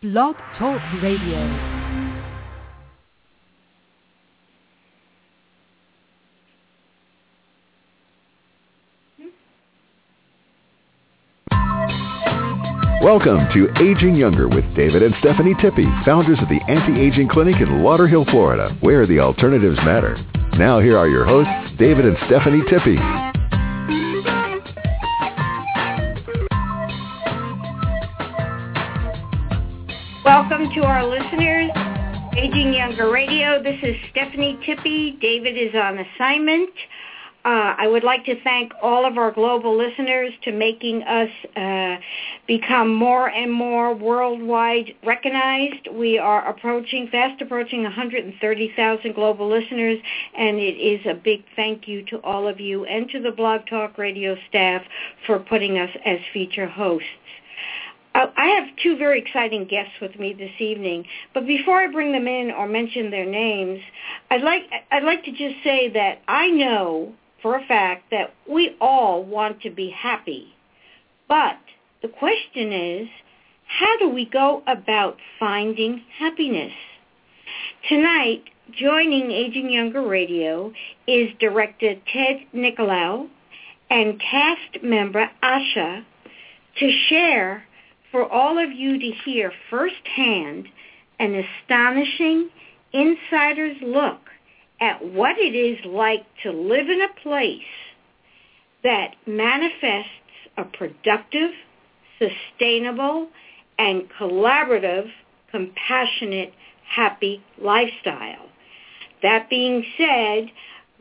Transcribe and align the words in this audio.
Blog 0.00 0.36
Talk 0.56 0.80
Radio. 1.02 1.40
Welcome 13.02 13.48
to 13.52 13.68
Aging 13.80 14.14
Younger 14.14 14.46
with 14.48 14.62
David 14.76 15.02
and 15.02 15.12
Stephanie 15.18 15.56
Tippy, 15.60 15.84
founders 16.04 16.38
of 16.40 16.48
the 16.48 16.60
Anti-Aging 16.68 17.28
Clinic 17.30 17.56
in 17.56 17.82
Lauderhill, 17.82 18.30
Florida, 18.30 18.76
where 18.80 19.04
the 19.04 19.18
alternatives 19.18 19.78
matter. 19.78 20.16
Now 20.56 20.78
here 20.78 20.96
are 20.96 21.08
your 21.08 21.24
hosts, 21.24 21.76
David 21.76 22.04
and 22.04 22.16
Stephanie 22.28 22.62
Tippy. 22.70 23.27
Welcome 30.50 30.74
to 30.76 30.80
our 30.80 31.06
listeners, 31.06 31.70
Aging 32.34 32.72
Younger 32.72 33.10
Radio. 33.10 33.62
This 33.62 33.78
is 33.82 33.94
Stephanie 34.10 34.58
Tippy. 34.64 35.18
David 35.20 35.58
is 35.58 35.74
on 35.74 35.98
assignment. 35.98 36.70
Uh, 37.44 37.74
I 37.76 37.86
would 37.86 38.02
like 38.02 38.24
to 38.24 38.42
thank 38.42 38.72
all 38.82 39.04
of 39.04 39.18
our 39.18 39.30
global 39.30 39.76
listeners 39.76 40.32
to 40.44 40.52
making 40.52 41.02
us 41.02 41.28
uh, 41.54 41.96
become 42.46 42.94
more 42.94 43.28
and 43.28 43.52
more 43.52 43.94
worldwide 43.94 44.94
recognized. 45.04 45.86
We 45.92 46.16
are 46.16 46.48
approaching, 46.48 47.08
fast 47.12 47.42
approaching 47.42 47.82
130,000 47.82 49.14
global 49.14 49.50
listeners, 49.50 49.98
and 50.34 50.56
it 50.56 50.78
is 50.80 51.04
a 51.04 51.12
big 51.12 51.44
thank 51.56 51.86
you 51.86 52.06
to 52.06 52.22
all 52.22 52.48
of 52.48 52.58
you 52.58 52.86
and 52.86 53.06
to 53.10 53.20
the 53.20 53.32
Blog 53.32 53.66
Talk 53.68 53.98
Radio 53.98 54.34
staff 54.48 54.80
for 55.26 55.38
putting 55.38 55.78
us 55.78 55.90
as 56.06 56.20
feature 56.32 56.66
hosts. 56.66 57.06
Uh, 58.14 58.26
I 58.36 58.46
have 58.48 58.64
two 58.82 58.96
very 58.96 59.20
exciting 59.20 59.66
guests 59.66 59.92
with 60.00 60.18
me 60.18 60.32
this 60.32 60.60
evening, 60.60 61.04
but 61.34 61.46
before 61.46 61.80
I 61.80 61.86
bring 61.88 62.12
them 62.12 62.26
in 62.26 62.50
or 62.50 62.66
mention 62.66 63.10
their 63.10 63.26
names, 63.26 63.80
I'd 64.30 64.42
like 64.42 64.62
I'd 64.90 65.04
like 65.04 65.24
to 65.24 65.30
just 65.30 65.62
say 65.62 65.90
that 65.90 66.20
I 66.26 66.48
know 66.48 67.12
for 67.42 67.56
a 67.56 67.66
fact 67.66 68.10
that 68.10 68.34
we 68.50 68.76
all 68.80 69.24
want 69.24 69.60
to 69.62 69.70
be 69.70 69.90
happy. 69.90 70.54
But 71.28 71.58
the 72.02 72.08
question 72.08 72.72
is, 72.72 73.08
how 73.66 73.98
do 73.98 74.08
we 74.08 74.24
go 74.24 74.62
about 74.66 75.18
finding 75.38 76.02
happiness? 76.18 76.72
Tonight, 77.88 78.44
joining 78.72 79.30
Aging 79.30 79.70
Younger 79.70 80.06
Radio 80.06 80.72
is 81.06 81.30
director 81.38 81.94
Ted 82.12 82.46
Nicolaou 82.54 83.28
and 83.90 84.20
cast 84.20 84.82
member 84.82 85.30
Asha 85.42 86.04
to 86.78 86.98
share 87.08 87.64
for 88.10 88.30
all 88.30 88.58
of 88.62 88.72
you 88.72 88.98
to 88.98 89.10
hear 89.24 89.52
firsthand 89.70 90.68
an 91.18 91.44
astonishing 91.62 92.50
insider's 92.92 93.76
look 93.82 94.20
at 94.80 95.04
what 95.04 95.36
it 95.38 95.54
is 95.54 95.78
like 95.84 96.24
to 96.42 96.52
live 96.52 96.88
in 96.88 97.00
a 97.02 97.20
place 97.22 97.62
that 98.84 99.14
manifests 99.26 100.10
a 100.56 100.64
productive, 100.64 101.50
sustainable, 102.18 103.28
and 103.78 104.04
collaborative, 104.20 105.08
compassionate, 105.50 106.52
happy 106.88 107.42
lifestyle. 107.60 108.46
That 109.22 109.50
being 109.50 109.84
said, 109.96 110.50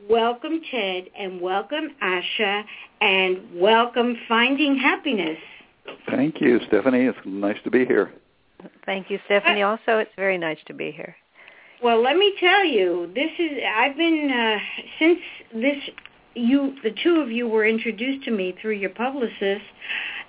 welcome 0.10 0.62
Ted 0.72 1.06
and 1.18 1.40
welcome 1.40 1.90
Asha 2.02 2.64
and 3.00 3.60
welcome 3.62 4.18
Finding 4.28 4.78
Happiness. 4.78 5.38
Thank 6.10 6.42
you, 6.42 6.60
Stephanie. 6.68 7.06
It's 7.06 7.18
nice 7.26 7.58
to 7.64 7.72
be 7.72 7.86
here. 7.86 8.14
Thank 8.86 9.10
you, 9.10 9.20
Stephanie. 9.26 9.62
Also, 9.62 10.00
it's 10.00 10.12
very 10.16 10.38
nice 10.38 10.58
to 10.68 10.74
be 10.74 10.92
here. 10.92 11.16
Well, 11.84 12.02
let 12.02 12.18
me 12.18 12.34
tell 12.40 12.66
you, 12.66 13.12
this 13.14 13.30
is 13.38 13.60
I've 13.76 13.96
been 13.96 14.32
uh, 14.32 14.58
since 14.98 15.20
this 15.54 15.78
you 16.34 16.76
the 16.84 16.92
two 17.04 17.20
of 17.20 17.32
you 17.32 17.48
were 17.48 17.66
introduced 17.66 18.26
to 18.26 18.32
me 18.32 18.56
through 18.60 18.74
your 18.74 18.90
publicist 18.90 19.66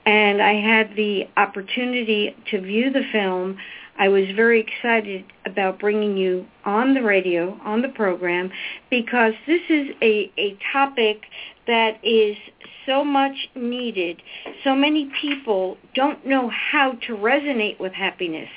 and 0.08 0.40
I 0.40 0.54
had 0.54 0.96
the 0.96 1.28
opportunity 1.36 2.34
to 2.50 2.60
view 2.60 2.90
the 2.90 3.02
film. 3.12 3.58
I 3.98 4.08
was 4.08 4.24
very 4.34 4.60
excited 4.60 5.24
about 5.44 5.80
bringing 5.80 6.16
you 6.16 6.46
on 6.64 6.94
the 6.94 7.02
radio, 7.02 7.58
on 7.62 7.82
the 7.82 7.88
program, 7.88 8.50
because 8.90 9.34
this 9.46 9.60
is 9.68 9.88
a, 10.00 10.32
a 10.38 10.56
topic 10.72 11.22
that 11.68 12.04
is 12.04 12.36
so 12.84 13.04
much 13.04 13.48
needed. 13.54 14.20
So 14.64 14.74
many 14.74 15.10
people 15.20 15.76
don't 15.94 16.26
know 16.26 16.50
how 16.50 16.92
to 17.06 17.16
resonate 17.16 17.78
with 17.78 17.92
happiness 17.92 18.48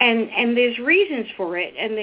and 0.00 0.30
and 0.30 0.56
there's 0.56 0.78
reasons 0.78 1.26
for 1.36 1.58
it, 1.58 1.74
and 1.78 1.96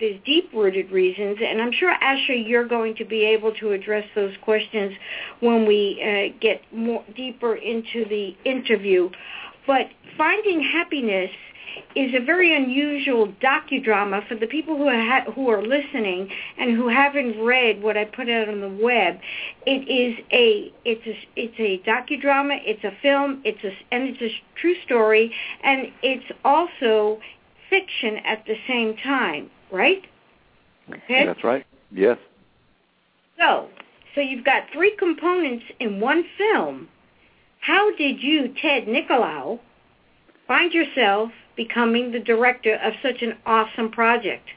there's 0.00 0.20
deep-rooted 0.24 0.90
reasons. 0.90 1.38
And 1.44 1.60
I'm 1.60 1.72
sure 1.72 1.94
Asha, 2.02 2.48
you're 2.48 2.66
going 2.66 2.96
to 2.96 3.04
be 3.04 3.24
able 3.24 3.52
to 3.54 3.72
address 3.72 4.04
those 4.14 4.34
questions 4.42 4.94
when 5.40 5.66
we 5.66 6.00
uh, 6.02 6.38
get 6.40 6.62
more 6.72 7.04
deeper 7.14 7.54
into 7.54 8.04
the 8.08 8.36
interview. 8.44 9.10
But 9.66 9.88
finding 10.16 10.62
happiness 10.62 11.30
is 11.94 12.14
a 12.14 12.24
very 12.24 12.54
unusual 12.54 13.28
docudrama 13.42 14.26
for 14.28 14.34
the 14.34 14.46
people 14.46 14.76
who 14.76 14.86
are 14.86 15.00
ha- 15.00 15.30
who 15.32 15.48
are 15.50 15.62
listening 15.62 16.30
and 16.58 16.76
who 16.76 16.88
haven't 16.88 17.40
read 17.42 17.82
what 17.82 17.96
I 17.96 18.04
put 18.04 18.28
out 18.28 18.48
on 18.48 18.60
the 18.60 18.68
web. 18.68 19.18
It 19.66 19.88
is 19.88 20.24
a 20.32 20.72
it's 20.84 21.06
a 21.06 21.28
it's 21.36 21.58
a 21.58 21.88
docudrama. 21.88 22.58
It's 22.64 22.84
a 22.84 22.92
film. 23.02 23.42
It's 23.44 23.62
a 23.64 23.72
and 23.94 24.08
it's 24.08 24.22
a 24.22 24.30
true 24.60 24.74
story, 24.84 25.34
and 25.62 25.92
it's 26.02 26.26
also 26.44 27.20
fiction 27.70 28.18
at 28.24 28.44
the 28.46 28.56
same 28.66 28.96
time. 28.96 29.50
Right? 29.70 30.02
Okay. 30.90 31.26
That's 31.26 31.42
right. 31.42 31.64
Yes. 31.90 32.18
So, 33.38 33.68
so 34.14 34.20
you've 34.20 34.44
got 34.44 34.64
three 34.72 34.94
components 34.96 35.64
in 35.80 36.00
one 36.00 36.24
film. 36.38 36.88
How 37.60 37.94
did 37.96 38.22
you, 38.22 38.54
Ted 38.60 38.86
Nicolaou, 38.86 39.58
find 40.46 40.72
yourself 40.72 41.30
becoming 41.56 42.12
the 42.12 42.20
director 42.20 42.74
of 42.76 42.92
such 43.02 43.22
an 43.22 43.34
awesome 43.46 43.90
project? 43.90 44.48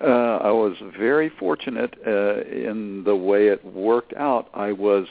Uh, 0.00 0.38
I 0.42 0.50
was 0.50 0.76
very 0.98 1.28
fortunate 1.28 1.94
uh, 2.06 2.40
in 2.42 3.04
the 3.04 3.14
way 3.14 3.48
it 3.48 3.64
worked 3.64 4.14
out. 4.14 4.48
I 4.52 4.72
was 4.72 5.06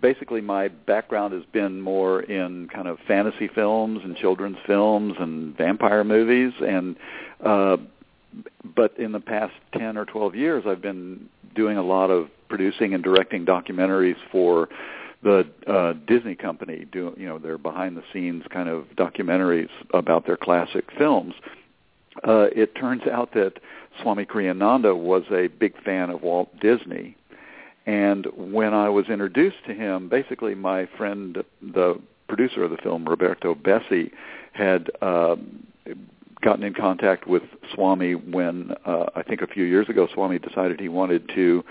basically 0.00 0.40
my 0.40 0.68
background 0.68 1.32
has 1.32 1.44
been 1.52 1.80
more 1.80 2.20
in 2.20 2.68
kind 2.68 2.86
of 2.86 2.98
fantasy 3.08 3.48
films 3.48 4.00
and 4.04 4.16
children's 4.16 4.58
films 4.66 5.14
and 5.18 5.56
vampire 5.56 6.04
movies 6.04 6.52
and 6.60 6.96
uh 7.44 7.76
but 8.74 8.96
in 8.98 9.12
the 9.12 9.20
past 9.20 9.54
10 9.72 9.96
or 9.96 10.04
12 10.04 10.34
years 10.34 10.64
I've 10.66 10.82
been 10.82 11.28
doing 11.54 11.78
a 11.78 11.82
lot 11.82 12.10
of 12.10 12.28
producing 12.48 12.92
and 12.92 13.02
directing 13.02 13.46
documentaries 13.46 14.16
for 14.30 14.68
the 15.22 15.46
uh, 15.66 15.94
Disney 16.06 16.34
company 16.34 16.86
do 16.90 17.14
you 17.16 17.26
know 17.26 17.38
their 17.38 17.58
behind 17.58 17.96
the 17.96 18.02
scenes 18.12 18.44
kind 18.50 18.68
of 18.68 18.84
documentaries 18.96 19.70
about 19.92 20.26
their 20.26 20.36
classic 20.36 20.90
films. 20.96 21.34
Uh, 22.26 22.48
it 22.54 22.74
turns 22.74 23.02
out 23.06 23.32
that 23.34 23.54
Swami 24.00 24.24
Kriyananda 24.24 24.96
was 24.96 25.24
a 25.30 25.48
big 25.48 25.80
fan 25.82 26.10
of 26.10 26.22
Walt 26.22 26.48
Disney, 26.60 27.16
and 27.86 28.26
when 28.36 28.74
I 28.74 28.88
was 28.88 29.08
introduced 29.08 29.64
to 29.66 29.74
him, 29.74 30.08
basically 30.08 30.54
my 30.54 30.86
friend, 30.96 31.42
the 31.60 32.00
producer 32.28 32.64
of 32.64 32.70
the 32.70 32.78
film, 32.78 33.04
Roberto 33.04 33.54
Bessi, 33.54 34.10
had 34.52 34.90
uh, 35.02 35.36
gotten 36.46 36.62
in 36.62 36.74
contact 36.74 37.26
with 37.26 37.42
Swami 37.74 38.14
when 38.14 38.72
uh, 38.84 39.06
I 39.16 39.24
think 39.24 39.42
a 39.42 39.48
few 39.48 39.64
years 39.64 39.88
ago 39.88 40.06
Swami 40.14 40.38
decided 40.38 40.78
he 40.78 40.88
wanted 40.88 41.28
to 41.34 41.64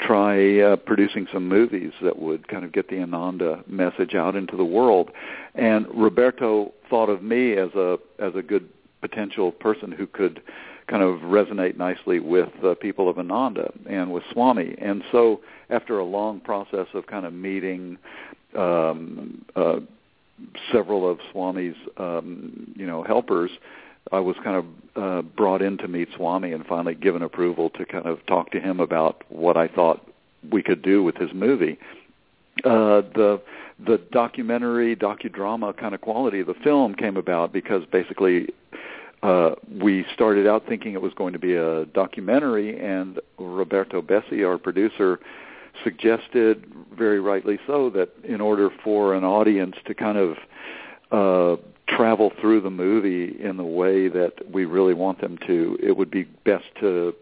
try 0.00 0.58
uh, 0.58 0.76
producing 0.76 1.26
some 1.30 1.46
movies 1.46 1.92
that 2.00 2.18
would 2.18 2.48
kind 2.48 2.64
of 2.64 2.72
get 2.72 2.88
the 2.88 2.98
Ananda 2.98 3.62
message 3.66 4.14
out 4.14 4.34
into 4.34 4.56
the 4.56 4.64
world. 4.64 5.10
And 5.54 5.86
Roberto 5.94 6.72
thought 6.88 7.10
of 7.10 7.22
me 7.22 7.58
as 7.58 7.74
a 7.74 7.98
as 8.18 8.32
a 8.34 8.40
good 8.40 8.70
potential 9.02 9.52
person 9.52 9.92
who 9.92 10.06
could 10.06 10.40
kind 10.86 11.02
of 11.02 11.20
resonate 11.20 11.76
nicely 11.76 12.18
with 12.18 12.48
the 12.62 12.74
people 12.74 13.10
of 13.10 13.18
Ananda 13.18 13.70
and 13.86 14.14
with 14.14 14.22
Swami. 14.32 14.74
And 14.80 15.04
so 15.12 15.42
after 15.68 15.98
a 15.98 16.04
long 16.04 16.40
process 16.40 16.86
of 16.94 17.06
kind 17.06 17.26
of 17.26 17.34
meeting 17.34 17.98
um, 18.56 19.44
uh, 19.54 19.80
several 20.72 21.06
of 21.06 21.18
Swami's 21.32 21.76
um, 21.98 22.72
you 22.74 22.86
know 22.86 23.02
helpers, 23.02 23.50
I 24.12 24.20
was 24.20 24.36
kind 24.44 24.56
of 24.56 24.66
uh, 24.94 25.22
brought 25.22 25.62
in 25.62 25.78
to 25.78 25.88
meet 25.88 26.08
Swami 26.14 26.52
and 26.52 26.64
finally 26.66 26.94
given 26.94 27.22
approval 27.22 27.70
to 27.70 27.84
kind 27.86 28.06
of 28.06 28.24
talk 28.26 28.50
to 28.52 28.60
him 28.60 28.78
about 28.78 29.24
what 29.30 29.56
I 29.56 29.68
thought 29.68 30.06
we 30.50 30.62
could 30.62 30.82
do 30.82 31.02
with 31.02 31.16
his 31.16 31.32
movie. 31.32 31.78
Uh, 32.64 33.00
the 33.14 33.40
the 33.84 33.98
documentary 34.12 34.94
docudrama 34.94 35.76
kind 35.76 35.94
of 35.94 36.00
quality 36.02 36.40
of 36.40 36.46
the 36.46 36.54
film 36.54 36.94
came 36.94 37.16
about 37.16 37.52
because 37.52 37.84
basically 37.90 38.48
uh, 39.22 39.54
we 39.80 40.04
started 40.12 40.46
out 40.46 40.66
thinking 40.68 40.92
it 40.92 41.02
was 41.02 41.14
going 41.14 41.32
to 41.32 41.38
be 41.38 41.54
a 41.54 41.86
documentary, 41.86 42.78
and 42.78 43.18
Roberto 43.38 44.02
Bessi, 44.02 44.46
our 44.46 44.58
producer, 44.58 45.20
suggested 45.82 46.70
very 46.96 47.20
rightly 47.20 47.58
so 47.66 47.88
that 47.90 48.10
in 48.24 48.40
order 48.40 48.68
for 48.84 49.14
an 49.14 49.24
audience 49.24 49.76
to 49.86 49.94
kind 49.94 50.18
of 50.18 50.36
uh, 51.10 51.60
travel 51.88 52.32
through 52.40 52.60
the 52.60 52.70
movie 52.70 53.36
in 53.40 53.56
the 53.56 53.64
way 53.64 54.08
that 54.08 54.50
we 54.50 54.64
really 54.64 54.94
want 54.94 55.20
them 55.20 55.38
to, 55.46 55.76
it 55.82 55.96
would 55.96 56.10
be 56.10 56.24
best 56.44 56.64
to 56.80 57.14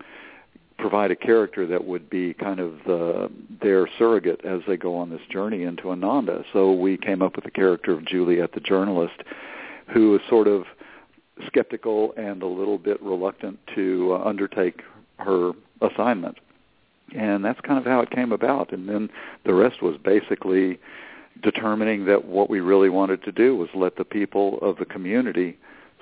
provide 0.79 1.11
a 1.11 1.17
character 1.17 1.67
that 1.67 1.85
would 1.85 2.09
be 2.09 2.35
kind 2.35 2.59
of 2.59 2.73
the, 2.87 3.31
their 3.61 3.87
surrogate 3.99 4.45
as 4.45 4.61
they 4.67 4.77
go 4.77 4.97
on 4.97 5.11
this 5.11 5.21
journey 5.31 5.63
into 5.63 5.91
Ananda. 5.91 6.45
So 6.53 6.73
we 6.73 6.97
came 6.97 7.21
up 7.21 7.37
with 7.37 7.45
the 7.45 7.51
character 7.51 7.93
of 7.93 8.05
Juliet, 8.07 8.53
the 8.53 8.61
journalist, 8.61 9.23
who 9.93 10.15
is 10.15 10.23
sort 10.29 10.49
of 10.49 10.65
skeptical 11.47 12.15
and 12.17 12.43
a 12.43 12.47
little 12.47 12.79
bit 12.79 13.01
reluctant 13.03 13.59
to 13.75 14.13
uh, 14.15 14.29
undertake 14.29 14.83
her 15.19 15.53
assignment. 15.81 16.39
And 17.15 17.45
that's 17.45 17.61
kind 17.61 17.79
of 17.79 17.85
how 17.85 18.01
it 18.01 18.11
came 18.11 18.33
about. 18.33 18.73
And 18.73 18.89
then 18.89 19.11
the 19.45 19.55
rest 19.55 19.83
was 19.83 19.97
basically 20.03 20.79
determining 21.43 22.05
that 22.07 22.25
what 22.25 22.51
we 22.51 22.61
really 22.61 22.91
wanted 22.91 23.23
to 23.25 23.33
do 23.33 23.57
was 23.57 23.69
let 23.75 23.97
the 23.97 24.05
people 24.05 24.59
of 24.61 24.77
the 24.79 24.85
community 24.85 25.57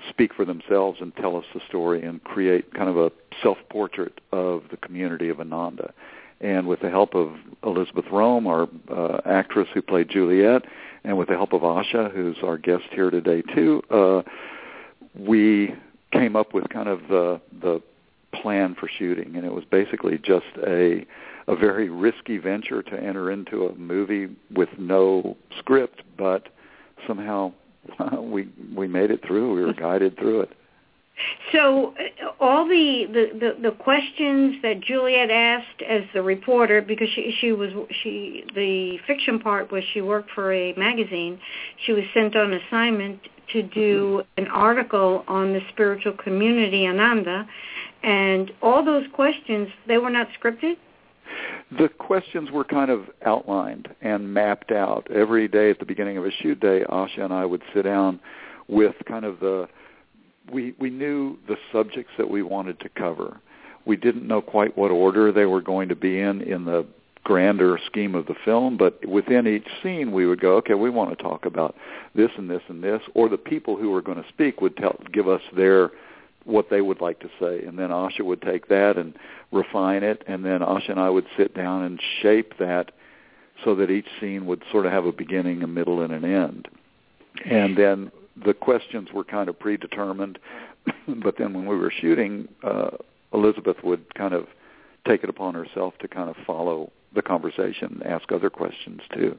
speak 0.09 0.33
for 0.33 0.45
themselves 0.45 0.99
and 1.01 1.15
tell 1.17 1.35
us 1.35 1.45
the 1.53 1.61
story 1.67 2.03
and 2.03 2.23
create 2.23 2.73
kind 2.73 2.89
of 2.89 2.97
a 2.97 3.11
self-portrait 3.43 4.21
of 4.31 4.63
the 4.71 4.77
community 4.77 5.29
of 5.29 5.39
Ananda. 5.39 5.93
And 6.41 6.67
with 6.67 6.79
the 6.79 6.89
help 6.89 7.15
of 7.15 7.33
Elizabeth 7.63 8.05
Rohm, 8.05 8.47
our 8.47 8.69
uh, 8.89 9.19
actress 9.25 9.67
who 9.73 9.81
played 9.81 10.09
Juliet, 10.09 10.63
and 11.03 11.17
with 11.17 11.27
the 11.27 11.35
help 11.35 11.53
of 11.53 11.61
Asha, 11.61 12.13
who's 12.13 12.37
our 12.43 12.57
guest 12.57 12.85
here 12.91 13.09
today 13.09 13.41
too, 13.41 13.81
uh, 13.91 14.21
we 15.17 15.73
came 16.13 16.35
up 16.35 16.53
with 16.53 16.69
kind 16.69 16.87
of 16.87 17.01
the 17.09 17.41
the 17.61 17.81
plan 18.31 18.75
for 18.79 18.87
shooting, 18.87 19.35
and 19.35 19.45
it 19.45 19.53
was 19.53 19.65
basically 19.65 20.17
just 20.17 20.45
a 20.65 21.05
a 21.49 21.55
very 21.55 21.89
risky 21.89 22.37
venture 22.37 22.83
to 22.83 22.93
enter 22.93 23.31
into 23.31 23.65
a 23.65 23.75
movie 23.75 24.29
with 24.53 24.69
no 24.77 25.35
script, 25.57 26.03
but 26.17 26.47
somehow 27.07 27.51
we 28.21 28.47
we 28.75 28.87
made 28.87 29.09
it 29.11 29.25
through. 29.25 29.55
We 29.55 29.65
were 29.65 29.73
guided 29.87 30.17
through 30.17 30.41
it. 30.41 30.51
So 31.51 31.93
uh, 31.99 32.29
all 32.39 32.65
the, 32.65 33.05
the, 33.07 33.39
the, 33.39 33.69
the 33.69 33.75
questions 33.75 34.61
that 34.61 34.79
Juliet 34.79 35.29
asked 35.29 35.81
as 35.81 36.03
the 36.13 36.21
reporter, 36.21 36.81
because 36.81 37.09
she, 37.13 37.35
she 37.41 37.51
was 37.51 37.71
she 38.01 38.45
the 38.55 38.99
fiction 39.05 39.39
part 39.39 39.71
was 39.71 39.83
she 39.93 40.01
worked 40.01 40.31
for 40.31 40.53
a 40.53 40.73
magazine. 40.73 41.39
She 41.85 41.91
was 41.91 42.03
sent 42.13 42.35
on 42.35 42.53
assignment 42.53 43.19
to 43.53 43.63
do 43.63 44.21
an 44.37 44.47
article 44.47 45.23
on 45.27 45.51
the 45.53 45.61
spiritual 45.69 46.13
community 46.13 46.87
Ananda, 46.87 47.47
and 48.03 48.51
all 48.61 48.85
those 48.85 49.05
questions 49.13 49.67
they 49.87 49.97
were 49.97 50.11
not 50.11 50.27
scripted. 50.39 50.75
The 51.77 51.89
questions 51.89 52.49
were 52.51 52.63
kind 52.63 52.89
of 52.89 53.05
outlined 53.25 53.89
and 54.01 54.33
mapped 54.33 54.71
out. 54.71 55.09
Every 55.11 55.47
day 55.47 55.69
at 55.69 55.79
the 55.79 55.85
beginning 55.85 56.17
of 56.17 56.25
a 56.25 56.31
shoot 56.31 56.59
day, 56.59 56.83
Asha 56.89 57.21
and 57.21 57.33
I 57.33 57.45
would 57.45 57.61
sit 57.73 57.83
down 57.83 58.19
with 58.67 58.95
kind 59.07 59.25
of 59.25 59.39
the 59.39 59.67
we 60.51 60.73
we 60.79 60.89
knew 60.89 61.37
the 61.47 61.57
subjects 61.71 62.11
that 62.17 62.29
we 62.29 62.41
wanted 62.41 62.79
to 62.79 62.89
cover. 62.89 63.39
We 63.85 63.95
didn't 63.95 64.27
know 64.27 64.41
quite 64.41 64.77
what 64.77 64.91
order 64.91 65.31
they 65.31 65.45
were 65.45 65.61
going 65.61 65.89
to 65.89 65.95
be 65.95 66.19
in 66.19 66.41
in 66.41 66.65
the 66.65 66.85
grander 67.23 67.79
scheme 67.85 68.15
of 68.15 68.25
the 68.25 68.35
film, 68.43 68.75
but 68.77 69.05
within 69.05 69.45
each 69.45 69.67
scene 69.83 70.11
we 70.11 70.25
would 70.25 70.39
go, 70.39 70.55
okay, 70.55 70.73
we 70.73 70.89
want 70.89 71.15
to 71.15 71.23
talk 71.23 71.45
about 71.45 71.75
this 72.15 72.31
and 72.37 72.49
this 72.49 72.63
and 72.69 72.83
this, 72.83 73.01
or 73.13 73.29
the 73.29 73.37
people 73.37 73.75
who 73.75 73.91
were 73.91 74.01
going 74.01 74.21
to 74.21 74.27
speak 74.29 74.61
would 74.61 74.75
tell, 74.77 74.99
give 75.13 75.27
us 75.27 75.41
their 75.55 75.91
what 76.49 76.69
they 76.69 76.81
would 76.81 77.01
like 77.01 77.19
to 77.19 77.29
say, 77.39 77.63
and 77.65 77.77
then 77.77 77.89
Asha 77.89 78.21
would 78.21 78.41
take 78.41 78.67
that 78.67 78.97
and 78.97 79.13
refine 79.51 80.03
it, 80.03 80.23
and 80.27 80.43
then 80.43 80.59
Asha 80.59 80.89
and 80.89 80.99
I 80.99 81.09
would 81.09 81.25
sit 81.37 81.53
down 81.55 81.83
and 81.83 82.01
shape 82.21 82.57
that 82.57 82.91
so 83.63 83.75
that 83.75 83.89
each 83.89 84.07
scene 84.19 84.45
would 84.45 84.63
sort 84.71 84.85
of 84.85 84.91
have 84.91 85.05
a 85.05 85.11
beginning, 85.11 85.63
a 85.63 85.67
middle, 85.67 86.01
and 86.01 86.13
an 86.13 86.25
end. 86.25 86.67
And 87.45 87.77
then 87.77 88.11
the 88.45 88.53
questions 88.53 89.09
were 89.13 89.23
kind 89.23 89.49
of 89.49 89.59
predetermined, 89.59 90.39
but 91.07 91.37
then 91.37 91.53
when 91.53 91.65
we 91.65 91.75
were 91.75 91.91
shooting, 91.91 92.47
uh, 92.63 92.91
Elizabeth 93.33 93.77
would 93.83 94.13
kind 94.15 94.33
of 94.33 94.47
take 95.07 95.23
it 95.23 95.29
upon 95.29 95.53
herself 95.53 95.93
to 95.99 96.07
kind 96.07 96.29
of 96.29 96.35
follow 96.45 96.91
the 97.13 97.21
conversation, 97.21 98.01
ask 98.05 98.31
other 98.31 98.49
questions 98.49 99.01
too. 99.13 99.37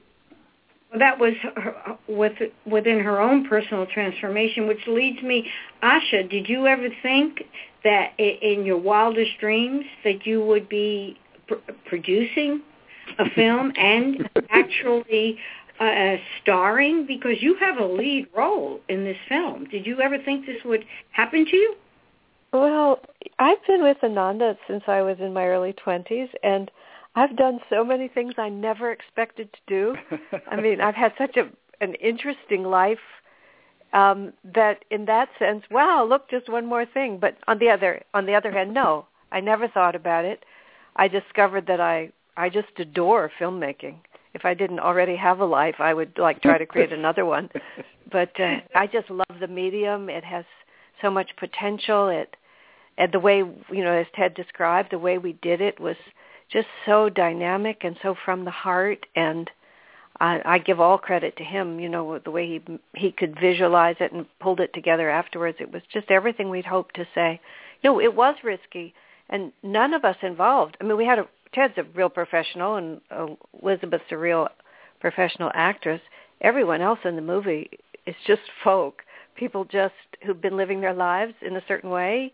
Well, 0.91 0.99
that 0.99 1.19
was 1.19 1.35
her, 1.55 1.99
with, 2.09 2.33
within 2.67 2.99
her 3.01 3.21
own 3.21 3.49
personal 3.49 3.87
transformation, 3.87 4.67
which 4.67 4.87
leads 4.89 5.23
me, 5.23 5.49
Asha, 5.83 6.29
did 6.29 6.49
you 6.49 6.67
ever 6.67 6.89
think 7.03 7.45
that 7.85 8.13
in 8.19 8.65
your 8.65 8.79
wildest 8.79 9.39
dreams 9.39 9.85
that 10.05 10.27
you 10.27 10.45
would 10.45 10.69
be 10.69 11.19
pr- 11.47 11.55
producing 11.87 12.63
a 13.19 13.31
film 13.31 13.73
and 13.77 14.29
actually 14.51 15.39
uh, 15.79 16.17
starring? 16.43 17.07
Because 17.07 17.37
you 17.41 17.55
have 17.57 17.79
a 17.79 17.87
lead 17.87 18.27
role 18.37 18.81
in 18.89 19.05
this 19.05 19.19
film. 19.29 19.67
Did 19.71 19.87
you 19.87 20.01
ever 20.01 20.19
think 20.19 20.47
this 20.47 20.63
would 20.65 20.85
happen 21.13 21.45
to 21.45 21.57
you? 21.57 21.75
Well, 22.53 22.99
I've 23.39 23.65
been 23.65 23.85
with 23.85 23.99
Ananda 24.03 24.57
since 24.67 24.83
I 24.89 25.03
was 25.03 25.19
in 25.21 25.33
my 25.33 25.47
early 25.47 25.73
20s, 25.87 26.31
and 26.43 26.69
I've 27.15 27.37
done 27.37 27.61
so 27.69 27.85
many 27.85 28.09
things 28.09 28.35
I 28.39 28.49
never 28.49 28.93
expected 28.93 29.53
to 29.53 29.61
do. 29.67 29.97
I 30.51 30.61
mean, 30.61 30.81
I've 30.81 30.95
had 30.95 31.12
such 31.19 31.37
a 31.37 31.49
an 31.83 31.95
interesting 31.95 32.65
life 32.65 32.99
um 33.93 34.33
that 34.45 34.85
in 34.91 35.07
that 35.07 35.29
sense, 35.39 35.65
wow, 35.71 36.05
look, 36.05 36.31
just 36.31 36.49
one 36.49 36.67
more 36.67 36.87
thing. 36.87 37.19
But 37.19 37.37
on 37.49 37.59
the 37.59 37.71
other 37.71 38.03
on 38.15 38.27
the 38.27 38.35
other 38.35 38.53
hand, 38.53 38.73
no, 38.73 39.07
I 39.33 39.41
never 39.41 39.69
thought 39.69 39.95
about 39.95 40.25
it. 40.25 40.45
I 40.97 41.09
discovered 41.09 41.67
that 41.67 41.81
I 41.81 42.12
I 42.37 42.49
just 42.49 42.69
adore 42.79 43.31
filmmaking. 43.41 43.97
If 44.33 44.45
I 44.45 44.55
didn't 44.55 44.79
already 44.79 45.17
have 45.17 45.41
a 45.41 45.45
life, 45.45 45.77
I 45.81 45.93
would 45.93 46.17
like 46.17 46.41
try 46.41 46.59
to 46.59 46.67
create 46.67 46.93
another 46.93 47.25
one. 47.25 47.51
But 48.12 48.39
uh, 48.41 48.57
I 48.75 48.87
just 48.87 49.09
love 49.09 49.39
the 49.41 49.47
medium. 49.47 50.09
It 50.11 50.25
has 50.25 50.45
so 51.01 51.11
much 51.11 51.31
potential. 51.37 52.09
It 52.09 52.37
and 52.99 53.12
the 53.12 53.21
way 53.21 53.39
you 53.39 53.85
know, 53.85 53.93
as 53.93 54.07
Ted 54.15 54.35
described, 54.35 54.91
the 54.91 54.99
way 54.99 55.19
we 55.19 55.33
did 55.35 55.61
it 55.61 55.81
was 55.81 55.97
just 56.52 56.69
so 56.87 57.08
dynamic 57.08 57.85
and 57.85 57.97
so 58.02 58.14
from 58.25 58.44
the 58.44 58.50
heart 58.50 59.06
and 59.14 59.50
I, 60.20 60.41
I 60.44 60.58
give 60.58 60.81
all 60.81 60.99
credit 60.99 61.37
to 61.38 61.44
him, 61.44 61.81
you 61.81 61.88
know, 61.88 62.19
the 62.19 62.31
way 62.31 62.47
he 62.47 62.79
he 62.94 63.11
could 63.11 63.38
visualize 63.41 63.97
it 64.00 64.12
and 64.12 64.26
pulled 64.38 64.61
it 64.61 64.73
together 64.75 65.08
afterwards. 65.08 65.58
It 65.61 65.73
was 65.73 65.82
just 65.93 66.11
everything 66.11 66.50
we'd 66.50 66.67
hoped 66.67 66.97
to 66.97 67.06
say. 67.14 67.41
No, 67.82 68.00
it 68.00 68.14
was 68.14 68.37
risky, 68.44 68.94
and 69.31 69.52
none 69.62 69.94
of 69.94 70.05
us 70.05 70.17
involved. 70.23 70.76
I 70.81 70.85
mean, 70.85 70.99
we 70.99 71.06
had 71.06 71.19
a 71.19 71.29
Ted's 71.55 71.79
a 71.79 71.85
real 71.94 72.11
professional, 72.11 72.76
and 72.76 73.00
Elizabeth's 73.62 74.05
a 74.12 74.17
real 74.17 74.49
professional 75.00 75.50
actress. 75.55 76.00
Everyone 76.43 76.81
else 76.81 77.00
in 77.05 77.17
the 77.17 77.23
movie 77.23 77.70
is 78.06 78.14
just 78.26 78.43
folk, 78.62 79.02
people 79.37 79.64
just 79.64 79.94
who've 80.25 80.41
been 80.41 80.56
living 80.56 80.81
their 80.81 80.94
lives 80.94 81.35
in 81.41 81.56
a 81.56 81.62
certain 81.66 81.90
way 81.90 82.33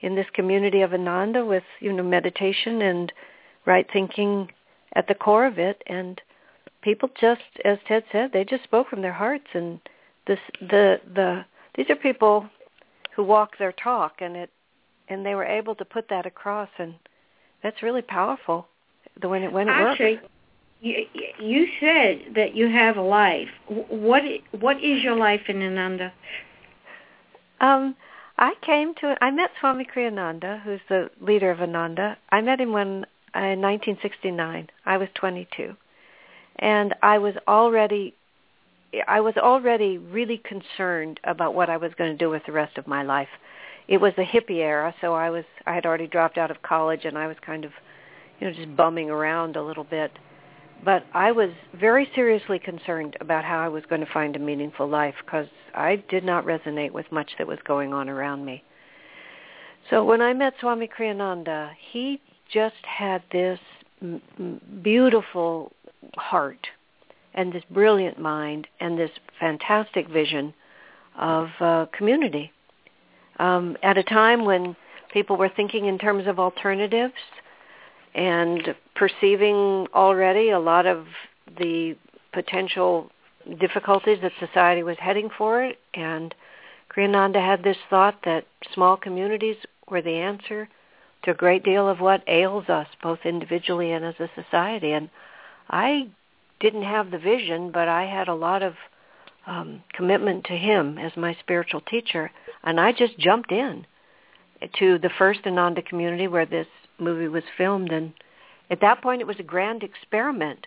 in 0.00 0.14
this 0.14 0.26
community 0.34 0.82
of 0.82 0.92
Ananda 0.92 1.44
with 1.44 1.64
you 1.80 1.92
know 1.92 2.02
meditation 2.02 2.82
and 2.82 3.12
right 3.66 3.86
thinking 3.92 4.50
at 4.94 5.08
the 5.08 5.14
core 5.14 5.46
of 5.46 5.58
it. 5.58 5.82
And 5.86 6.20
people 6.82 7.10
just 7.20 7.42
as 7.64 7.78
ted 7.86 8.04
said 8.12 8.30
they 8.32 8.44
just 8.44 8.64
spoke 8.64 8.88
from 8.88 9.02
their 9.02 9.12
hearts. 9.12 9.46
And 9.54 9.80
this 10.26 10.40
the 10.60 11.00
the 11.14 11.44
these 11.74 11.90
are 11.90 11.96
people 11.96 12.46
who 13.14 13.24
walk 13.24 13.58
their 13.58 13.72
talk 13.72 14.20
and 14.20 14.36
it 14.36 14.50
and 15.08 15.24
they 15.26 15.34
were 15.34 15.44
able 15.44 15.74
to 15.74 15.84
put 15.84 16.08
that 16.08 16.26
across. 16.26 16.70
And 16.78 16.94
that's 17.62 17.82
really 17.82 18.02
powerful 18.02 18.66
the 19.20 19.28
when 19.28 19.42
it 19.42 19.52
when 19.52 19.68
it 19.68 19.72
Actually, 19.72 20.16
works 20.16 20.28
you, 20.80 21.06
you 21.38 21.68
said 21.78 22.34
that 22.34 22.54
you 22.56 22.68
have 22.68 22.96
a 22.96 23.02
life. 23.02 23.48
What 23.68 24.22
what 24.58 24.76
is 24.82 25.02
your 25.02 25.16
life 25.16 25.42
in 25.48 25.62
ananda? 25.62 26.12
Um 27.60 27.94
I 28.38 28.54
came 28.62 28.94
to 28.96 29.16
I 29.20 29.30
met 29.30 29.50
Swami 29.60 29.86
Kriyananda, 29.86 30.62
who's 30.62 30.80
the 30.88 31.10
leader 31.20 31.50
of 31.50 31.60
Ananda. 31.60 32.16
I 32.30 32.40
met 32.40 32.60
him 32.60 32.72
when 32.72 33.06
Uh, 33.34 33.56
in 33.56 33.62
1969. 33.62 34.68
I 34.84 34.98
was 34.98 35.08
22, 35.14 35.74
and 36.56 36.94
I 37.02 37.16
was 37.16 37.34
already 37.48 38.14
I 39.08 39.22
was 39.22 39.38
already 39.38 39.96
really 39.96 40.36
concerned 40.36 41.18
about 41.24 41.54
what 41.54 41.70
I 41.70 41.78
was 41.78 41.92
going 41.96 42.12
to 42.12 42.18
do 42.18 42.28
with 42.28 42.42
the 42.44 42.52
rest 42.52 42.76
of 42.76 42.86
my 42.86 43.02
life. 43.02 43.30
It 43.88 44.02
was 44.02 44.12
the 44.18 44.22
hippie 44.24 44.58
era, 44.58 44.94
so 45.00 45.14
I 45.14 45.30
was 45.30 45.44
I 45.64 45.74
had 45.74 45.86
already 45.86 46.08
dropped 46.08 46.36
out 46.36 46.50
of 46.50 46.60
college 46.60 47.06
and 47.06 47.16
I 47.16 47.26
was 47.26 47.38
kind 47.40 47.64
of 47.64 47.72
you 48.38 48.48
know 48.48 48.52
just 48.52 48.76
bumming 48.76 49.08
around 49.08 49.56
a 49.56 49.62
little 49.62 49.84
bit. 49.84 50.12
But 50.84 51.06
I 51.14 51.32
was 51.32 51.52
very 51.72 52.10
seriously 52.14 52.58
concerned 52.58 53.16
about 53.18 53.44
how 53.44 53.60
I 53.60 53.68
was 53.68 53.84
going 53.88 54.02
to 54.02 54.12
find 54.12 54.36
a 54.36 54.40
meaningful 54.40 54.88
life 54.88 55.14
because 55.24 55.46
I 55.74 55.96
did 56.10 56.22
not 56.22 56.44
resonate 56.44 56.90
with 56.90 57.10
much 57.10 57.30
that 57.38 57.46
was 57.46 57.60
going 57.64 57.94
on 57.94 58.10
around 58.10 58.44
me. 58.44 58.62
So 59.88 60.04
when 60.04 60.20
I 60.20 60.34
met 60.34 60.52
Swami 60.60 60.86
Kriyananda, 60.88 61.70
he 61.92 62.20
just 62.52 62.84
had 62.84 63.22
this 63.32 63.58
beautiful 64.82 65.72
heart 66.16 66.66
and 67.34 67.52
this 67.52 67.62
brilliant 67.70 68.18
mind 68.18 68.66
and 68.80 68.98
this 68.98 69.10
fantastic 69.40 70.08
vision 70.08 70.52
of 71.18 71.48
uh, 71.60 71.86
community. 71.96 72.52
Um, 73.38 73.76
at 73.82 73.96
a 73.96 74.02
time 74.02 74.44
when 74.44 74.76
people 75.12 75.36
were 75.36 75.48
thinking 75.48 75.86
in 75.86 75.98
terms 75.98 76.26
of 76.26 76.38
alternatives 76.38 77.14
and 78.14 78.74
perceiving 78.94 79.86
already 79.94 80.50
a 80.50 80.58
lot 80.58 80.86
of 80.86 81.06
the 81.58 81.96
potential 82.32 83.10
difficulties 83.60 84.18
that 84.22 84.32
society 84.38 84.82
was 84.82 84.96
heading 85.00 85.28
for 85.36 85.72
and 85.94 86.34
Kriyananda 86.94 87.40
had 87.40 87.62
this 87.62 87.78
thought 87.88 88.18
that 88.24 88.44
small 88.74 88.96
communities 88.96 89.56
were 89.88 90.02
the 90.02 90.16
answer 90.16 90.68
to 91.22 91.30
a 91.30 91.34
great 91.34 91.64
deal 91.64 91.88
of 91.88 92.00
what 92.00 92.24
ails 92.26 92.68
us, 92.68 92.88
both 93.02 93.20
individually 93.24 93.92
and 93.92 94.04
as 94.04 94.14
a 94.18 94.30
society. 94.34 94.92
And 94.92 95.08
I 95.70 96.08
didn't 96.60 96.82
have 96.82 97.10
the 97.10 97.18
vision, 97.18 97.70
but 97.70 97.88
I 97.88 98.04
had 98.04 98.28
a 98.28 98.34
lot 98.34 98.62
of 98.62 98.74
um, 99.46 99.82
commitment 99.92 100.44
to 100.44 100.56
him 100.56 100.98
as 100.98 101.16
my 101.16 101.36
spiritual 101.40 101.80
teacher, 101.80 102.30
and 102.62 102.80
I 102.80 102.92
just 102.92 103.18
jumped 103.18 103.50
in 103.50 103.86
to 104.78 104.98
the 104.98 105.10
first 105.18 105.40
Ananda 105.44 105.82
community 105.82 106.28
where 106.28 106.46
this 106.46 106.68
movie 106.98 107.28
was 107.28 107.42
filmed, 107.58 107.90
and 107.90 108.12
at 108.70 108.80
that 108.80 109.02
point 109.02 109.20
it 109.20 109.26
was 109.26 109.40
a 109.40 109.44
grand 109.44 109.82
experiment. 109.82 110.66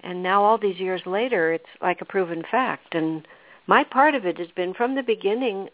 And 0.00 0.22
now 0.22 0.42
all 0.42 0.58
these 0.58 0.80
years 0.80 1.02
later, 1.06 1.52
it's 1.52 1.64
like 1.80 2.00
a 2.00 2.04
proven 2.04 2.42
fact. 2.50 2.94
And 2.94 3.26
my 3.66 3.84
part 3.84 4.14
of 4.14 4.26
it 4.26 4.36
has 4.38 4.48
been 4.56 4.74
from 4.74 4.94
the 4.94 5.02
beginning. 5.02 5.68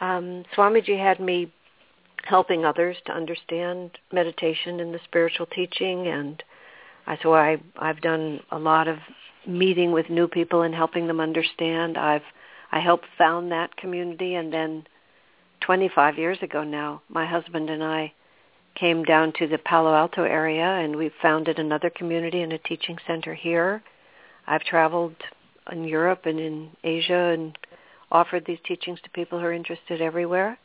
Um, 0.00 0.44
Swamiji 0.54 0.98
had 0.98 1.18
me 1.18 1.50
helping 2.24 2.64
others 2.64 2.96
to 3.06 3.12
understand 3.12 3.98
meditation 4.12 4.80
and 4.80 4.92
the 4.92 5.00
spiritual 5.04 5.46
teaching, 5.46 6.06
and 6.08 6.42
I, 7.06 7.18
so 7.22 7.34
I 7.34 7.58
I've 7.76 8.00
done 8.00 8.40
a 8.50 8.58
lot 8.58 8.88
of 8.88 8.98
meeting 9.46 9.92
with 9.92 10.10
new 10.10 10.26
people 10.26 10.62
and 10.62 10.74
helping 10.74 11.06
them 11.06 11.20
understand. 11.20 11.96
I've 11.96 12.24
I 12.72 12.80
helped 12.80 13.06
found 13.16 13.52
that 13.52 13.76
community, 13.76 14.34
and 14.34 14.52
then 14.52 14.86
25 15.60 16.18
years 16.18 16.38
ago 16.42 16.64
now, 16.64 17.02
my 17.08 17.26
husband 17.26 17.70
and 17.70 17.82
I 17.82 18.12
came 18.74 19.04
down 19.04 19.32
to 19.38 19.46
the 19.46 19.58
Palo 19.58 19.94
Alto 19.94 20.24
area, 20.24 20.64
and 20.64 20.96
we 20.96 21.10
founded 21.22 21.58
another 21.58 21.90
community 21.90 22.42
and 22.42 22.52
a 22.52 22.58
teaching 22.58 22.98
center 23.06 23.34
here. 23.34 23.82
I've 24.46 24.62
traveled 24.62 25.16
in 25.72 25.84
Europe 25.84 26.26
and 26.26 26.38
in 26.38 26.70
Asia 26.84 27.32
and 27.32 27.58
offered 28.10 28.44
these 28.46 28.58
teachings 28.64 29.00
to 29.02 29.10
people 29.10 29.38
who 29.38 29.46
are 29.46 29.52
interested 29.52 30.00
everywhere. 30.00 30.58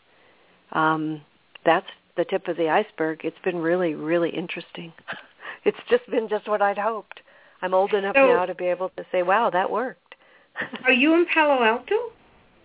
Um, 0.72 1.22
that's 1.65 1.87
the 2.17 2.25
tip 2.25 2.47
of 2.47 2.57
the 2.57 2.69
iceberg. 2.69 3.21
It's 3.23 3.37
been 3.43 3.57
really, 3.59 3.95
really 3.95 4.29
interesting. 4.29 4.93
it's 5.65 5.77
just 5.89 6.09
been 6.09 6.27
just 6.29 6.47
what 6.47 6.61
I'd 6.61 6.77
hoped. 6.77 7.21
I'm 7.61 7.73
old 7.73 7.93
enough 7.93 8.15
So- 8.15 8.27
now 8.27 8.45
to 8.45 8.55
be 8.55 8.65
able 8.65 8.89
to 8.97 9.05
say, 9.11 9.23
"Wow, 9.23 9.49
that 9.51 9.69
worked." 9.71 10.15
Are 10.85 10.91
you 10.91 11.13
in 11.15 11.25
Palo 11.33 11.63
Alto? 11.63 11.95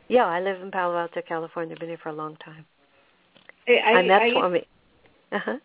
yeah, 0.09 0.25
I 0.27 0.41
live 0.41 0.61
in 0.63 0.71
Palo 0.71 0.97
Alto, 0.97 1.21
California. 1.23 1.77
Been 1.79 1.89
here 1.89 1.99
for 2.03 2.09
a 2.11 2.13
long 2.15 2.37
time. 2.37 2.65
I, 3.69 3.79
I, 3.99 4.03
met 4.03 4.23
I, 4.23 4.31
Swami. 4.31 4.67
Uh-huh. 5.33 5.57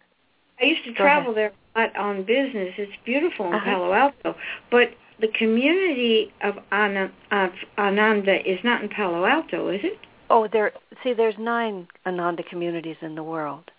I 0.60 0.66
used 0.66 0.84
to 0.86 0.92
Go 0.92 0.98
travel 0.98 1.34
there 1.34 1.52
a 1.76 1.80
lot 1.80 1.96
on 1.96 2.24
business. 2.24 2.74
It's 2.78 2.92
beautiful 3.06 3.48
in 3.48 3.54
Uh-huh. 3.54 3.66
Palo 3.66 3.94
Alto, 3.94 4.36
but 4.72 4.90
the 5.20 5.28
community 5.30 6.34
of, 6.42 6.56
Ana, 6.72 7.12
of 7.32 7.52
Ananda 7.78 8.40
is 8.50 8.60
not 8.64 8.82
in 8.82 8.90
Palo 8.90 9.26
Alto, 9.26 9.70
is 9.70 9.82
it? 9.84 10.00
Oh, 10.34 10.48
there. 10.48 10.72
See, 11.04 11.12
there's 11.12 11.36
nine 11.38 11.90
Ananda 12.06 12.42
communities 12.44 12.96
in 13.02 13.16
the 13.16 13.24
world, 13.24 13.70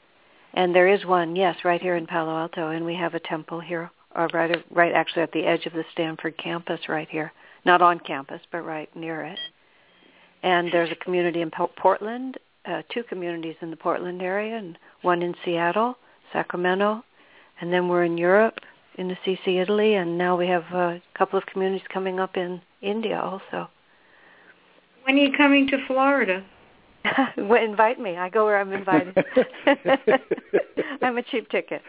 and 0.52 0.74
there 0.74 0.86
is 0.86 1.02
one, 1.06 1.34
yes, 1.34 1.56
right 1.64 1.80
here 1.80 1.96
in 1.96 2.06
Palo 2.06 2.36
Alto, 2.36 2.68
and 2.68 2.84
we 2.84 2.94
have 2.94 3.14
a 3.14 3.20
temple 3.20 3.58
here, 3.58 3.90
or 4.14 4.28
right, 4.34 4.62
right, 4.70 4.92
actually 4.92 5.22
at 5.22 5.32
the 5.32 5.46
edge 5.46 5.64
of 5.64 5.72
the 5.72 5.84
Stanford 5.92 6.36
campus, 6.36 6.90
right 6.90 7.08
here. 7.08 7.32
Not 7.64 7.80
on 7.80 8.00
campus, 8.00 8.42
but 8.50 8.66
right 8.66 8.94
near 8.94 9.22
it. 9.22 9.38
And 10.42 10.70
there's 10.70 10.92
a 10.92 11.04
community 11.04 11.40
in 11.40 11.50
Portland, 11.50 12.36
uh, 12.66 12.82
two 12.92 13.04
communities 13.04 13.56
in 13.62 13.70
the 13.70 13.76
Portland 13.76 14.20
area, 14.20 14.58
and 14.58 14.76
one 15.00 15.22
in 15.22 15.34
Seattle, 15.46 15.96
Sacramento, 16.34 17.02
and 17.62 17.72
then 17.72 17.88
we're 17.88 18.04
in 18.04 18.18
Europe, 18.18 18.58
in 18.96 19.10
Assisi 19.10 19.58
Italy, 19.58 19.94
and 19.94 20.18
now 20.18 20.36
we 20.36 20.48
have 20.48 20.64
a 20.74 21.00
couple 21.16 21.38
of 21.38 21.46
communities 21.46 21.86
coming 21.90 22.20
up 22.20 22.36
in 22.36 22.60
India 22.82 23.18
also. 23.18 23.70
When 25.04 25.16
are 25.16 25.22
you 25.22 25.32
coming 25.36 25.66
to 25.68 25.86
Florida? 25.86 26.44
well, 27.36 27.62
invite 27.62 27.98
me. 27.98 28.16
I 28.16 28.28
go 28.28 28.44
where 28.44 28.60
I'm 28.60 28.72
invited. 28.72 29.16
I'm 31.02 31.18
a 31.18 31.22
cheap 31.22 31.48
ticket. 31.50 31.82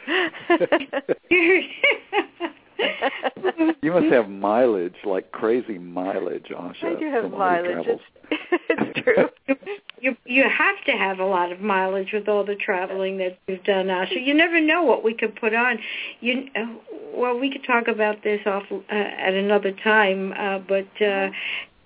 You 3.82 3.92
must 3.92 4.08
have 4.08 4.30
mileage, 4.30 4.96
like 5.06 5.32
crazy 5.32 5.78
mileage, 5.78 6.48
Asha. 6.48 6.96
I 6.96 7.00
do 7.00 7.12
have 7.12 7.24
from 7.24 7.34
all 7.36 7.54
your 7.54 7.76
mileage. 7.76 8.00
It's, 8.32 8.64
it's 8.70 9.00
true. 9.02 9.56
you 10.02 10.16
you 10.26 10.44
have 10.44 10.84
to 10.86 10.92
have 10.94 11.20
a 11.20 11.26
lot 11.26 11.52
of 11.52 11.60
mileage 11.62 12.12
with 12.14 12.28
all 12.28 12.44
the 12.44 12.56
traveling 12.56 13.18
that 13.18 13.38
you've 13.48 13.64
done, 13.64 13.88
Asha. 13.88 14.26
You 14.26 14.34
never 14.34 14.60
know 14.60 14.84
what 14.84 15.04
we 15.04 15.14
could 15.14 15.36
put 15.36 15.54
on. 15.54 15.78
You 16.20 16.48
uh, 16.56 16.66
well, 17.14 17.38
we 17.38 17.52
could 17.52 17.64
talk 17.66 17.88
about 17.88 18.24
this 18.24 18.42
off 18.46 18.64
uh, 18.72 18.80
at 18.90 19.34
another 19.34 19.72
time, 19.84 20.34
uh, 20.34 20.60
but 20.60 21.06
uh, 21.06 21.30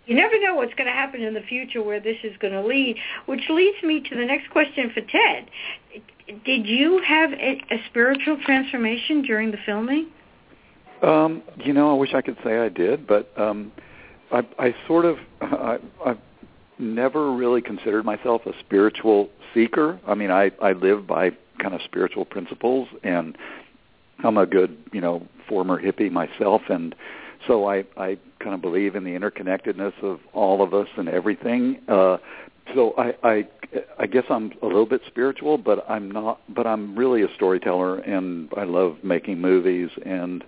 you 0.07 0.15
never 0.15 0.39
know 0.41 0.55
what's 0.55 0.73
going 0.73 0.87
to 0.87 0.93
happen 0.93 1.21
in 1.21 1.33
the 1.33 1.41
future 1.41 1.83
where 1.83 1.99
this 1.99 2.17
is 2.23 2.35
going 2.39 2.53
to 2.53 2.65
lead. 2.65 2.97
Which 3.25 3.43
leads 3.49 3.81
me 3.83 4.01
to 4.09 4.15
the 4.15 4.25
next 4.25 4.49
question 4.49 4.89
for 4.93 5.01
Ted. 5.01 5.49
Did 6.45 6.65
you 6.65 7.01
have 7.05 7.31
a, 7.33 7.61
a 7.71 7.77
spiritual 7.89 8.37
transformation 8.45 9.21
during 9.21 9.51
the 9.51 9.57
filming? 9.65 10.09
Um, 11.01 11.43
you 11.57 11.73
know, 11.73 11.91
I 11.91 11.93
wish 11.93 12.13
I 12.13 12.21
could 12.21 12.37
say 12.43 12.57
I 12.57 12.69
did, 12.69 13.05
but 13.05 13.31
um, 13.37 13.71
I, 14.31 14.45
I 14.57 14.75
sort 14.87 15.05
of, 15.05 15.17
I, 15.41 15.77
I've 16.05 16.17
never 16.79 17.31
really 17.31 17.61
considered 17.61 18.03
myself 18.03 18.45
a 18.45 18.53
spiritual 18.59 19.29
seeker. 19.53 19.99
I 20.07 20.15
mean, 20.15 20.31
I, 20.31 20.51
I 20.61 20.71
live 20.71 21.05
by 21.05 21.31
kind 21.59 21.73
of 21.73 21.81
spiritual 21.83 22.25
principles, 22.25 22.87
and 23.03 23.37
I'm 24.23 24.37
a 24.37 24.45
good, 24.45 24.77
you 24.91 25.01
know, 25.01 25.27
former 25.47 25.81
hippie 25.81 26.11
myself, 26.11 26.61
and 26.69 26.95
so 27.45 27.67
I, 27.67 27.83
I 27.97 28.17
kind 28.39 28.55
of 28.55 28.61
believe 28.61 28.95
in 28.95 29.03
the 29.03 29.11
interconnectedness 29.11 29.93
of 30.01 30.19
all 30.33 30.63
of 30.63 30.73
us 30.73 30.87
and 30.97 31.07
everything. 31.09 31.79
Uh, 31.87 32.17
so 32.73 32.93
I, 32.97 33.13
I, 33.23 33.47
I 33.99 34.07
guess 34.07 34.23
I'm 34.29 34.51
a 34.61 34.65
little 34.65 34.85
bit 34.85 35.01
spiritual, 35.07 35.57
but 35.57 35.85
I'm 35.89 36.09
not. 36.09 36.39
But 36.53 36.67
I'm 36.67 36.97
really 36.97 37.23
a 37.23 37.33
storyteller, 37.35 37.99
and 37.99 38.49
I 38.55 38.63
love 38.63 38.97
making 39.03 39.39
movies, 39.39 39.89
and 40.05 40.43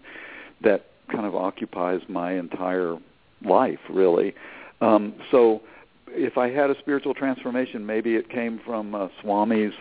that 0.61 0.87
kind 1.11 1.25
of 1.25 1.35
occupies 1.35 2.01
my 2.07 2.33
entire 2.33 2.97
life, 3.43 3.79
really. 3.89 4.33
Um, 4.81 5.13
so 5.31 5.61
if 6.09 6.37
I 6.37 6.49
had 6.49 6.69
a 6.69 6.79
spiritual 6.79 7.13
transformation, 7.13 7.85
maybe 7.85 8.15
it 8.15 8.29
came 8.29 8.59
from 8.65 8.95
uh, 8.95 9.07
Swami's 9.21 9.73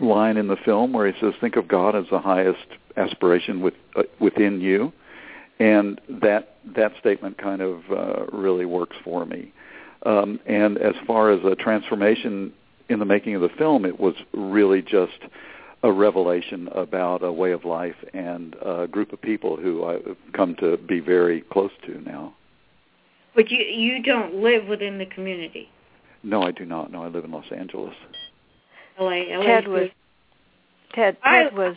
line 0.00 0.36
in 0.36 0.48
the 0.48 0.56
film 0.64 0.92
where 0.92 1.10
he 1.10 1.18
says, 1.20 1.34
"Think 1.40 1.56
of 1.56 1.68
God 1.68 1.94
as 1.96 2.04
the 2.10 2.18
highest 2.18 2.66
aspiration 2.96 3.60
with, 3.60 3.74
uh, 3.96 4.02
within 4.20 4.60
you," 4.60 4.92
and 5.58 6.00
that 6.08 6.56
that 6.76 6.92
statement 7.00 7.38
kind 7.38 7.62
of 7.62 7.82
uh, 7.90 8.26
really 8.32 8.64
works 8.64 8.96
for 9.04 9.24
me. 9.24 9.52
Um, 10.04 10.40
and 10.46 10.78
as 10.78 10.94
far 11.06 11.30
as 11.30 11.40
a 11.44 11.54
transformation 11.54 12.52
in 12.88 12.98
the 12.98 13.04
making 13.04 13.34
of 13.34 13.40
the 13.40 13.48
film, 13.48 13.84
it 13.84 13.98
was 13.98 14.14
really 14.32 14.82
just 14.82 15.18
a 15.82 15.92
revelation 15.92 16.68
about 16.74 17.22
a 17.22 17.32
way 17.32 17.52
of 17.52 17.64
life 17.64 17.96
and 18.12 18.56
a 18.64 18.86
group 18.86 19.12
of 19.12 19.20
people 19.20 19.56
who 19.56 19.84
I've 19.84 20.16
come 20.32 20.54
to 20.56 20.76
be 20.76 21.00
very 21.00 21.42
close 21.42 21.70
to 21.86 22.00
now. 22.02 22.34
But 23.34 23.50
you 23.50 23.58
you 23.58 24.02
don't 24.02 24.34
live 24.36 24.66
within 24.66 24.98
the 24.98 25.06
community. 25.06 25.68
No, 26.22 26.42
I 26.42 26.50
do 26.50 26.64
not. 26.64 26.90
No, 26.90 27.04
I 27.04 27.08
live 27.08 27.24
in 27.24 27.30
Los 27.30 27.50
Angeles. 27.56 27.94
LA, 28.98 29.36
LA 29.36 29.42
Ted 29.44 29.68
was 29.68 29.88
Ted 30.94 31.16
I- 31.22 31.44
Ted 31.44 31.56
was 31.56 31.76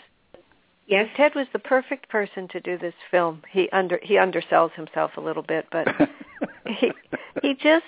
yes. 0.90 1.08
Ted 1.16 1.34
was 1.36 1.48
the 1.54 1.60
perfect 1.60 2.10
person 2.10 2.48
to 2.50 2.60
do 2.60 2.78
this 2.78 2.94
film. 3.10 3.42
He 3.50 3.70
under 3.70 4.00
he 4.04 4.16
undersells 4.16 4.74
himself 4.74 5.12
a 5.18 5.22
little 5.22 5.44
bit, 5.44 5.66
but 5.72 5.88
he 6.68 6.92
he 7.42 7.54
just 7.54 7.86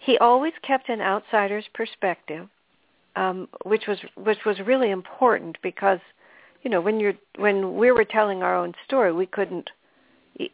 he 0.00 0.16
always 0.18 0.52
kept 0.62 0.88
an 0.88 1.00
outsider's 1.00 1.66
perspective, 1.74 2.48
um, 3.16 3.48
which 3.64 3.86
was 3.86 3.98
which 4.14 4.44
was 4.46 4.58
really 4.60 4.90
important 4.90 5.58
because 5.62 5.98
you 6.62 6.70
know 6.70 6.80
when 6.80 7.00
you're 7.00 7.14
when 7.36 7.76
we 7.76 7.90
were 7.90 8.04
telling 8.04 8.42
our 8.42 8.56
own 8.56 8.72
story, 8.86 9.12
we 9.12 9.26
couldn't. 9.26 9.70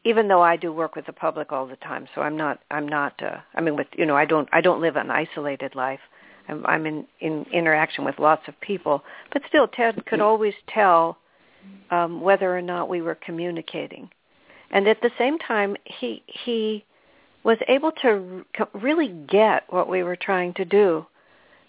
Even 0.05 0.29
though 0.29 0.43
I 0.43 0.57
do 0.57 0.73
work 0.73 0.95
with 0.95 1.07
the 1.07 1.13
public 1.13 1.51
all 1.51 1.67
the 1.67 1.77
time, 1.77 2.07
so 2.15 2.21
I'm 2.21 2.37
not 2.37 2.61
I'm 2.71 2.87
not 2.87 3.21
uh, 3.21 3.39
I 3.55 3.61
mean 3.61 3.77
with 3.77 3.89
you 3.97 4.07
know 4.07 4.17
I 4.17 4.25
don't 4.25 4.49
I 4.53 4.61
don't 4.61 4.81
live 4.81 4.97
an 4.97 5.11
isolated 5.11 5.75
life. 5.75 6.01
I'm, 6.49 6.65
I'm 6.67 6.87
in 6.87 7.07
in 7.21 7.47
interaction 7.53 8.05
with 8.05 8.19
lots 8.21 8.47
of 8.47 8.61
people, 8.61 9.03
but 9.33 9.43
still 9.49 9.67
Ted 9.67 10.07
could 10.07 10.21
always 10.21 10.55
tell 10.69 11.19
um, 11.91 12.21
whether 12.21 12.57
or 12.57 12.63
not 12.63 12.89
we 12.89 13.03
were 13.03 13.15
communicating. 13.15 14.11
And 14.71 14.89
at 14.89 15.01
the 15.03 15.11
same 15.19 15.39
time, 15.39 15.77
he 15.85 16.23
he 16.27 16.85
was 17.45 17.59
able 17.69 17.93
to 18.03 18.45
really 18.73 19.09
get 19.09 19.65
what 19.69 19.89
we 19.89 20.03
were 20.03 20.17
trying 20.17 20.55
to 20.55 20.65
do. 20.65 21.07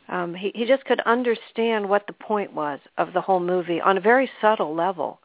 Um, 0.07 0.33
he 0.33 0.51
he 0.55 0.65
just 0.65 0.85
could 0.85 1.01
understand 1.01 1.87
what 1.87 2.07
the 2.07 2.13
point 2.13 2.53
was 2.53 2.79
of 2.97 3.13
the 3.13 3.21
whole 3.21 3.39
movie 3.39 3.81
on 3.81 3.97
a 3.97 4.01
very 4.01 4.29
subtle 4.41 4.73
level, 4.73 5.19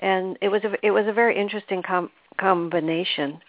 and 0.00 0.38
it 0.40 0.48
was 0.48 0.62
a 0.64 0.74
it 0.84 0.90
was 0.90 1.06
a 1.06 1.12
very 1.12 1.38
interesting 1.38 1.82
com- 1.82 2.10
combination. 2.38 3.40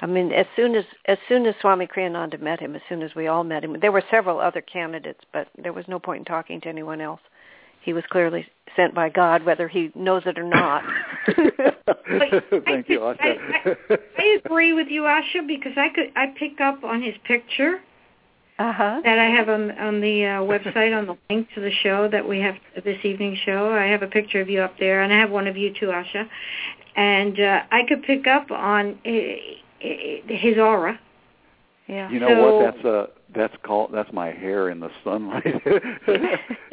I 0.00 0.06
mean, 0.06 0.32
as 0.32 0.46
soon 0.56 0.74
as 0.74 0.84
as 1.06 1.18
soon 1.28 1.46
as 1.46 1.54
Swami 1.60 1.86
Kriyananda 1.86 2.40
met 2.40 2.60
him, 2.60 2.74
as 2.74 2.82
soon 2.88 3.02
as 3.02 3.14
we 3.14 3.28
all 3.28 3.44
met 3.44 3.64
him, 3.64 3.76
there 3.80 3.92
were 3.92 4.02
several 4.10 4.40
other 4.40 4.60
candidates, 4.60 5.20
but 5.32 5.48
there 5.56 5.72
was 5.72 5.86
no 5.88 5.98
point 5.98 6.20
in 6.20 6.24
talking 6.24 6.60
to 6.62 6.68
anyone 6.68 7.00
else. 7.00 7.20
He 7.84 7.92
was 7.92 8.04
clearly 8.10 8.46
sent 8.76 8.94
by 8.94 9.08
God, 9.08 9.44
whether 9.44 9.68
he 9.68 9.90
knows 9.94 10.22
it 10.26 10.38
or 10.38 10.44
not. 10.44 10.82
Thank 11.26 12.88
you, 12.88 13.04
I, 13.04 13.14
Asha. 13.14 13.76
I, 13.90 13.98
I 14.18 14.38
agree 14.44 14.72
with 14.72 14.88
you, 14.88 15.02
Asha, 15.02 15.46
because 15.46 15.72
I 15.76 15.88
could 15.94 16.12
I 16.16 16.26
pick 16.38 16.60
up 16.60 16.84
on 16.84 17.02
his 17.02 17.14
picture. 17.24 17.80
uh-huh. 18.58 19.00
that 19.04 19.18
I 19.18 19.26
have 19.26 19.48
on 19.48 19.70
on 19.78 20.00
the 20.00 20.24
uh, 20.24 20.40
website 20.40 20.96
on 20.96 21.06
the 21.06 21.16
link 21.30 21.48
to 21.54 21.60
the 21.60 21.70
show 21.82 22.08
that 22.08 22.26
we 22.28 22.38
have 22.40 22.54
this 22.84 22.98
evening 23.04 23.36
show. 23.44 23.72
I 23.72 23.86
have 23.86 24.02
a 24.02 24.06
picture 24.06 24.40
of 24.40 24.48
you 24.48 24.60
up 24.60 24.78
there, 24.78 25.02
and 25.02 25.12
I 25.12 25.18
have 25.18 25.30
one 25.30 25.46
of 25.46 25.56
you 25.56 25.72
too, 25.78 25.86
Asha. 25.86 26.28
And 26.94 27.40
uh, 27.40 27.62
I 27.70 27.82
could 27.88 28.02
pick 28.02 28.26
up 28.26 28.50
on 28.50 28.98
uh, 29.06 29.10
his 29.80 30.58
aura. 30.58 31.00
Yeah. 31.88 32.10
You 32.10 32.20
know 32.20 32.28
So- 32.28 32.56
what? 32.58 32.74
That's 32.74 32.84
a 32.84 33.08
that's 33.34 33.54
called 33.62 33.90
that's 33.92 34.12
my 34.12 34.28
hair 34.30 34.68
in 34.68 34.80
the 34.80 34.90
sunlight. 35.04 35.44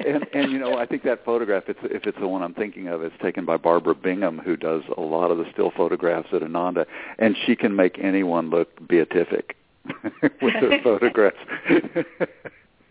and 0.06 0.26
and 0.34 0.52
you 0.52 0.60
know, 0.60 0.78
I 0.78 0.86
think 0.86 1.04
that 1.04 1.24
photograph, 1.26 1.64
it's 1.68 1.80
if 1.84 2.06
it's 2.06 2.18
the 2.20 2.28
one 2.28 2.42
I'm 2.42 2.54
thinking 2.54 2.88
of, 2.88 3.02
it's 3.04 3.16
taken 3.22 3.46
by 3.46 3.58
Barbara 3.58 3.96
Bingham, 3.96 4.40
who 4.40 4.56
does 4.58 4.84
a 4.98 5.02
lot 5.02 5.32
of 5.32 5.38
the 5.38 5.46
still 5.52 5.72
photographs 5.76 6.30
at 6.34 6.44
Ananda, 6.44 6.86
and 7.18 7.36
she 7.46 7.56
can 7.56 7.76
make 7.76 7.98
anyone 8.00 8.50
look 8.50 8.70
beatific 8.88 9.56
with 10.42 10.54
her 10.56 10.80
photographs. 10.84 11.38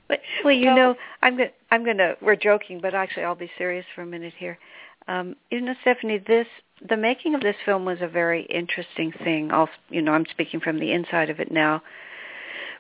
But, 0.09 0.21
well, 0.43 0.55
you 0.55 0.67
So- 0.71 0.75
know, 0.75 0.95
I'm 1.23 1.37
going. 1.37 1.51
I'm 1.71 1.85
going 1.85 1.99
to. 1.99 2.17
We're 2.23 2.37
joking, 2.37 2.81
but 2.81 2.95
actually, 2.95 3.25
I'll 3.25 3.35
be 3.35 3.51
serious 3.59 3.85
for 3.95 4.03
a 4.03 4.07
minute 4.07 4.35
here. 4.37 4.59
Um, 5.07 5.37
you 5.51 5.61
know, 5.61 5.75
Stephanie, 5.83 6.19
this 6.27 6.47
the 6.89 6.97
making 6.97 7.35
of 7.35 7.41
this 7.41 7.57
film 7.65 7.85
was 7.85 7.99
a 8.01 8.09
very 8.09 8.43
interesting 8.43 9.13
thing. 9.25 9.51
I'll, 9.53 9.69
you 9.91 10.01
know, 10.03 10.13
I'm 10.13 10.27
speaking 10.31 10.61
from 10.61 10.79
the 10.79 10.93
inside 10.93 11.29
of 11.31 11.41
it 11.41 11.51
now, 11.51 11.83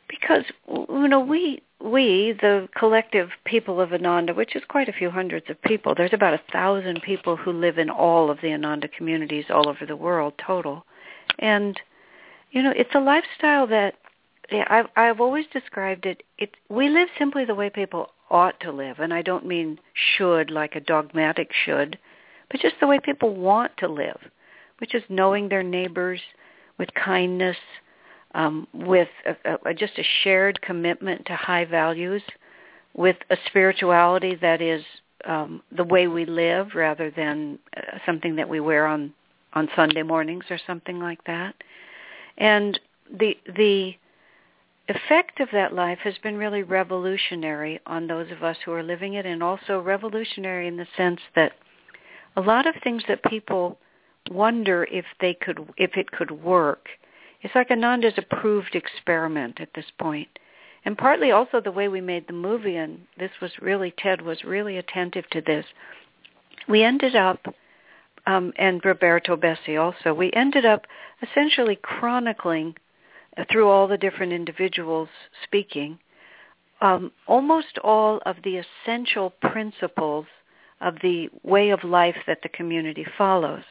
because 0.08 0.44
you 0.68 1.08
know, 1.08 1.20
we 1.20 1.62
we 1.80 2.36
the 2.40 2.68
collective 2.76 3.30
people 3.44 3.80
of 3.80 3.92
Ananda, 3.92 4.34
which 4.34 4.56
is 4.56 4.62
quite 4.68 4.88
a 4.88 4.92
few 4.92 5.10
hundreds 5.10 5.48
of 5.48 5.60
people. 5.62 5.94
There's 5.94 6.12
about 6.12 6.34
a 6.34 6.40
thousand 6.52 7.02
people 7.02 7.36
who 7.36 7.52
live 7.52 7.78
in 7.78 7.90
all 7.90 8.30
of 8.30 8.40
the 8.40 8.52
Ananda 8.52 8.88
communities 8.88 9.46
all 9.50 9.68
over 9.68 9.86
the 9.86 9.96
world 9.96 10.34
total, 10.44 10.84
and 11.38 11.80
you 12.50 12.62
know, 12.62 12.72
it's 12.74 12.94
a 12.94 13.00
lifestyle 13.00 13.66
that 13.68 13.94
yeah, 14.50 14.64
I've 14.68 14.86
I've 14.96 15.20
always 15.20 15.46
described 15.52 16.06
it. 16.06 16.22
It 16.38 16.56
we 16.68 16.88
live 16.88 17.08
simply 17.18 17.44
the 17.44 17.54
way 17.54 17.70
people 17.70 18.10
ought 18.30 18.58
to 18.60 18.72
live, 18.72 18.98
and 18.98 19.12
I 19.12 19.22
don't 19.22 19.46
mean 19.46 19.78
should 19.94 20.50
like 20.50 20.74
a 20.74 20.80
dogmatic 20.80 21.50
should, 21.52 21.98
but 22.50 22.60
just 22.60 22.76
the 22.80 22.86
way 22.86 22.98
people 22.98 23.34
want 23.34 23.76
to 23.78 23.88
live, 23.88 24.18
which 24.78 24.94
is 24.94 25.02
knowing 25.08 25.48
their 25.48 25.62
neighbors 25.62 26.20
with 26.78 26.88
kindness, 26.94 27.56
um, 28.34 28.66
with 28.72 29.08
a, 29.26 29.58
a, 29.64 29.74
just 29.74 29.98
a 29.98 30.04
shared 30.22 30.60
commitment 30.60 31.26
to 31.26 31.34
high 31.34 31.64
values, 31.64 32.22
with 32.94 33.16
a 33.30 33.36
spirituality 33.46 34.34
that 34.36 34.60
is 34.60 34.82
um, 35.24 35.62
the 35.76 35.84
way 35.84 36.06
we 36.08 36.24
live 36.24 36.68
rather 36.74 37.10
than 37.10 37.58
uh, 37.76 37.98
something 38.06 38.36
that 38.36 38.48
we 38.48 38.60
wear 38.60 38.86
on 38.86 39.12
on 39.54 39.68
Sunday 39.74 40.02
mornings 40.02 40.44
or 40.50 40.58
something 40.66 41.00
like 41.00 41.22
that. 41.24 41.54
And 42.36 42.78
the 43.18 43.36
the 43.56 43.94
effect 44.88 45.40
of 45.40 45.48
that 45.52 45.74
life 45.74 45.98
has 46.02 46.14
been 46.22 46.36
really 46.36 46.62
revolutionary 46.62 47.78
on 47.86 48.06
those 48.06 48.30
of 48.30 48.42
us 48.42 48.56
who 48.64 48.72
are 48.72 48.82
living 48.82 49.14
it 49.14 49.26
and 49.26 49.42
also 49.42 49.80
revolutionary 49.80 50.66
in 50.66 50.76
the 50.76 50.86
sense 50.96 51.20
that 51.34 51.52
a 52.36 52.40
lot 52.40 52.66
of 52.66 52.74
things 52.82 53.02
that 53.08 53.22
people 53.24 53.78
wonder 54.30 54.86
if 54.90 55.04
they 55.20 55.34
could 55.34 55.68
if 55.76 55.96
it 55.96 56.10
could 56.10 56.30
work 56.30 56.88
it's 57.42 57.54
like 57.54 57.70
ananda's 57.70 58.18
approved 58.18 58.74
experiment 58.74 59.60
at 59.60 59.72
this 59.74 59.90
point. 59.98 60.28
and 60.84 60.96
partly 60.98 61.30
also 61.30 61.60
the 61.60 61.72
way 61.72 61.88
we 61.88 62.00
made 62.00 62.26
the 62.26 62.32
movie 62.32 62.76
and 62.76 63.00
this 63.18 63.32
was 63.40 63.52
really 63.60 63.92
ted 63.98 64.20
was 64.22 64.44
really 64.44 64.76
attentive 64.76 65.28
to 65.30 65.40
this 65.40 65.66
we 66.68 66.82
ended 66.82 67.14
up 67.16 67.46
um, 68.26 68.52
and 68.56 68.84
roberto 68.84 69.36
bessi 69.36 69.80
also 69.80 70.12
we 70.12 70.32
ended 70.32 70.64
up 70.64 70.86
essentially 71.22 71.76
chronicling 71.82 72.74
through 73.50 73.68
all 73.68 73.86
the 73.86 73.98
different 73.98 74.32
individuals 74.32 75.08
speaking, 75.44 75.98
um, 76.80 77.12
almost 77.26 77.78
all 77.84 78.20
of 78.26 78.36
the 78.44 78.60
essential 78.86 79.30
principles 79.30 80.26
of 80.80 80.94
the 81.02 81.28
way 81.42 81.70
of 81.70 81.82
life 81.84 82.16
that 82.26 82.42
the 82.42 82.48
community 82.48 83.06
follows. 83.16 83.64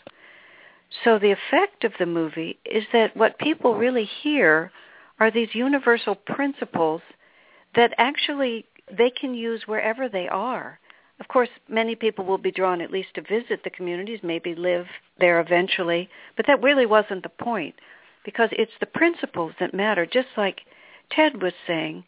So 1.03 1.19
the 1.19 1.31
effect 1.31 1.83
of 1.83 1.93
the 1.99 2.05
movie 2.05 2.59
is 2.65 2.85
that 2.93 3.15
what 3.15 3.39
people 3.39 3.75
really 3.75 4.05
hear 4.05 4.71
are 5.19 5.31
these 5.31 5.53
universal 5.53 6.15
principles 6.15 7.01
that 7.75 7.93
actually 7.97 8.65
they 8.95 9.09
can 9.09 9.33
use 9.33 9.63
wherever 9.67 10.07
they 10.07 10.27
are. 10.27 10.79
Of 11.19 11.27
course, 11.27 11.49
many 11.67 11.95
people 11.95 12.25
will 12.25 12.37
be 12.37 12.51
drawn 12.51 12.79
at 12.79 12.91
least 12.91 13.15
to 13.15 13.21
visit 13.21 13.63
the 13.63 13.69
communities, 13.69 14.19
maybe 14.23 14.53
live 14.55 14.85
there 15.19 15.39
eventually, 15.39 16.09
but 16.35 16.45
that 16.47 16.61
really 16.61 16.85
wasn't 16.85 17.23
the 17.23 17.29
point 17.29 17.75
because 18.23 18.49
it's 18.51 18.71
the 18.79 18.85
principles 18.85 19.53
that 19.59 19.73
matter. 19.73 20.05
Just 20.05 20.27
like 20.37 20.61
Ted 21.09 21.41
was 21.41 21.53
saying, 21.65 22.03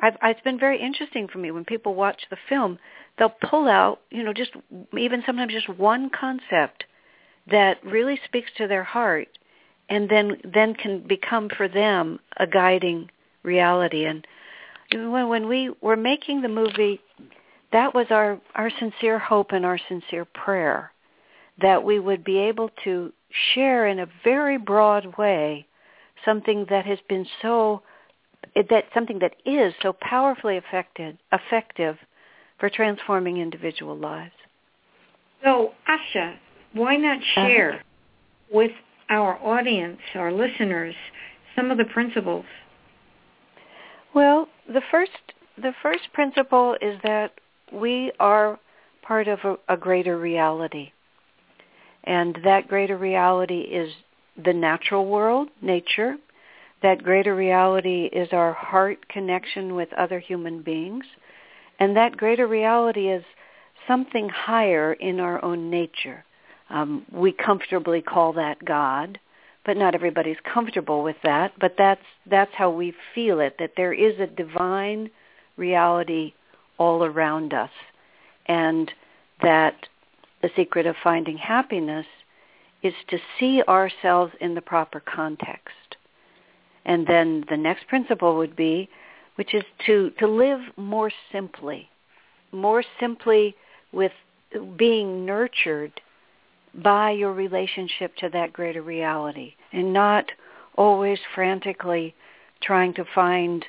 I've, 0.00 0.16
it's 0.22 0.40
been 0.42 0.58
very 0.58 0.80
interesting 0.80 1.28
for 1.28 1.38
me 1.38 1.50
when 1.50 1.64
people 1.64 1.94
watch 1.94 2.22
the 2.30 2.36
film. 2.48 2.78
They'll 3.18 3.34
pull 3.50 3.68
out, 3.68 4.00
you 4.10 4.22
know, 4.22 4.32
just 4.32 4.52
even 4.96 5.22
sometimes 5.26 5.52
just 5.52 5.68
one 5.68 6.10
concept 6.10 6.84
that 7.50 7.84
really 7.84 8.18
speaks 8.24 8.50
to 8.56 8.66
their 8.66 8.84
heart, 8.84 9.28
and 9.88 10.08
then 10.08 10.36
then 10.44 10.74
can 10.74 11.00
become 11.06 11.48
for 11.48 11.68
them 11.68 12.20
a 12.38 12.46
guiding 12.46 13.10
reality. 13.42 14.04
And 14.04 14.26
when 14.92 15.28
when 15.28 15.48
we 15.48 15.70
were 15.80 15.96
making 15.96 16.42
the 16.42 16.48
movie, 16.48 17.00
that 17.72 17.94
was 17.94 18.06
our 18.10 18.40
our 18.54 18.70
sincere 18.78 19.18
hope 19.18 19.52
and 19.52 19.64
our 19.64 19.78
sincere 19.88 20.24
prayer 20.24 20.92
that 21.60 21.82
we 21.84 21.98
would 21.98 22.24
be 22.24 22.38
able 22.38 22.70
to 22.84 23.12
share 23.54 23.86
in 23.86 24.00
a 24.00 24.06
very 24.24 24.56
broad 24.56 25.16
way 25.16 25.66
something 26.24 26.66
that 26.70 26.86
has 26.86 26.98
been 27.08 27.26
so 27.40 27.82
that 28.54 28.84
something 28.92 29.18
that 29.18 29.34
is 29.44 29.72
so 29.82 29.92
powerfully 30.00 30.56
affected 30.56 31.18
effective 31.32 31.96
for 32.58 32.68
transforming 32.68 33.38
individual 33.38 33.96
lives. 33.96 34.34
So, 35.42 35.72
Asha, 35.88 36.36
why 36.74 36.96
not 36.96 37.18
uh-huh. 37.18 37.46
share 37.46 37.82
with 38.50 38.72
our 39.08 39.38
audience, 39.42 39.98
our 40.14 40.32
listeners, 40.32 40.94
some 41.54 41.70
of 41.70 41.78
the 41.78 41.84
principles? 41.84 42.44
Well, 44.14 44.48
the 44.66 44.82
first 44.90 45.10
the 45.58 45.72
first 45.82 46.12
principle 46.12 46.76
is 46.80 46.98
that 47.02 47.32
we 47.72 48.12
are 48.18 48.58
part 49.02 49.28
of 49.28 49.38
a, 49.44 49.74
a 49.74 49.76
greater 49.76 50.18
reality. 50.18 50.92
And 52.04 52.38
that 52.44 52.68
greater 52.68 52.96
reality 52.96 53.60
is 53.60 53.92
the 54.42 54.52
natural 54.52 55.06
world, 55.06 55.48
nature. 55.60 56.16
That 56.82 57.02
greater 57.02 57.34
reality 57.34 58.06
is 58.12 58.28
our 58.32 58.52
heart 58.54 59.08
connection 59.08 59.74
with 59.74 59.92
other 59.92 60.18
human 60.18 60.62
beings. 60.62 61.04
And 61.78 61.96
that 61.96 62.16
greater 62.16 62.46
reality 62.46 63.08
is 63.08 63.24
something 63.86 64.28
higher 64.28 64.94
in 64.94 65.20
our 65.20 65.44
own 65.44 65.70
nature. 65.70 66.24
Um, 66.72 67.04
we 67.12 67.32
comfortably 67.32 68.00
call 68.02 68.32
that 68.34 68.64
God, 68.64 69.20
but 69.64 69.76
not 69.76 69.94
everybody's 69.94 70.38
comfortable 70.52 71.02
with 71.02 71.16
that. 71.22 71.52
But 71.60 71.74
that's 71.76 72.02
that's 72.28 72.50
how 72.54 72.70
we 72.70 72.94
feel 73.14 73.40
it. 73.40 73.56
That 73.58 73.72
there 73.76 73.92
is 73.92 74.18
a 74.18 74.26
divine 74.26 75.10
reality 75.56 76.32
all 76.78 77.04
around 77.04 77.52
us, 77.52 77.70
and 78.46 78.90
that 79.42 79.86
the 80.40 80.50
secret 80.56 80.86
of 80.86 80.96
finding 81.04 81.36
happiness 81.36 82.06
is 82.82 82.94
to 83.08 83.18
see 83.38 83.62
ourselves 83.68 84.32
in 84.40 84.54
the 84.54 84.60
proper 84.60 85.00
context. 85.00 85.96
And 86.84 87.06
then 87.06 87.44
the 87.48 87.56
next 87.56 87.86
principle 87.86 88.36
would 88.38 88.56
be, 88.56 88.88
which 89.36 89.54
is 89.54 89.62
to, 89.86 90.10
to 90.18 90.26
live 90.26 90.60
more 90.76 91.12
simply, 91.30 91.88
more 92.50 92.82
simply 92.98 93.54
with 93.92 94.12
being 94.76 95.24
nurtured 95.24 95.92
by 96.74 97.10
your 97.10 97.32
relationship 97.32 98.14
to 98.16 98.28
that 98.30 98.52
greater 98.52 98.82
reality 98.82 99.54
and 99.72 99.92
not 99.92 100.26
always 100.76 101.18
frantically 101.34 102.14
trying 102.62 102.94
to 102.94 103.04
find 103.14 103.64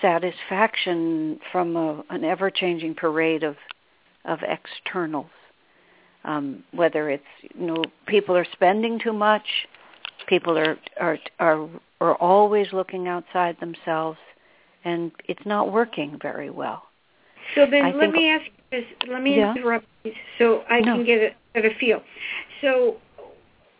satisfaction 0.00 1.38
from 1.50 1.76
a, 1.76 2.02
an 2.10 2.24
ever-changing 2.24 2.94
parade 2.94 3.42
of, 3.42 3.56
of 4.24 4.40
externals 4.42 5.30
um, 6.24 6.62
whether 6.72 7.10
it's 7.10 7.24
you 7.54 7.66
know 7.66 7.84
people 8.06 8.36
are 8.36 8.46
spending 8.52 8.98
too 8.98 9.12
much, 9.12 9.66
people 10.26 10.58
are 10.58 10.78
are 11.00 11.18
are 11.38 11.68
are 12.00 12.14
always 12.16 12.68
looking 12.72 13.08
outside 13.08 13.56
themselves, 13.60 14.18
and 14.84 15.12
it's 15.26 15.44
not 15.44 15.72
working 15.72 16.18
very 16.20 16.50
well. 16.50 16.84
So 17.54 17.66
then, 17.66 17.84
I 17.86 17.90
let 17.92 18.00
think- 18.00 18.14
me 18.14 18.30
ask 18.30 18.44
you 18.46 18.80
this. 18.80 18.84
Let 19.08 19.22
me 19.22 19.36
Yeah. 19.36 19.54
interrupt 19.54 19.86
you 20.04 20.12
so 20.38 20.64
I 20.68 20.80
No. 20.80 20.94
can 20.96 21.04
get 21.04 21.34
a, 21.54 21.60
get 21.60 21.70
a 21.70 21.74
feel. 21.76 22.02
So, 22.60 22.96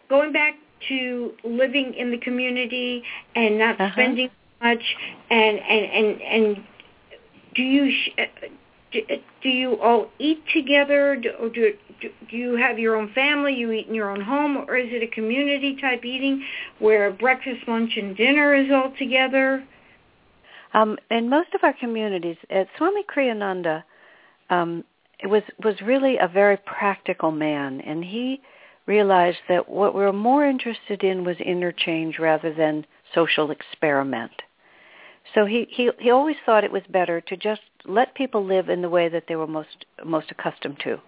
going 0.09 0.33
back 0.33 0.55
to 0.88 1.33
living 1.44 1.94
in 1.94 2.11
the 2.11 2.18
community 2.18 3.03
and 3.35 3.59
not 3.59 3.81
Uh-huh. 3.81 3.92
spending 3.92 4.31
much, 4.61 4.96
and 5.31 5.59
and 5.61 5.85
and 5.87 6.22
and 6.22 6.64
do 7.55 7.62
you 7.62 7.90
sh- 7.90 8.11
uh, 8.18 8.25
do, 8.92 9.01
do 9.42 9.48
you 9.48 9.81
all 9.81 10.11
eat 10.18 10.42
together, 10.53 11.16
do, 11.16 11.31
or 11.40 11.48
do 11.48 11.72
do 12.01 12.11
do 12.29 12.37
you 12.37 12.57
have 12.57 12.79
your 12.79 12.96
own 12.96 13.09
family? 13.14 13.55
You 13.55 13.70
eat 13.72 13.87
in 13.88 13.94
your 13.94 14.11
own 14.11 14.20
home, 14.20 14.57
or 14.68 14.77
is 14.77 14.92
it 14.92 15.03
a 15.03 15.07
community 15.07 15.77
type 15.77 16.05
eating 16.05 16.44
where 16.81 17.11
breakfast, 17.11 17.66
lunch, 17.68 17.96
and 17.96 18.16
dinner 18.16 18.55
is 18.55 18.70
all 18.70 18.90
together? 18.98 19.64
Um, 20.75 20.99
in 21.11 21.29
most 21.29 21.55
of 21.55 21.63
our 21.65 21.75
communities, 21.75 22.37
uh, 22.51 22.65
Swami 22.79 23.05
Kriyananda 23.05 23.83
um, 24.51 24.85
was 25.25 25.43
was 25.63 25.81
really 25.83 26.17
a 26.19 26.29
very 26.29 26.57
practical 26.57 27.31
man, 27.31 27.81
and 27.83 28.05
he 28.05 28.41
realized 28.87 29.39
that 29.49 29.69
what 29.69 29.95
we 29.95 30.01
were 30.01 30.13
more 30.13 30.45
interested 30.45 31.05
in 31.05 31.25
was 31.25 31.37
interchange 31.39 32.19
rather 32.19 32.53
than 32.53 32.87
social 33.15 33.51
experiment. 33.51 34.33
So 35.35 35.47
he, 35.47 35.67
he, 35.71 35.91
he 36.01 36.11
always 36.11 36.37
thought 36.45 36.65
it 36.65 36.73
was 36.73 36.83
better 36.89 37.21
to 37.21 37.37
just 37.37 37.61
let 37.85 38.15
people 38.15 38.45
live 38.45 38.69
in 38.69 38.83
the 38.83 38.89
way 38.89 39.09
that 39.09 39.25
they 39.29 39.37
were 39.37 39.47
most 39.47 39.87
most 40.05 40.31
accustomed 40.31 40.81
to, 40.85 41.01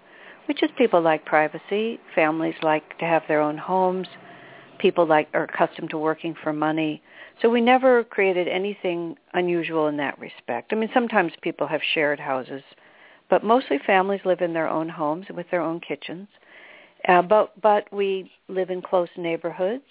which 0.46 0.62
is 0.62 0.70
people 0.78 1.00
like 1.00 1.24
privacy, 1.24 1.98
families 2.14 2.54
like 2.62 2.98
to 2.98 3.04
have 3.04 3.22
their 3.26 3.40
own 3.40 3.58
homes, 3.58 4.06
people 4.84 5.06
like 5.06 5.28
are 5.32 5.44
accustomed 5.44 5.88
to 5.88 5.96
working 5.96 6.34
for 6.42 6.52
money. 6.52 7.00
So 7.40 7.48
we 7.48 7.62
never 7.62 8.04
created 8.04 8.46
anything 8.46 9.16
unusual 9.32 9.86
in 9.86 9.96
that 9.96 10.18
respect. 10.18 10.74
I 10.74 10.76
mean, 10.76 10.90
sometimes 10.92 11.32
people 11.40 11.66
have 11.66 11.80
shared 11.94 12.20
houses, 12.20 12.62
but 13.30 13.42
mostly 13.42 13.78
families 13.86 14.20
live 14.26 14.42
in 14.42 14.52
their 14.52 14.68
own 14.68 14.90
homes 14.90 15.24
with 15.34 15.46
their 15.50 15.62
own 15.62 15.80
kitchens. 15.80 16.28
Uh, 17.08 17.22
but 17.22 17.58
but 17.62 17.90
we 17.94 18.30
live 18.48 18.68
in 18.68 18.82
close 18.82 19.08
neighborhoods. 19.16 19.84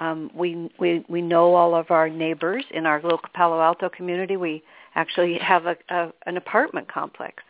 Um, 0.00 0.30
we 0.34 0.70
we 0.80 1.04
we 1.06 1.20
know 1.20 1.54
all 1.54 1.74
of 1.74 1.90
our 1.90 2.08
neighbors 2.08 2.64
in 2.70 2.86
our 2.86 3.02
little 3.02 3.20
Palo 3.34 3.60
Alto 3.60 3.90
community. 3.90 4.38
We 4.38 4.62
actually 4.94 5.36
have 5.36 5.66
a, 5.66 5.76
a 5.90 6.12
an 6.24 6.38
apartment 6.38 6.90
complex, 6.90 7.42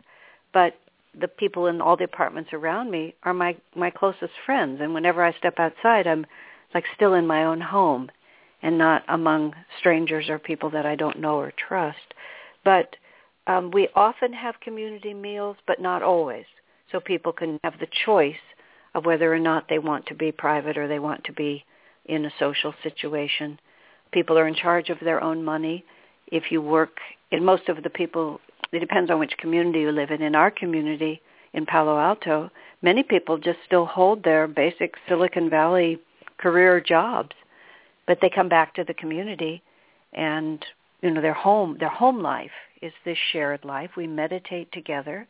but 0.53 0.73
the 1.21 1.29
people 1.29 1.67
in 1.67 1.79
all 1.79 1.95
the 1.95 2.03
apartments 2.03 2.49
around 2.51 2.91
me 2.91 3.15
are 3.23 3.33
my 3.33 3.55
my 3.77 3.89
closest 3.89 4.33
friends. 4.45 4.81
And 4.81 4.93
whenever 4.93 5.23
I 5.23 5.31
step 5.37 5.55
outside, 5.57 6.05
I'm 6.05 6.25
like 6.75 6.85
still 6.93 7.15
in 7.15 7.25
my 7.25 7.45
own 7.45 7.61
home, 7.61 8.11
and 8.61 8.77
not 8.77 9.03
among 9.07 9.53
strangers 9.79 10.29
or 10.29 10.37
people 10.37 10.69
that 10.71 10.85
I 10.85 10.95
don't 10.95 11.19
know 11.19 11.37
or 11.37 11.51
trust. 11.51 12.13
But 12.63 12.95
um, 13.47 13.71
we 13.71 13.87
often 13.95 14.33
have 14.33 14.59
community 14.59 15.13
meals, 15.13 15.55
but 15.65 15.79
not 15.79 16.03
always. 16.03 16.45
So 16.91 16.99
people 16.99 17.31
can 17.31 17.59
have 17.63 17.79
the 17.79 17.87
choice 18.05 18.35
of 18.93 19.05
whether 19.05 19.33
or 19.33 19.39
not 19.39 19.67
they 19.69 19.79
want 19.79 20.05
to 20.07 20.15
be 20.15 20.31
private 20.31 20.77
or 20.77 20.87
they 20.87 20.99
want 20.99 21.23
to 21.25 21.33
be 21.33 21.63
in 22.05 22.25
a 22.25 22.33
social 22.39 22.73
situation. 22.83 23.59
People 24.11 24.37
are 24.37 24.47
in 24.47 24.55
charge 24.55 24.89
of 24.89 24.99
their 24.99 25.21
own 25.21 25.43
money. 25.43 25.83
If 26.27 26.51
you 26.51 26.61
work, 26.61 26.97
in 27.31 27.43
most 27.43 27.69
of 27.69 27.83
the 27.83 27.89
people, 27.89 28.39
it 28.71 28.79
depends 28.79 29.11
on 29.11 29.19
which 29.19 29.37
community 29.37 29.81
you 29.81 29.91
live 29.91 30.11
in. 30.11 30.21
In 30.21 30.35
our 30.35 30.51
community 30.51 31.21
in 31.53 31.65
Palo 31.65 31.99
Alto, 31.99 32.49
many 32.81 33.03
people 33.03 33.37
just 33.37 33.59
still 33.65 33.85
hold 33.85 34.23
their 34.23 34.47
basic 34.47 34.95
Silicon 35.07 35.49
Valley 35.49 35.99
career 36.37 36.79
jobs, 36.81 37.35
but 38.07 38.19
they 38.21 38.29
come 38.29 38.49
back 38.49 38.73
to 38.75 38.83
the 38.83 38.93
community 38.93 39.61
and 40.13 40.63
you 41.01 41.11
know 41.11 41.21
their 41.21 41.33
home 41.33 41.77
their 41.79 41.89
home 41.89 42.21
life 42.21 42.51
is 42.81 42.93
this 43.03 43.17
shared 43.31 43.63
life. 43.65 43.91
We 43.97 44.07
meditate 44.07 44.71
together. 44.71 45.27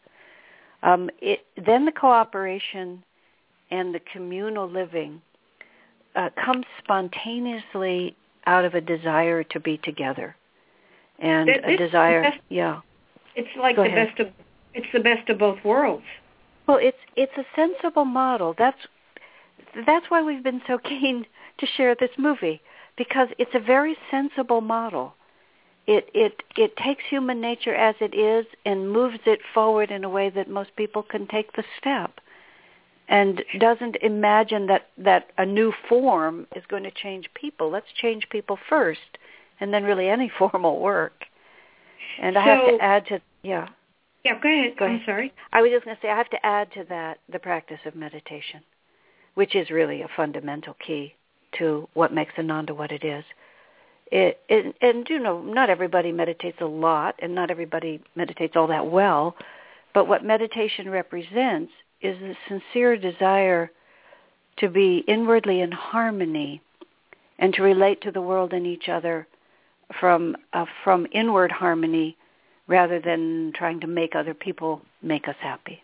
Um, 0.84 1.10
it, 1.22 1.46
then 1.66 1.86
the 1.86 1.92
cooperation 1.92 3.04
and 3.72 3.94
the 3.96 4.02
communal 4.14 4.70
living 4.70 5.22
uh, 6.16 6.30
comes 6.44 6.66
spontaneously 6.84 8.16
out 8.46 8.64
of 8.66 8.76
a 8.76 8.82
desire 8.82 9.44
to 9.44 9.60
be 9.60 9.78
together 9.78 10.36
and 11.20 11.50
That- 11.50 11.68
a 11.70 11.78
desire 11.78 12.22
best- 12.24 12.42
yeah 12.50 12.82
It's 13.36 13.50
like 13.60 13.76
Go 13.78 13.84
the 13.84 13.90
ahead. 13.90 14.08
best 14.10 14.20
of 14.20 14.28
it's 14.74 14.86
the 14.94 15.00
best 15.00 15.30
of 15.30 15.38
both 15.40 15.64
worlds. 15.64 16.04
well 16.68 16.78
it's 16.78 16.98
it's 17.16 17.32
a 17.38 17.46
sensible 17.56 18.06
model 18.06 18.54
that's 18.58 18.78
that's 19.86 20.10
why 20.10 20.22
we've 20.22 20.44
been 20.44 20.62
so 20.68 20.78
keen 20.84 21.26
to 21.58 21.66
share 21.66 21.96
this 21.96 22.12
movie 22.18 22.62
because 22.98 23.28
it's 23.38 23.56
a 23.56 23.60
very 23.60 23.98
sensible 24.12 24.62
model 24.62 25.14
it 25.88 26.10
it 26.14 26.42
it 26.58 26.76
takes 26.78 27.04
human 27.10 27.40
nature 27.42 27.76
as 27.76 27.96
it 28.02 28.16
is 28.16 28.46
and 28.66 28.92
moves 28.92 29.20
it 29.26 29.40
forward 29.54 29.92
in 29.92 30.04
a 30.04 30.10
way 30.10 30.30
that 30.30 30.50
most 30.50 30.76
people 30.76 31.04
can 31.04 31.28
take 31.28 31.54
the 31.54 31.64
step 31.80 32.20
and 33.08 33.44
doesn't 33.60 33.96
imagine 33.98 34.66
that 34.68 34.88
that 34.98 35.30
a 35.38 35.46
new 35.46 35.72
form 35.88 36.48
is 36.56 36.64
going 36.68 36.84
to 36.84 36.92
change 36.92 37.30
people 37.36 37.70
let's 37.70 37.92
change 37.96 38.28
people 38.30 38.58
first 38.68 39.18
and 39.60 39.74
then 39.74 39.84
really 39.84 40.10
any 40.10 40.30
form 40.40 40.64
will 40.64 40.80
work 40.80 41.26
and 42.22 42.38
i 42.38 42.42
have 42.42 42.66
to 42.66 42.84
add 42.84 43.06
to 43.06 43.20
yeah 43.44 43.68
Yeah, 44.24 44.40
go 44.42 44.50
ahead. 44.50 44.78
Go 44.78 44.86
I'm 44.86 44.96
ahead. 44.96 45.06
sorry. 45.06 45.34
I 45.54 45.62
was 45.62 45.70
just 45.72 45.86
going 45.86 45.96
to 45.96 46.02
say 46.02 46.10
I 46.10 46.18
have 46.18 46.30
to 46.32 46.44
add 46.46 46.72
to 46.74 46.84
that 46.90 47.20
the 47.32 47.38
practice 47.38 47.80
of 47.86 47.94
meditation, 47.96 48.62
which 49.36 49.56
is 49.56 49.70
really 49.70 50.02
a 50.02 50.10
fundamental 50.16 50.76
key 50.86 51.14
to 51.58 51.88
what 51.94 52.14
makes 52.14 52.34
Ananda 52.38 52.74
what 52.74 52.92
it 52.92 53.04
is. 53.04 53.24
It, 54.12 54.40
it, 54.50 54.76
and 54.82 55.08
you 55.10 55.20
know, 55.20 55.42
not 55.42 55.70
everybody 55.70 56.12
meditates 56.12 56.58
a 56.62 56.66
lot, 56.66 57.16
and 57.20 57.34
not 57.34 57.50
everybody 57.50 58.02
meditates 58.16 58.56
all 58.56 58.68
that 58.68 58.88
well. 58.88 59.36
But 59.94 60.08
what 60.08 60.24
meditation 60.24 60.90
represents 60.90 61.72
is 62.02 62.18
a 62.22 62.38
sincere 62.48 62.98
desire 62.98 63.72
to 64.58 64.70
be 64.70 65.04
inwardly 65.08 65.62
in 65.62 65.72
harmony, 65.72 66.62
and 67.40 67.54
to 67.54 67.64
relate 67.64 68.02
to 68.02 68.12
the 68.12 68.22
world 68.22 68.54
and 68.54 68.66
each 68.66 68.88
other 68.90 69.28
from 70.00 70.36
uh, 70.54 70.66
from 70.84 71.08
inward 71.12 71.52
harmony 71.52 72.16
rather 72.68 73.00
than 73.00 73.52
trying 73.56 73.80
to 73.80 73.88
make 73.88 74.16
other 74.16 74.34
people 74.34 74.82
make 75.02 75.28
us 75.28 75.36
happy. 75.40 75.82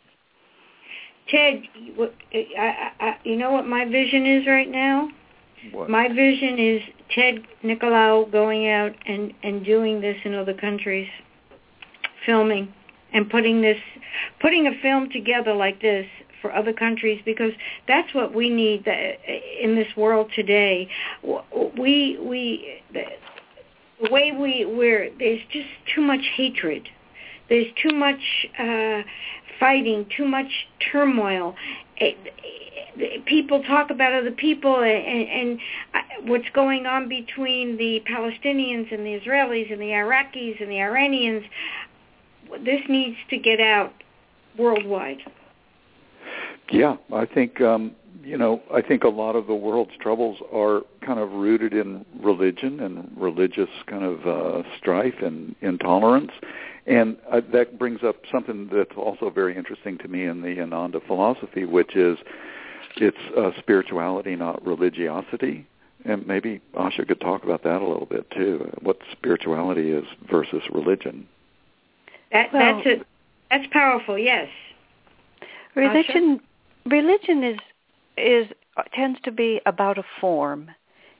Ted, 1.29 1.63
what- 1.95 2.15
I, 2.33 2.91
I, 2.99 3.17
you 3.23 3.35
know 3.35 3.51
what 3.51 3.67
my 3.67 3.85
vision 3.85 4.25
is 4.25 4.47
right 4.47 4.69
now? 4.69 5.09
What? 5.71 5.89
My 5.89 6.07
vision 6.07 6.57
is 6.57 6.81
Ted 7.13 7.45
Nicolaou 7.63 8.31
going 8.31 8.67
out 8.67 8.93
and 9.05 9.31
and 9.43 9.63
doing 9.63 10.01
this 10.01 10.17
in 10.25 10.33
other 10.33 10.55
countries, 10.55 11.07
filming 12.25 12.73
and 13.13 13.29
putting 13.29 13.61
this, 13.61 13.77
putting 14.41 14.67
a 14.67 14.71
film 14.81 15.09
together 15.11 15.53
like 15.53 15.81
this 15.81 16.07
for 16.41 16.53
other 16.53 16.73
countries 16.73 17.21
because 17.25 17.51
that's 17.87 18.13
what 18.15 18.33
we 18.33 18.49
need 18.49 18.87
in 19.61 19.75
this 19.75 19.95
world 19.95 20.31
today. 20.35 20.89
We 21.77 22.17
we 22.19 22.81
the, 22.91 23.03
the 24.03 24.11
way 24.11 24.31
we 24.31 24.65
we're 24.65 25.11
there's 25.19 25.41
just 25.51 25.69
too 25.93 26.01
much 26.01 26.21
hatred. 26.35 26.87
There's 27.49 27.67
too 27.81 27.93
much 27.93 28.47
uh, 28.57 29.01
fighting, 29.61 30.07
too 30.17 30.25
much 30.25 30.67
turmoil. 30.91 31.55
It, 31.95 32.17
it, 32.97 33.25
people 33.25 33.63
talk 33.63 33.91
about 33.91 34.11
other 34.11 34.31
people 34.31 34.81
and, 34.81 35.29
and, 35.29 35.59
what's 36.23 36.49
going 36.53 36.85
on 36.85 37.07
between 37.07 37.77
the 37.77 38.03
Palestinians 38.09 38.91
and 38.93 39.05
the 39.05 39.19
Israelis 39.19 39.71
and 39.71 39.81
the 39.81 39.91
Iraqis 39.91 40.61
and 40.61 40.69
the 40.69 40.81
Iranians. 40.81 41.43
This 42.63 42.81
needs 42.89 43.17
to 43.29 43.37
get 43.37 43.59
out 43.61 43.93
worldwide. 44.57 45.19
Yeah, 46.69 46.97
I 47.13 47.25
think 47.25 47.61
um, 47.61 47.95
you 48.23 48.37
know, 48.37 48.61
I 48.73 48.81
think 48.81 49.03
a 49.03 49.09
lot 49.09 49.35
of 49.35 49.47
the 49.47 49.55
world's 49.55 49.91
troubles 49.99 50.37
are 50.53 50.81
kind 51.05 51.19
of 51.19 51.31
rooted 51.31 51.73
in 51.73 52.05
religion 52.21 52.79
and 52.79 53.09
religious 53.17 53.69
kind 53.87 54.03
of 54.03 54.27
uh, 54.27 54.63
strife 54.77 55.21
and 55.21 55.55
intolerance. 55.61 56.31
And 56.87 57.17
uh, 57.31 57.41
that 57.53 57.77
brings 57.77 58.03
up 58.03 58.17
something 58.31 58.69
that's 58.71 58.95
also 58.95 59.29
very 59.29 59.55
interesting 59.55 59.97
to 59.99 60.07
me 60.07 60.25
in 60.25 60.41
the 60.41 60.59
Ananda 60.61 60.99
philosophy, 61.05 61.65
which 61.65 61.95
is 61.95 62.17
it's 62.97 63.17
uh, 63.37 63.51
spirituality, 63.59 64.35
not 64.35 64.65
religiosity. 64.65 65.65
And 66.03 66.25
maybe 66.25 66.61
Asha 66.73 67.07
could 67.07 67.21
talk 67.21 67.43
about 67.43 67.63
that 67.63 67.81
a 67.81 67.87
little 67.87 68.07
bit 68.07 68.29
too. 68.31 68.67
uh, 68.67 68.79
What 68.81 68.97
spirituality 69.11 69.91
is 69.91 70.05
versus 70.29 70.63
religion. 70.71 71.27
That 72.31 72.49
that's 72.51 72.85
it. 72.85 73.07
That's 73.51 73.67
powerful. 73.71 74.17
Yes. 74.17 74.47
Religion, 75.75 76.39
religion 76.85 77.43
is 77.43 77.59
is 78.17 78.47
uh, 78.77 78.83
tends 78.93 79.19
to 79.21 79.31
be 79.31 79.61
about 79.65 79.97
a 79.97 80.03
form. 80.19 80.69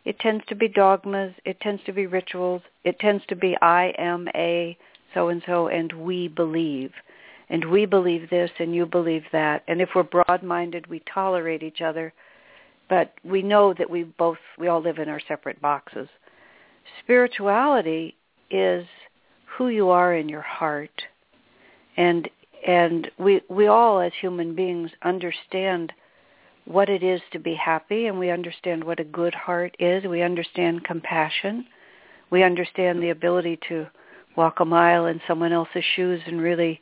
It 0.06 0.19
tends 0.19 0.43
to 0.47 0.56
be 0.56 0.67
dogmas. 0.67 1.34
It 1.45 1.60
tends 1.60 1.84
to 1.86 1.93
be 1.93 2.08
rituals. 2.08 2.62
It 2.84 2.99
tends 2.99 3.23
to 3.27 3.36
be 3.36 3.56
I 3.62 3.93
am 3.97 4.27
a 4.36 4.77
so 5.13 5.30
and 5.30 5.43
so, 5.45 5.67
and 5.67 5.91
we 5.93 6.27
believe, 6.27 6.91
and 7.49 7.65
we 7.65 7.86
believe 7.86 8.30
this, 8.30 8.49
and 8.60 8.73
you 8.73 8.86
believe 8.86 9.23
that. 9.32 9.63
And 9.67 9.82
if 9.82 9.89
we're 9.93 10.04
broad-minded, 10.04 10.88
we 10.88 11.04
tolerate 11.13 11.63
each 11.63 11.82
other, 11.82 12.13
but 12.89 13.13
we 13.23 13.41
know 13.41 13.73
that 13.77 13.89
we 13.89 14.04
both 14.04 14.38
we 14.58 14.67
all 14.67 14.82
live 14.82 14.99
in 14.99 15.10
our 15.10 15.21
separate 15.27 15.62
boxes. 15.62 16.08
Spirituality 17.04 18.15
is 18.49 18.86
who 19.58 19.67
you 19.67 19.89
are 19.89 20.15
in 20.15 20.30
your 20.30 20.41
heart, 20.41 21.04
and 21.97 22.30
and 22.65 23.12
we 23.17 23.41
we 23.49 23.67
all 23.67 23.99
as 23.99 24.13
human 24.19 24.56
beings 24.56 24.91
understand 25.04 25.91
what 26.65 26.89
it 26.89 27.04
is 27.04 27.21
to 27.32 27.39
be 27.39 27.56
happy 27.56 28.08
and 28.08 28.19
we 28.19 28.30
understand 28.30 28.84
what 28.84 29.00
a 29.00 29.04
good 29.04 29.34
heart 29.34 29.76
is. 29.80 30.06
We 30.06 30.21
understand 30.21 30.84
compassion. 30.84 31.65
We 32.30 32.43
understand 32.43 33.02
the 33.02 33.10
ability 33.10 33.60
to 33.69 33.88
walk 34.36 34.60
a 34.60 34.65
mile 34.65 35.08
in 35.08 35.21
someone 35.28 35.52
else's 35.52 35.84
shoes 35.95 36.21
and 36.26 36.41
really 36.41 36.82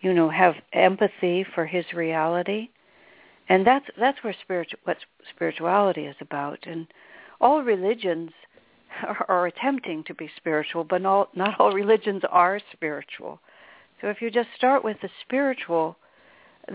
you 0.00 0.12
know 0.12 0.28
have 0.30 0.54
empathy 0.72 1.44
for 1.54 1.66
his 1.66 1.84
reality. 1.92 2.68
And 3.48 3.66
that's 3.66 3.86
that's 3.98 4.22
where 4.22 4.34
spiritu- 4.42 4.76
what 4.84 4.98
spirituality 5.34 6.04
is 6.04 6.16
about. 6.20 6.58
And 6.66 6.86
all 7.40 7.62
religions 7.62 8.30
are, 9.02 9.26
are 9.28 9.46
attempting 9.46 10.04
to 10.04 10.14
be 10.14 10.30
spiritual, 10.36 10.84
but 10.84 11.02
not, 11.02 11.36
not 11.36 11.58
all 11.60 11.72
religions 11.72 12.22
are 12.30 12.60
spiritual. 12.72 13.40
So 14.00 14.08
if 14.08 14.20
you 14.20 14.30
just 14.30 14.48
start 14.56 14.84
with 14.84 14.96
the 15.02 15.10
spiritual, 15.22 15.96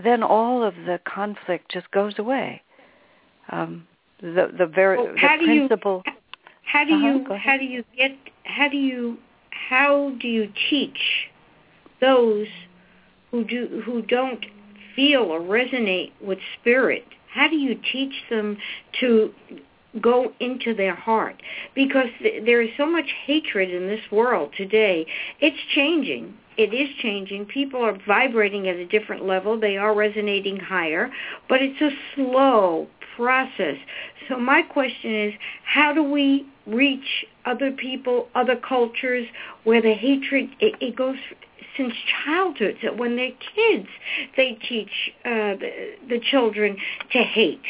then 0.04 0.22
all 0.22 0.62
of 0.62 0.74
the 0.86 1.00
conflict 1.04 1.70
just 1.70 1.90
goes 1.90 2.18
away. 2.18 2.62
Um, 3.50 3.86
the 4.20 4.50
the 4.56 4.66
very 4.66 4.96
Well, 4.98 5.12
the 5.14 5.18
how 5.18 5.36
do 5.36 5.44
principle. 5.44 6.02
you 6.06 6.12
how 6.64 6.84
do 6.84 6.94
Uh-huh, 6.94 7.06
you 7.06 7.34
how 7.36 7.56
do 7.56 7.64
you 7.64 7.84
get 7.96 8.12
how 8.44 8.68
do 8.68 8.76
you 8.76 9.18
how 9.50 10.10
do 10.20 10.28
you 10.28 10.52
teach 10.68 11.28
those 12.00 12.46
who 13.30 13.44
do 13.44 13.82
who 13.84 14.02
don't 14.02 14.44
feel 14.94 15.22
or 15.22 15.40
resonate 15.40 16.12
with 16.20 16.38
spirit? 16.60 17.04
How 17.32 17.48
do 17.48 17.56
you 17.56 17.74
teach 17.92 18.14
them 18.28 18.58
to 19.00 19.32
go 20.00 20.32
into 20.40 20.74
their 20.74 20.94
heart? 20.94 21.42
Because 21.74 22.08
th- 22.20 22.44
there 22.44 22.60
is 22.60 22.70
so 22.76 22.86
much 22.86 23.10
hatred 23.24 23.70
in 23.70 23.86
this 23.86 24.00
world 24.10 24.52
today. 24.56 25.06
It's 25.40 25.56
changing. 25.74 26.34
It 26.60 26.74
is 26.74 26.90
changing. 27.00 27.46
People 27.46 27.82
are 27.82 27.96
vibrating 28.06 28.68
at 28.68 28.76
a 28.76 28.84
different 28.84 29.24
level. 29.24 29.58
They 29.58 29.78
are 29.78 29.94
resonating 29.94 30.58
higher, 30.58 31.10
but 31.48 31.62
it's 31.62 31.80
a 31.80 31.88
slow 32.14 32.86
process. 33.16 33.76
So 34.28 34.38
my 34.38 34.60
question 34.60 35.28
is, 35.28 35.34
how 35.64 35.94
do 35.94 36.02
we 36.02 36.46
reach 36.66 37.24
other 37.46 37.70
people, 37.70 38.28
other 38.34 38.56
cultures 38.56 39.26
where 39.64 39.80
the 39.80 39.94
hatred 39.94 40.50
it, 40.60 40.74
it 40.82 40.96
goes 40.96 41.16
since 41.78 41.94
childhood? 42.26 42.76
So 42.82 42.92
when 42.92 43.16
they're 43.16 43.30
kids, 43.56 43.88
they 44.36 44.58
teach 44.68 44.90
uh, 45.24 45.56
the, 45.56 45.94
the 46.10 46.20
children 46.30 46.76
to 47.12 47.18
hate. 47.20 47.62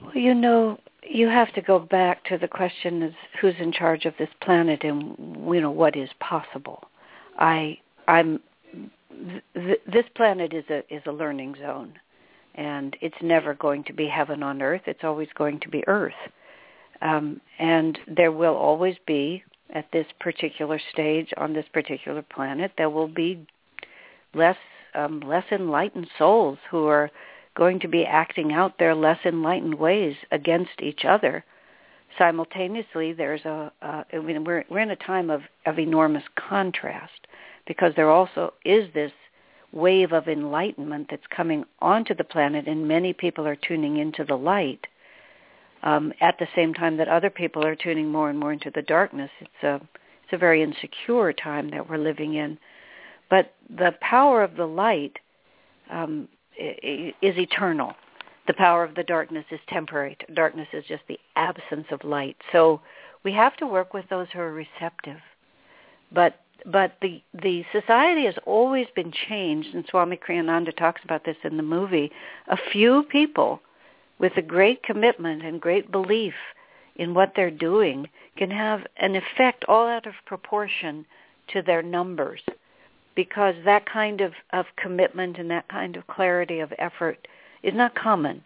Well, 0.00 0.14
you 0.14 0.34
know, 0.34 0.78
you 1.02 1.28
have 1.28 1.52
to 1.54 1.62
go 1.62 1.78
back 1.78 2.24
to 2.24 2.38
the 2.38 2.48
question 2.48 3.02
is 3.02 3.14
who's 3.40 3.54
in 3.58 3.72
charge 3.72 4.04
of 4.04 4.14
this 4.18 4.28
planet 4.40 4.84
and 4.84 5.16
you 5.18 5.60
know 5.60 5.70
what 5.70 5.96
is 5.96 6.08
possible. 6.20 6.84
I 7.38 7.78
I'm 8.08 8.40
th- 9.54 9.80
this 9.86 10.04
planet 10.14 10.52
is 10.52 10.64
a 10.70 10.82
is 10.94 11.02
a 11.06 11.12
learning 11.12 11.56
zone 11.60 11.94
and 12.54 12.96
it's 13.00 13.16
never 13.22 13.54
going 13.54 13.84
to 13.84 13.92
be 13.92 14.06
heaven 14.06 14.42
on 14.42 14.62
earth. 14.62 14.82
It's 14.86 15.04
always 15.04 15.28
going 15.34 15.60
to 15.60 15.68
be 15.68 15.86
earth. 15.88 16.12
Um, 17.00 17.40
and 17.58 17.98
there 18.06 18.30
will 18.30 18.54
always 18.54 18.96
be 19.06 19.42
at 19.72 19.90
this 19.92 20.06
particular 20.20 20.78
stage 20.92 21.32
on 21.36 21.52
this 21.52 21.64
particular 21.72 22.22
planet 22.22 22.72
there 22.76 22.90
will 22.90 23.08
be 23.08 23.46
less 24.34 24.56
um, 24.94 25.20
less 25.20 25.44
enlightened 25.50 26.08
souls 26.18 26.58
who 26.70 26.86
are 26.86 27.10
going 27.54 27.80
to 27.80 27.88
be 27.88 28.04
acting 28.04 28.52
out 28.52 28.78
their 28.78 28.94
less 28.94 29.18
enlightened 29.24 29.74
ways 29.74 30.16
against 30.30 30.80
each 30.80 31.04
other. 31.04 31.44
Simultaneously, 32.18 33.12
there's 33.12 33.44
a, 33.44 33.72
uh, 33.82 34.04
I 34.12 34.18
mean, 34.18 34.44
we're, 34.44 34.64
we're 34.68 34.80
in 34.80 34.90
a 34.90 34.96
time 34.96 35.30
of, 35.30 35.42
of 35.66 35.78
enormous 35.78 36.24
contrast 36.36 37.26
because 37.66 37.92
there 37.96 38.10
also 38.10 38.52
is 38.64 38.92
this 38.92 39.12
wave 39.72 40.12
of 40.12 40.28
enlightenment 40.28 41.06
that's 41.10 41.26
coming 41.34 41.64
onto 41.80 42.14
the 42.14 42.24
planet 42.24 42.66
and 42.66 42.86
many 42.86 43.12
people 43.12 43.46
are 43.46 43.56
tuning 43.56 43.96
into 43.96 44.24
the 44.24 44.34
light 44.34 44.86
um, 45.82 46.12
at 46.20 46.38
the 46.38 46.46
same 46.54 46.74
time 46.74 46.96
that 46.98 47.08
other 47.08 47.30
people 47.30 47.64
are 47.64 47.74
tuning 47.74 48.08
more 48.08 48.28
and 48.28 48.38
more 48.38 48.52
into 48.52 48.70
the 48.74 48.82
darkness. 48.82 49.30
It's 49.40 49.62
a, 49.62 49.76
it's 49.76 50.32
a 50.32 50.38
very 50.38 50.62
insecure 50.62 51.32
time 51.32 51.70
that 51.70 51.88
we're 51.88 51.98
living 51.98 52.34
in. 52.34 52.58
But 53.30 53.54
the 53.74 53.94
power 54.00 54.42
of 54.42 54.56
the 54.56 54.66
light 54.66 55.18
um, 55.90 56.28
is 56.62 57.38
eternal. 57.38 57.94
The 58.46 58.54
power 58.54 58.84
of 58.84 58.94
the 58.94 59.04
darkness 59.04 59.44
is 59.50 59.60
temporary. 59.68 60.16
Darkness 60.34 60.68
is 60.72 60.84
just 60.86 61.02
the 61.08 61.18
absence 61.36 61.86
of 61.90 62.04
light. 62.04 62.36
So 62.50 62.80
we 63.24 63.32
have 63.32 63.56
to 63.58 63.66
work 63.66 63.94
with 63.94 64.08
those 64.08 64.26
who 64.32 64.40
are 64.40 64.52
receptive. 64.52 65.20
But 66.12 66.40
but 66.64 66.96
the 67.02 67.22
the 67.34 67.64
society 67.72 68.24
has 68.26 68.36
always 68.46 68.86
been 68.94 69.12
changed, 69.28 69.74
and 69.74 69.84
Swami 69.88 70.16
Kriyananda 70.16 70.76
talks 70.76 71.02
about 71.04 71.24
this 71.24 71.36
in 71.44 71.56
the 71.56 71.62
movie. 71.62 72.10
A 72.48 72.56
few 72.72 73.04
people 73.04 73.60
with 74.18 74.36
a 74.36 74.42
great 74.42 74.82
commitment 74.82 75.44
and 75.44 75.60
great 75.60 75.90
belief 75.90 76.34
in 76.96 77.14
what 77.14 77.32
they're 77.34 77.50
doing 77.50 78.08
can 78.36 78.50
have 78.50 78.86
an 78.96 79.16
effect 79.16 79.64
all 79.66 79.88
out 79.88 80.06
of 80.06 80.14
proportion 80.26 81.04
to 81.48 81.62
their 81.62 81.82
numbers 81.82 82.42
because 83.14 83.54
that 83.64 83.86
kind 83.86 84.20
of, 84.20 84.32
of 84.52 84.66
commitment 84.76 85.38
and 85.38 85.50
that 85.50 85.68
kind 85.68 85.96
of 85.96 86.06
clarity 86.06 86.60
of 86.60 86.72
effort 86.78 87.26
is 87.62 87.74
not 87.74 87.94
common. 87.94 88.42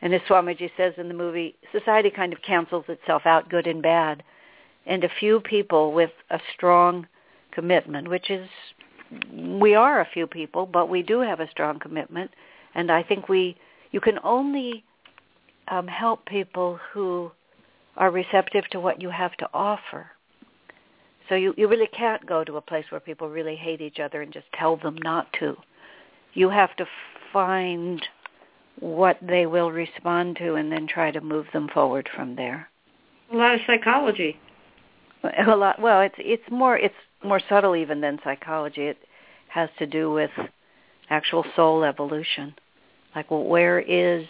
And 0.00 0.14
as 0.14 0.20
Swamiji 0.22 0.70
says 0.76 0.94
in 0.96 1.08
the 1.08 1.14
movie, 1.14 1.56
society 1.72 2.10
kind 2.10 2.32
of 2.32 2.42
cancels 2.42 2.84
itself 2.88 3.22
out, 3.24 3.48
good 3.48 3.66
and 3.66 3.82
bad. 3.82 4.22
And 4.86 5.04
a 5.04 5.10
few 5.20 5.40
people 5.40 5.92
with 5.92 6.10
a 6.30 6.40
strong 6.54 7.06
commitment, 7.50 8.08
which 8.08 8.30
is, 8.30 8.48
we 9.32 9.74
are 9.74 10.00
a 10.00 10.08
few 10.12 10.26
people, 10.26 10.66
but 10.66 10.88
we 10.88 11.02
do 11.02 11.20
have 11.20 11.40
a 11.40 11.50
strong 11.50 11.78
commitment. 11.78 12.30
And 12.74 12.90
I 12.90 13.02
think 13.02 13.28
we, 13.28 13.56
you 13.90 14.00
can 14.00 14.18
only 14.22 14.84
um, 15.68 15.86
help 15.86 16.24
people 16.26 16.78
who 16.92 17.30
are 17.96 18.10
receptive 18.10 18.68
to 18.70 18.80
what 18.80 19.02
you 19.02 19.10
have 19.10 19.36
to 19.38 19.48
offer. 19.52 20.10
So 21.28 21.34
you, 21.34 21.54
you 21.56 21.68
really 21.68 21.88
can't 21.88 22.24
go 22.26 22.44
to 22.44 22.56
a 22.56 22.60
place 22.60 22.86
where 22.90 23.00
people 23.00 23.28
really 23.28 23.56
hate 23.56 23.80
each 23.80 23.98
other 23.98 24.22
and 24.22 24.32
just 24.32 24.46
tell 24.54 24.76
them 24.76 24.96
not 25.02 25.32
to. 25.40 25.56
You 26.34 26.48
have 26.48 26.74
to 26.76 26.86
find 27.32 28.06
what 28.80 29.18
they 29.20 29.46
will 29.46 29.70
respond 29.70 30.36
to 30.36 30.54
and 30.54 30.70
then 30.70 30.86
try 30.86 31.10
to 31.10 31.20
move 31.20 31.46
them 31.52 31.68
forward 31.72 32.08
from 32.14 32.36
there. 32.36 32.68
A 33.32 33.36
lot 33.36 33.54
of 33.54 33.60
psychology. 33.66 34.38
A 35.46 35.54
lot. 35.54 35.80
Well, 35.80 36.00
it's 36.00 36.14
it's 36.18 36.48
more 36.50 36.78
it's 36.78 36.94
more 37.24 37.40
subtle 37.48 37.74
even 37.74 38.00
than 38.00 38.20
psychology. 38.22 38.82
It 38.82 38.98
has 39.48 39.68
to 39.78 39.86
do 39.86 40.12
with 40.12 40.30
actual 41.10 41.44
soul 41.56 41.82
evolution. 41.82 42.54
Like, 43.14 43.30
well, 43.30 43.44
where 43.44 43.80
is 43.80 44.26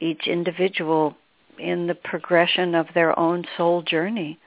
each 0.00 0.26
individual 0.26 1.16
in 1.58 1.86
the 1.86 1.94
progression 1.94 2.74
of 2.74 2.86
their 2.94 3.18
own 3.18 3.46
soul 3.56 3.82
journey? 3.82 4.38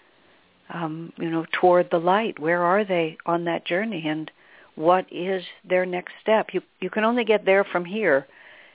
Um, 0.71 1.13
you 1.17 1.31
know, 1.31 1.45
toward 1.51 1.89
the 1.89 1.99
light. 1.99 2.37
Where 2.37 2.61
are 2.61 2.83
they 2.83 3.17
on 3.25 3.45
that 3.45 3.65
journey, 3.65 4.07
and 4.07 4.29
what 4.75 5.07
is 5.11 5.43
their 5.67 5.85
next 5.85 6.13
step? 6.21 6.53
You 6.53 6.61
you 6.79 6.89
can 6.91 7.03
only 7.03 7.23
get 7.23 7.43
there 7.43 7.63
from 7.63 7.85
here, 7.85 8.27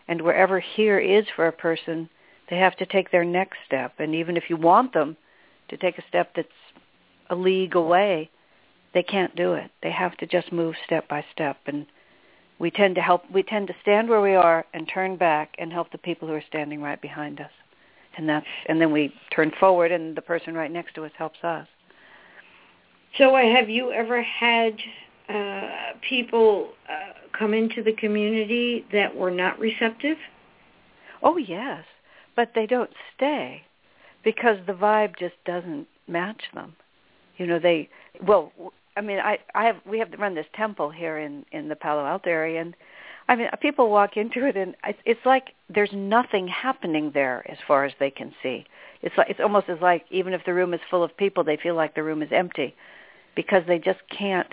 and 0.08 0.20
wherever 0.20 0.58
here 0.58 0.98
is 0.98 1.24
for 1.36 1.46
a 1.46 1.52
person, 1.52 2.08
they 2.50 2.56
have 2.56 2.76
to 2.76 2.86
take 2.86 3.10
their 3.10 3.24
next 3.24 3.58
step. 3.66 3.94
And 3.98 4.14
even 4.14 4.36
if 4.36 4.50
you 4.50 4.56
want 4.56 4.92
them 4.92 5.16
to 5.68 5.76
take 5.76 5.98
a 5.98 6.04
step 6.08 6.32
that's 6.34 6.48
a 7.30 7.34
league 7.34 7.74
away, 7.74 8.30
they 8.92 9.02
can't 9.02 9.34
do 9.34 9.54
it. 9.54 9.70
They 9.82 9.90
have 9.90 10.16
to 10.18 10.26
just 10.26 10.52
move 10.52 10.74
step 10.84 11.08
by 11.08 11.24
step. 11.32 11.58
And 11.66 11.86
we 12.58 12.70
tend 12.70 12.94
to 12.96 13.00
help. 13.00 13.22
We 13.30 13.42
tend 13.42 13.68
to 13.68 13.74
stand 13.82 14.08
where 14.08 14.20
we 14.20 14.34
are 14.34 14.64
and 14.74 14.88
turn 14.88 15.16
back 15.16 15.54
and 15.58 15.72
help 15.72 15.90
the 15.90 15.98
people 15.98 16.28
who 16.28 16.34
are 16.34 16.44
standing 16.48 16.82
right 16.82 17.00
behind 17.00 17.40
us. 17.40 17.50
And 18.16 18.28
that's 18.28 18.46
and 18.66 18.80
then 18.80 18.92
we 18.92 19.12
turn 19.34 19.52
forward, 19.58 19.90
and 19.90 20.16
the 20.16 20.22
person 20.22 20.54
right 20.54 20.70
next 20.70 20.94
to 20.94 21.04
us 21.04 21.12
helps 21.16 21.42
us. 21.42 21.66
So, 23.18 23.36
uh, 23.36 23.42
have 23.42 23.70
you 23.70 23.92
ever 23.92 24.22
had 24.22 24.74
uh, 25.28 25.92
people 26.08 26.70
uh, 26.90 27.12
come 27.38 27.54
into 27.54 27.82
the 27.82 27.92
community 27.92 28.84
that 28.92 29.14
were 29.14 29.30
not 29.30 29.58
receptive? 29.58 30.16
Oh 31.22 31.36
yes, 31.36 31.84
but 32.34 32.50
they 32.54 32.66
don't 32.66 32.90
stay 33.16 33.62
because 34.24 34.58
the 34.66 34.72
vibe 34.72 35.16
just 35.18 35.34
doesn't 35.44 35.86
match 36.08 36.42
them. 36.54 36.74
You 37.36 37.46
know, 37.46 37.58
they 37.60 37.88
well, 38.26 38.52
I 38.96 39.00
mean, 39.00 39.20
I 39.20 39.38
I 39.54 39.64
have 39.64 39.76
we 39.88 40.00
have 40.00 40.10
to 40.10 40.16
run 40.16 40.34
this 40.34 40.46
temple 40.54 40.90
here 40.90 41.18
in 41.18 41.46
in 41.52 41.68
the 41.68 41.76
Palo 41.76 42.04
Alto 42.04 42.30
area, 42.30 42.60
and 42.60 42.74
I 43.28 43.36
mean, 43.36 43.48
people 43.62 43.90
walk 43.90 44.16
into 44.16 44.44
it 44.44 44.56
and 44.56 44.74
it's 45.04 45.24
like 45.24 45.54
there's 45.72 45.92
nothing 45.92 46.48
happening 46.48 47.12
there 47.14 47.48
as 47.48 47.58
far 47.66 47.84
as 47.84 47.92
they 48.00 48.10
can 48.10 48.34
see. 48.42 48.66
It's 49.02 49.16
like 49.16 49.30
it's 49.30 49.40
almost 49.40 49.68
as 49.68 49.78
like 49.80 50.04
even 50.10 50.32
if 50.32 50.44
the 50.44 50.52
room 50.52 50.74
is 50.74 50.80
full 50.90 51.04
of 51.04 51.16
people, 51.16 51.44
they 51.44 51.56
feel 51.56 51.76
like 51.76 51.94
the 51.94 52.02
room 52.02 52.20
is 52.20 52.30
empty 52.32 52.74
because 53.34 53.62
they 53.66 53.78
just 53.78 54.00
can't 54.10 54.52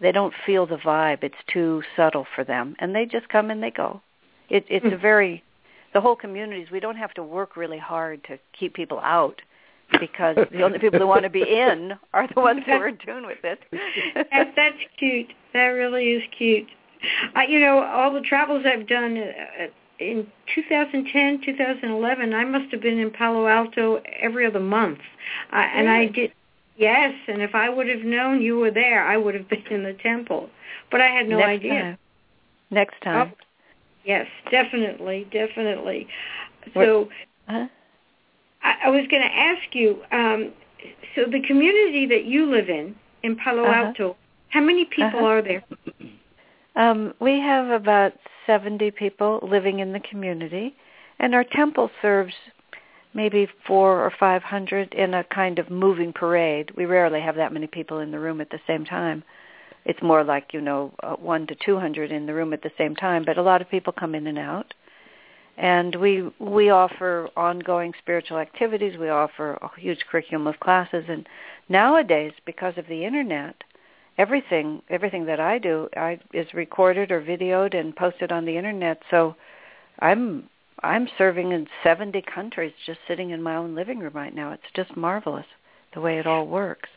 they 0.00 0.12
don't 0.12 0.34
feel 0.44 0.66
the 0.66 0.76
vibe. 0.76 1.22
It's 1.22 1.34
too 1.52 1.82
subtle 1.96 2.26
for 2.34 2.44
them, 2.44 2.76
and 2.78 2.94
they 2.94 3.06
just 3.06 3.28
come 3.28 3.50
and 3.50 3.62
they 3.62 3.70
go. 3.70 4.02
It, 4.48 4.66
it's 4.68 4.86
a 4.86 4.96
very 4.96 5.42
the 5.94 6.00
whole 6.00 6.16
communities. 6.16 6.68
We 6.70 6.80
don't 6.80 6.96
have 6.96 7.14
to 7.14 7.22
work 7.22 7.56
really 7.56 7.78
hard 7.78 8.22
to 8.24 8.38
keep 8.58 8.74
people 8.74 9.00
out 9.00 9.40
because 9.98 10.36
the 10.52 10.62
only 10.62 10.78
people 10.78 10.98
who 10.98 11.06
want 11.06 11.22
to 11.22 11.30
be 11.30 11.42
in 11.48 11.94
are 12.12 12.28
the 12.34 12.40
ones 12.40 12.62
who 12.66 12.72
are 12.72 12.88
in 12.88 12.98
tune 12.98 13.26
with 13.26 13.38
it. 13.44 13.60
that, 14.30 14.52
that's 14.54 14.76
cute. 14.98 15.32
That 15.54 15.68
really 15.68 16.12
is 16.12 16.22
cute. 16.36 16.68
I, 17.34 17.46
you 17.46 17.60
know, 17.60 17.82
all 17.82 18.12
the 18.12 18.20
travels 18.20 18.64
I've 18.66 18.86
done 18.86 19.16
uh, 19.16 19.66
in 19.98 20.26
2010, 20.54 21.40
2011, 21.44 22.34
I 22.34 22.44
must 22.44 22.70
have 22.72 22.82
been 22.82 22.98
in 22.98 23.10
Palo 23.10 23.46
Alto 23.46 24.02
every 24.20 24.46
other 24.46 24.60
month, 24.60 24.98
uh, 25.52 25.56
and 25.56 25.88
I 25.88 26.06
did. 26.06 26.32
Yes, 26.76 27.14
and 27.26 27.40
if 27.40 27.54
I 27.54 27.68
would 27.68 27.88
have 27.88 28.02
known 28.02 28.42
you 28.42 28.58
were 28.58 28.70
there, 28.70 29.04
I 29.04 29.16
would 29.16 29.34
have 29.34 29.48
been 29.54 29.66
in 29.70 29.82
the 29.82 29.94
temple. 29.94 30.50
But 30.90 31.00
I 31.00 31.06
had 31.08 31.28
no 31.28 31.38
Next 31.38 31.48
idea. 31.48 31.82
Time. 31.82 31.98
Next 32.70 33.00
time. 33.02 33.32
Oh, 33.32 33.36
yes, 34.04 34.26
definitely, 34.50 35.26
definitely. 35.32 36.06
So 36.74 37.08
huh? 37.48 37.66
I, 38.62 38.74
I 38.84 38.90
was 38.90 39.06
going 39.10 39.22
to 39.22 39.36
ask 39.36 39.74
you. 39.74 40.02
Um, 40.12 40.52
so 41.14 41.24
the 41.24 41.40
community 41.46 42.06
that 42.06 42.24
you 42.24 42.46
live 42.50 42.68
in 42.68 42.94
in 43.22 43.36
Palo 43.36 43.64
Uh-huh. 43.64 43.86
Alto, 43.86 44.16
how 44.50 44.60
many 44.60 44.84
people 44.84 45.20
Uh-huh. 45.20 45.26
are 45.26 45.42
there? 45.42 45.64
Um, 46.74 47.14
we 47.20 47.40
have 47.40 47.70
about 47.70 48.12
70 48.46 48.90
people 48.90 49.40
living 49.42 49.78
in 49.78 49.92
the 49.92 50.00
community, 50.00 50.74
and 51.18 51.34
our 51.34 51.44
temple 51.44 51.90
serves 52.02 52.34
maybe 53.16 53.48
four 53.66 54.04
or 54.04 54.12
500 54.20 54.92
in 54.92 55.14
a 55.14 55.24
kind 55.24 55.58
of 55.58 55.70
moving 55.70 56.12
parade. 56.12 56.70
We 56.76 56.84
rarely 56.84 57.20
have 57.22 57.36
that 57.36 57.52
many 57.52 57.66
people 57.66 57.98
in 57.98 58.10
the 58.10 58.20
room 58.20 58.42
at 58.42 58.50
the 58.50 58.60
same 58.66 58.84
time. 58.84 59.24
It's 59.86 60.02
more 60.02 60.22
like, 60.22 60.52
you 60.52 60.60
know, 60.60 60.92
uh, 61.02 61.14
one 61.14 61.46
to 61.46 61.54
200 61.54 62.12
in 62.12 62.26
the 62.26 62.34
room 62.34 62.52
at 62.52 62.62
the 62.62 62.72
same 62.76 62.94
time, 62.94 63.24
but 63.24 63.38
a 63.38 63.42
lot 63.42 63.62
of 63.62 63.70
people 63.70 63.92
come 63.92 64.14
in 64.14 64.26
and 64.26 64.38
out. 64.38 64.74
And 65.56 65.94
we 65.96 66.30
we 66.38 66.68
offer 66.68 67.30
ongoing 67.34 67.94
spiritual 67.98 68.36
activities. 68.36 68.98
We 68.98 69.08
offer 69.08 69.54
a 69.54 69.80
huge 69.80 70.00
curriculum 70.10 70.46
of 70.46 70.60
classes, 70.60 71.06
and 71.08 71.26
nowadays, 71.70 72.32
because 72.44 72.76
of 72.76 72.86
the 72.88 73.06
internet, 73.06 73.64
everything 74.18 74.82
everything 74.90 75.24
that 75.24 75.40
I 75.40 75.58
do 75.58 75.88
I, 75.96 76.18
is 76.34 76.52
recorded 76.52 77.10
or 77.10 77.22
videoed 77.22 77.74
and 77.74 77.96
posted 77.96 78.32
on 78.32 78.44
the 78.44 78.58
internet. 78.58 79.00
So 79.10 79.34
I'm 80.00 80.50
I'm 80.82 81.08
serving 81.16 81.52
in 81.52 81.66
70 81.82 82.22
countries 82.22 82.72
just 82.84 83.00
sitting 83.08 83.30
in 83.30 83.42
my 83.42 83.56
own 83.56 83.74
living 83.74 83.98
room 84.00 84.12
right 84.14 84.34
now. 84.34 84.52
It's 84.52 84.62
just 84.74 84.96
marvelous 84.96 85.46
the 85.94 86.00
way 86.00 86.18
it 86.18 86.26
all 86.26 86.46
works. 86.46 86.88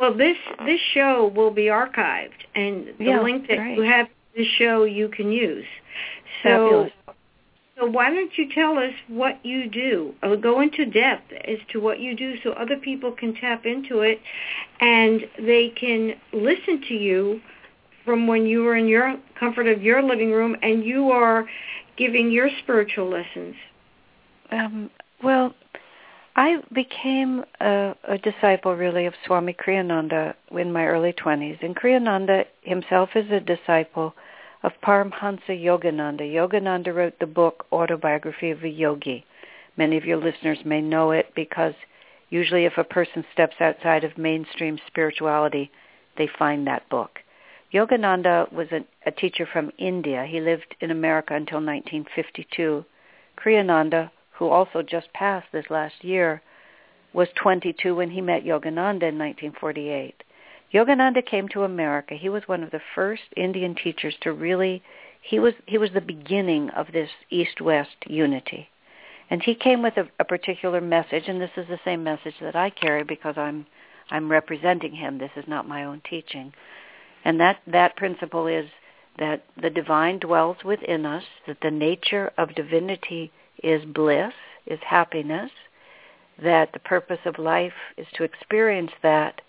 Well, 0.00 0.16
this 0.16 0.36
this 0.64 0.80
show 0.94 1.30
will 1.34 1.50
be 1.50 1.66
archived, 1.66 2.30
and 2.54 2.88
the 2.98 3.04
Yeah, 3.04 3.22
link 3.22 3.46
that 3.48 3.76
you 3.76 3.82
have 3.82 4.06
to 4.06 4.12
the 4.34 4.44
show 4.44 4.84
you 4.84 5.08
can 5.08 5.30
use. 5.30 5.66
So, 6.42 6.48
Fabulous. 6.48 6.92
so 7.78 7.86
why 7.86 8.10
don't 8.10 8.36
you 8.36 8.48
tell 8.52 8.78
us 8.78 8.92
what 9.08 9.44
you 9.44 9.68
do? 9.68 10.14
Uh, 10.22 10.34
go 10.36 10.60
into 10.60 10.86
depth 10.86 11.32
as 11.32 11.58
to 11.72 11.80
what 11.80 12.00
you 12.00 12.16
do, 12.16 12.36
so 12.42 12.52
other 12.52 12.76
people 12.76 13.12
can 13.12 13.34
tap 13.34 13.66
into 13.66 14.00
it, 14.00 14.20
and 14.80 15.28
they 15.38 15.68
can 15.68 16.14
listen 16.32 16.82
to 16.88 16.94
you 16.94 17.40
from 18.04 18.26
when 18.26 18.46
you 18.46 18.62
were 18.64 18.76
in 18.76 18.88
your 18.88 19.16
comfort 19.38 19.68
of 19.68 19.82
your 19.82 20.02
living 20.02 20.32
room, 20.32 20.56
and 20.62 20.84
you 20.84 21.10
are 21.10 21.46
giving 21.96 22.30
your 22.30 22.48
spiritual 22.62 23.08
lessons. 23.08 23.54
Um, 24.50 24.90
well, 25.22 25.54
I 26.34 26.62
became 26.72 27.44
a, 27.60 27.94
a 28.04 28.18
disciple 28.18 28.74
really 28.74 29.06
of 29.06 29.14
Swami 29.26 29.54
Kriyananda 29.54 30.34
in 30.52 30.72
my 30.72 30.86
early 30.86 31.12
20s. 31.12 31.62
And 31.62 31.76
Kriyananda 31.76 32.46
himself 32.62 33.10
is 33.14 33.30
a 33.30 33.40
disciple 33.40 34.14
of 34.62 34.72
Paramhansa 34.82 35.50
Yogananda. 35.50 36.22
Yogananda 36.22 36.94
wrote 36.94 37.18
the 37.18 37.26
book 37.26 37.66
Autobiography 37.72 38.50
of 38.50 38.62
a 38.62 38.68
Yogi. 38.68 39.26
Many 39.76 39.96
of 39.96 40.04
your 40.04 40.18
listeners 40.18 40.58
may 40.64 40.80
know 40.80 41.10
it 41.10 41.32
because 41.34 41.74
usually 42.30 42.64
if 42.64 42.78
a 42.78 42.84
person 42.84 43.24
steps 43.32 43.56
outside 43.60 44.04
of 44.04 44.16
mainstream 44.16 44.78
spirituality, 44.86 45.70
they 46.16 46.28
find 46.38 46.66
that 46.66 46.88
book. 46.88 47.18
Yogananda 47.72 48.52
was 48.52 48.68
a, 48.70 48.84
a 49.06 49.10
teacher 49.10 49.46
from 49.50 49.72
India. 49.78 50.26
He 50.28 50.40
lived 50.40 50.76
in 50.80 50.90
America 50.90 51.34
until 51.34 51.58
1952. 51.58 52.84
Kriyananda, 53.38 54.10
who 54.32 54.48
also 54.48 54.82
just 54.82 55.12
passed 55.14 55.46
this 55.52 55.70
last 55.70 56.04
year, 56.04 56.42
was 57.12 57.28
22 57.34 57.94
when 57.94 58.10
he 58.10 58.20
met 58.20 58.44
Yogananda 58.44 59.08
in 59.08 59.18
1948. 59.18 60.22
Yogananda 60.72 61.24
came 61.24 61.48
to 61.48 61.64
America. 61.64 62.14
He 62.14 62.28
was 62.28 62.48
one 62.48 62.62
of 62.62 62.70
the 62.70 62.80
first 62.94 63.22
Indian 63.36 63.74
teachers 63.74 64.14
to 64.22 64.32
really 64.32 64.82
he 65.20 65.38
was 65.38 65.54
he 65.66 65.78
was 65.78 65.90
the 65.92 66.00
beginning 66.00 66.70
of 66.70 66.92
this 66.92 67.10
east-west 67.30 67.96
unity. 68.06 68.68
And 69.30 69.42
he 69.42 69.54
came 69.54 69.82
with 69.82 69.96
a, 69.96 70.08
a 70.18 70.24
particular 70.24 70.80
message 70.80 71.24
and 71.28 71.40
this 71.40 71.50
is 71.56 71.68
the 71.68 71.80
same 71.84 72.02
message 72.02 72.34
that 72.40 72.56
I 72.56 72.70
carry 72.70 73.04
because 73.04 73.36
I'm 73.36 73.66
I'm 74.10 74.30
representing 74.30 74.94
him. 74.94 75.18
This 75.18 75.30
is 75.36 75.44
not 75.46 75.68
my 75.68 75.84
own 75.84 76.02
teaching. 76.08 76.52
And 77.24 77.40
that 77.40 77.60
that 77.66 77.96
principle 77.96 78.46
is 78.46 78.66
that 79.18 79.44
the 79.60 79.70
divine 79.70 80.18
dwells 80.18 80.58
within 80.64 81.06
us, 81.06 81.24
that 81.46 81.60
the 81.62 81.70
nature 81.70 82.32
of 82.38 82.54
divinity 82.54 83.30
is 83.62 83.84
bliss, 83.84 84.32
is 84.66 84.80
happiness, 84.84 85.50
that 86.42 86.72
the 86.72 86.80
purpose 86.80 87.20
of 87.26 87.38
life 87.38 87.72
is 87.96 88.06
to 88.14 88.24
experience 88.24 88.92
that, 89.02 89.40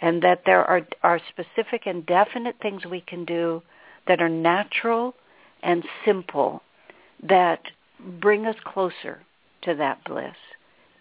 and 0.00 0.22
that 0.22 0.42
there 0.46 0.64
are, 0.64 0.86
are 1.02 1.20
specific 1.28 1.82
and 1.86 2.06
definite 2.06 2.56
things 2.60 2.84
we 2.84 3.00
can 3.00 3.24
do 3.24 3.62
that 4.08 4.20
are 4.20 4.28
natural 4.28 5.14
and 5.62 5.84
simple 6.04 6.62
that 7.22 7.60
bring 8.20 8.46
us 8.46 8.56
closer 8.64 9.20
to 9.62 9.74
that 9.74 10.02
bliss. 10.04 10.34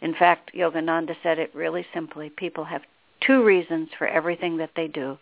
In 0.02 0.14
fact, 0.14 0.52
Yogananda 0.54 1.16
said 1.24 1.40
it 1.40 1.56
really 1.56 1.86
simply. 1.94 2.30
People 2.30 2.66
have 2.66 2.82
two 3.26 3.44
reasons 3.44 3.90
for 3.98 4.08
everything 4.08 4.58
that 4.58 4.72
they 4.76 4.88
do. 4.88 5.18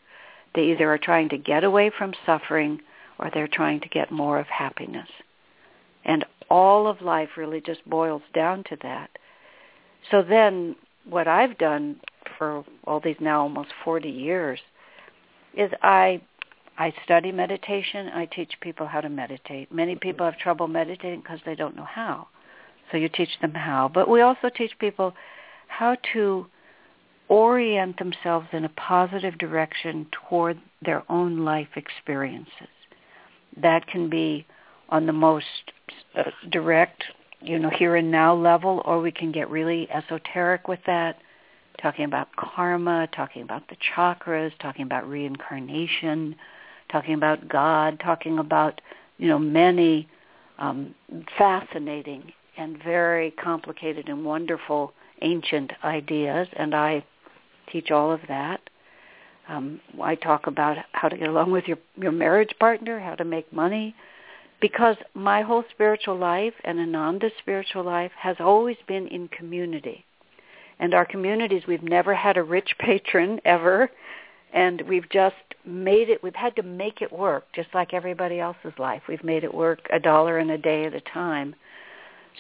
They 0.55 0.63
either 0.71 0.91
are 0.91 0.97
trying 0.97 1.29
to 1.29 1.37
get 1.37 1.63
away 1.63 1.91
from 1.95 2.13
suffering 2.25 2.81
or 3.17 3.29
they're 3.33 3.47
trying 3.47 3.81
to 3.81 3.89
get 3.89 4.11
more 4.11 4.39
of 4.39 4.47
happiness. 4.47 5.09
And 6.05 6.25
all 6.49 6.87
of 6.87 7.01
life 7.01 7.29
really 7.37 7.61
just 7.61 7.87
boils 7.87 8.21
down 8.33 8.63
to 8.69 8.77
that. 8.81 9.09
So 10.09 10.23
then 10.23 10.75
what 11.07 11.27
I've 11.27 11.57
done 11.57 11.99
for 12.37 12.63
all 12.85 12.99
these 12.99 13.17
now 13.19 13.41
almost 13.41 13.69
40 13.83 14.09
years 14.09 14.59
is 15.55 15.71
I 15.81 16.21
I 16.77 16.93
study 17.03 17.33
meditation. 17.33 18.09
I 18.13 18.25
teach 18.25 18.53
people 18.61 18.87
how 18.87 19.01
to 19.01 19.09
meditate. 19.09 19.69
Many 19.69 19.97
people 19.97 20.25
have 20.25 20.37
trouble 20.37 20.69
meditating 20.69 21.19
because 21.19 21.39
they 21.45 21.55
don't 21.55 21.75
know 21.75 21.83
how. 21.83 22.29
So 22.89 22.97
you 22.97 23.09
teach 23.09 23.37
them 23.41 23.53
how. 23.53 23.91
But 23.93 24.07
we 24.07 24.21
also 24.21 24.49
teach 24.49 24.71
people 24.79 25.13
how 25.67 25.97
to 26.13 26.47
orient 27.29 27.97
themselves 27.97 28.47
in 28.51 28.65
a 28.65 28.69
positive 28.69 29.37
direction 29.37 30.07
toward 30.11 30.59
their 30.81 31.03
own 31.09 31.45
life 31.45 31.69
experiences. 31.75 32.67
That 33.55 33.87
can 33.87 34.09
be 34.09 34.45
on 34.89 35.05
the 35.05 35.13
most 35.13 35.45
uh, 36.15 36.23
direct, 36.49 37.03
you 37.41 37.59
know, 37.59 37.69
here 37.69 37.95
and 37.95 38.11
now 38.11 38.35
level, 38.35 38.81
or 38.85 38.99
we 38.99 39.11
can 39.11 39.31
get 39.31 39.49
really 39.49 39.89
esoteric 39.91 40.67
with 40.67 40.79
that, 40.87 41.19
talking 41.81 42.05
about 42.05 42.35
karma, 42.35 43.07
talking 43.15 43.43
about 43.43 43.67
the 43.69 43.77
chakras, 43.95 44.51
talking 44.59 44.83
about 44.83 45.07
reincarnation, 45.07 46.35
talking 46.91 47.13
about 47.13 47.47
God, 47.47 47.99
talking 48.03 48.39
about, 48.39 48.81
you 49.17 49.27
know, 49.27 49.39
many 49.39 50.07
um, 50.57 50.95
fascinating 51.37 52.33
and 52.57 52.81
very 52.83 53.31
complicated 53.31 54.09
and 54.09 54.25
wonderful 54.25 54.93
ancient 55.21 55.71
ideas, 55.83 56.47
and 56.53 56.73
I 56.73 57.03
teach 57.71 57.91
all 57.91 58.11
of 58.11 58.21
that. 58.27 58.61
Um, 59.47 59.81
I 60.01 60.15
talk 60.15 60.47
about 60.47 60.77
how 60.91 61.09
to 61.09 61.17
get 61.17 61.27
along 61.27 61.51
with 61.51 61.67
your, 61.67 61.77
your 61.97 62.11
marriage 62.11 62.53
partner, 62.59 62.99
how 62.99 63.15
to 63.15 63.25
make 63.25 63.51
money, 63.51 63.95
because 64.61 64.95
my 65.15 65.41
whole 65.41 65.63
spiritual 65.71 66.17
life 66.17 66.53
and 66.63 66.79
Ananda's 66.79 67.31
spiritual 67.39 67.83
life 67.83 68.11
has 68.17 68.35
always 68.39 68.77
been 68.87 69.07
in 69.07 69.27
community. 69.29 70.05
And 70.79 70.93
our 70.93 71.05
communities, 71.05 71.63
we've 71.67 71.83
never 71.83 72.13
had 72.13 72.37
a 72.37 72.43
rich 72.43 72.75
patron 72.79 73.41
ever, 73.43 73.89
and 74.53 74.81
we've 74.87 75.09
just 75.09 75.35
made 75.65 76.09
it, 76.09 76.21
we've 76.23 76.35
had 76.35 76.55
to 76.55 76.63
make 76.63 77.01
it 77.01 77.11
work, 77.11 77.45
just 77.53 77.69
like 77.73 77.93
everybody 77.93 78.39
else's 78.39 78.73
life. 78.77 79.01
We've 79.09 79.23
made 79.23 79.43
it 79.43 79.53
work 79.53 79.79
a 79.91 79.99
dollar 79.99 80.37
and 80.37 80.51
a 80.51 80.57
day 80.57 80.85
at 80.85 80.93
a 80.93 81.01
time. 81.01 81.55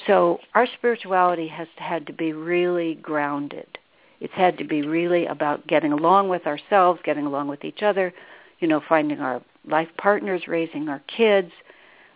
So 0.05 0.39
our 0.53 0.67
spirituality 0.77 1.47
has 1.47 1.67
had 1.77 2.05
to 2.07 2.13
be 2.13 2.33
really 2.33 2.95
grounded. 2.95 3.78
It's 4.19 4.33
had 4.33 4.57
to 4.57 4.63
be 4.63 4.81
really 4.81 5.25
about 5.25 5.65
getting 5.67 5.91
along 5.91 6.29
with 6.29 6.45
ourselves, 6.45 6.99
getting 7.03 7.25
along 7.25 7.47
with 7.47 7.63
each 7.63 7.81
other, 7.81 8.13
you 8.59 8.67
know, 8.67 8.81
finding 8.87 9.19
our 9.19 9.41
life 9.65 9.89
partners, 9.97 10.47
raising 10.47 10.89
our 10.89 11.01
kids, 11.07 11.51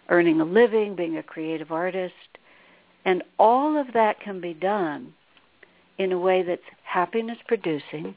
earning 0.10 0.42
a 0.42 0.46
living, 0.46 0.96
being 0.96 1.18
a 1.18 1.24
creative 1.24 1.72
artist. 1.72 2.14
And 3.06 3.24
all 3.38 3.78
of 3.80 3.94
that 3.94 4.20
can 4.20 4.42
be 4.42 4.54
done 4.54 5.14
in 5.98 6.12
a 6.12 6.20
way 6.20 6.44
that's 6.44 6.62
happiness 6.84 7.38
producing 7.48 8.16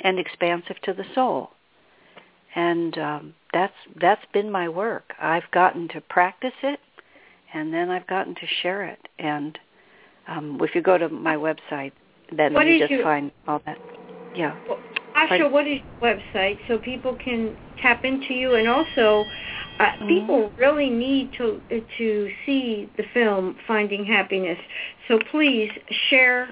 and 0.00 0.18
expansive 0.18 0.76
to 0.82 0.92
the 0.92 1.04
soul. 1.14 1.50
And 2.54 2.96
um, 2.98 3.34
that's 3.52 3.74
that's 4.00 4.24
been 4.32 4.50
my 4.50 4.68
work. 4.68 5.14
I've 5.20 5.50
gotten 5.50 5.88
to 5.88 6.00
practice 6.00 6.54
it, 6.62 6.80
and 7.52 7.72
then 7.72 7.90
I've 7.90 8.06
gotten 8.06 8.34
to 8.34 8.46
share 8.62 8.84
it. 8.84 9.08
And 9.18 9.58
um, 10.26 10.58
if 10.62 10.74
you 10.74 10.82
go 10.82 10.98
to 10.98 11.08
my 11.08 11.36
website, 11.36 11.92
then 12.36 12.54
What 12.54 12.66
you 12.66 12.78
just 12.78 12.90
your- 12.90 13.02
find 13.02 13.30
all 13.46 13.60
that. 13.66 13.78
Yeah. 14.34 14.56
Asha, 15.16 15.28
Pardon? 15.28 15.52
what 15.52 15.66
is 15.66 15.80
your 16.00 16.14
website 16.14 16.58
so 16.68 16.78
people 16.78 17.14
can 17.16 17.56
tap 17.82 18.04
into 18.04 18.34
you? 18.34 18.54
And 18.54 18.68
also, 18.68 19.24
uh, 19.80 19.84
Mm-hmm. 19.86 20.08
people 20.08 20.52
really 20.56 20.90
need 20.90 21.32
to 21.38 21.60
to 21.98 22.30
see 22.46 22.88
the 22.96 23.04
film 23.14 23.56
Finding 23.66 24.04
Happiness. 24.04 24.58
So 25.08 25.18
please 25.30 25.70
share 26.08 26.50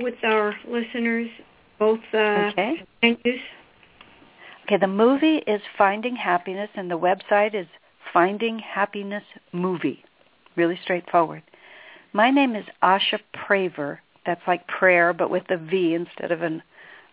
with 0.00 0.14
our 0.24 0.54
listeners 0.68 1.28
both 1.78 2.00
uh, 2.12 2.50
Okay. 2.52 2.82
venues. 3.02 3.40
Okay, 4.64 4.76
the 4.76 4.86
movie 4.86 5.38
is 5.46 5.60
Finding 5.76 6.14
Happiness, 6.16 6.70
and 6.74 6.90
the 6.90 6.98
website 6.98 7.54
is 7.54 7.66
Finding 8.12 8.58
Happiness 8.58 9.24
Movie. 9.52 10.04
Really 10.56 10.78
straightforward. 10.82 11.42
My 12.12 12.30
name 12.30 12.54
is 12.56 12.64
Asha 12.82 13.20
Praver, 13.34 13.98
That's 14.28 14.46
like 14.46 14.66
prayer, 14.66 15.14
but 15.14 15.30
with 15.30 15.44
a 15.48 15.56
V 15.56 15.94
instead 15.94 16.32
of 16.32 16.42
an 16.42 16.62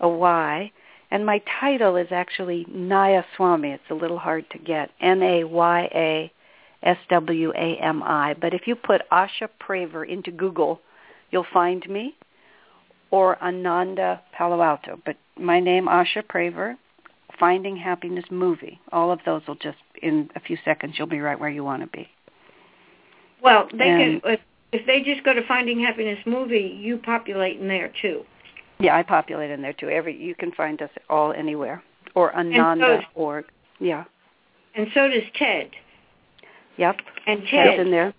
a 0.01 0.09
Y. 0.09 0.69
And 1.09 1.25
my 1.25 1.41
title 1.61 1.95
is 1.95 2.07
actually 2.11 2.65
Naya 2.69 3.23
Swami. 3.37 3.69
It's 3.69 3.89
a 3.89 3.93
little 3.93 4.19
hard 4.19 4.43
to 4.49 4.57
get. 4.57 4.91
N 4.99 5.23
A 5.23 5.45
Y 5.45 5.89
A 5.95 6.31
S 6.83 6.97
W 7.09 7.53
A 7.55 7.77
M 7.77 8.03
I. 8.03 8.33
But 8.33 8.53
if 8.53 8.67
you 8.67 8.75
put 8.75 9.09
Asha 9.13 9.47
Praver 9.65 10.03
into 10.05 10.29
Google, 10.29 10.81
you'll 11.31 11.47
find 11.53 11.87
me, 11.87 12.15
or 13.11 13.41
Ananda 13.41 14.21
Palo 14.37 14.61
Alto. 14.61 14.99
But 15.05 15.15
my 15.39 15.61
name, 15.61 15.85
Asha 15.85 16.21
Praver, 16.21 16.75
Finding 17.39 17.77
Happiness 17.77 18.25
Movie. 18.29 18.81
All 18.91 19.09
of 19.09 19.21
those 19.25 19.41
will 19.47 19.55
just, 19.55 19.77
in 20.01 20.29
a 20.35 20.41
few 20.41 20.57
seconds, 20.65 20.95
you'll 20.97 21.07
be 21.07 21.21
right 21.21 21.39
where 21.39 21.49
you 21.49 21.63
want 21.63 21.81
to 21.81 21.87
be. 21.87 22.09
Well, 23.41 23.69
they 23.71 23.87
and, 23.87 24.21
can, 24.21 24.33
if, 24.33 24.39
if 24.71 24.85
they 24.85 25.01
just 25.01 25.23
go 25.23 25.33
to 25.33 25.45
Finding 25.47 25.79
Happiness 25.79 26.19
Movie, 26.25 26.77
you 26.79 26.97
populate 26.97 27.59
in 27.59 27.67
there 27.67 27.91
too. 28.01 28.23
Yeah, 28.79 28.97
I 28.97 29.03
populate 29.03 29.51
in 29.51 29.61
there 29.61 29.73
too. 29.73 29.89
Every 29.89 30.15
you 30.15 30.35
can 30.35 30.51
find 30.51 30.81
us 30.81 30.89
all 31.09 31.31
anywhere 31.31 31.83
or 32.13 32.35
ananda.org. 32.35 33.45
So, 33.45 33.85
yeah. 33.85 34.03
And 34.75 34.87
so 34.93 35.07
does 35.07 35.23
Ted. 35.35 35.71
Yep. 36.77 36.97
And 37.27 37.39
Ted 37.49 37.67
Ted's 37.67 37.81
in 37.81 37.91
there. 37.91 38.13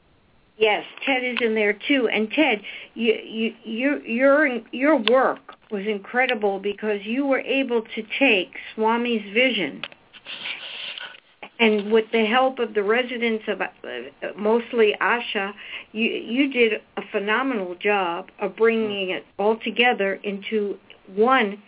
Yes, 0.59 0.84
Ted 1.05 1.22
is 1.22 1.36
in 1.42 1.55
there 1.55 1.78
too. 1.86 2.09
And 2.09 2.30
Ted, 2.30 2.62
you, 2.94 3.12
you, 3.12 3.55
your 3.64 4.07
your 4.07 4.61
your 4.72 4.97
work 4.97 5.55
was 5.70 5.86
incredible 5.86 6.59
because 6.59 7.01
you 7.05 7.26
were 7.26 7.40
able 7.40 7.82
to 7.82 8.03
take 8.18 8.53
Swami's 8.74 9.34
vision, 9.34 9.82
and 11.59 11.91
with 11.91 12.05
the 12.13 12.25
help 12.27 12.59
of 12.59 12.75
the 12.75 12.83
residents 12.83 13.45
of 13.49 13.61
uh, 13.61 13.67
mostly 14.37 14.95
Asha, 15.01 15.53
you 15.93 16.11
you 16.11 16.53
did 16.53 16.81
a 16.97 17.03
phenomenal 17.11 17.75
job 17.75 18.31
of 18.41 18.57
bringing 18.57 19.11
it 19.11 19.25
all 19.39 19.57
together 19.57 20.15
into 20.23 20.77
one 21.15 21.63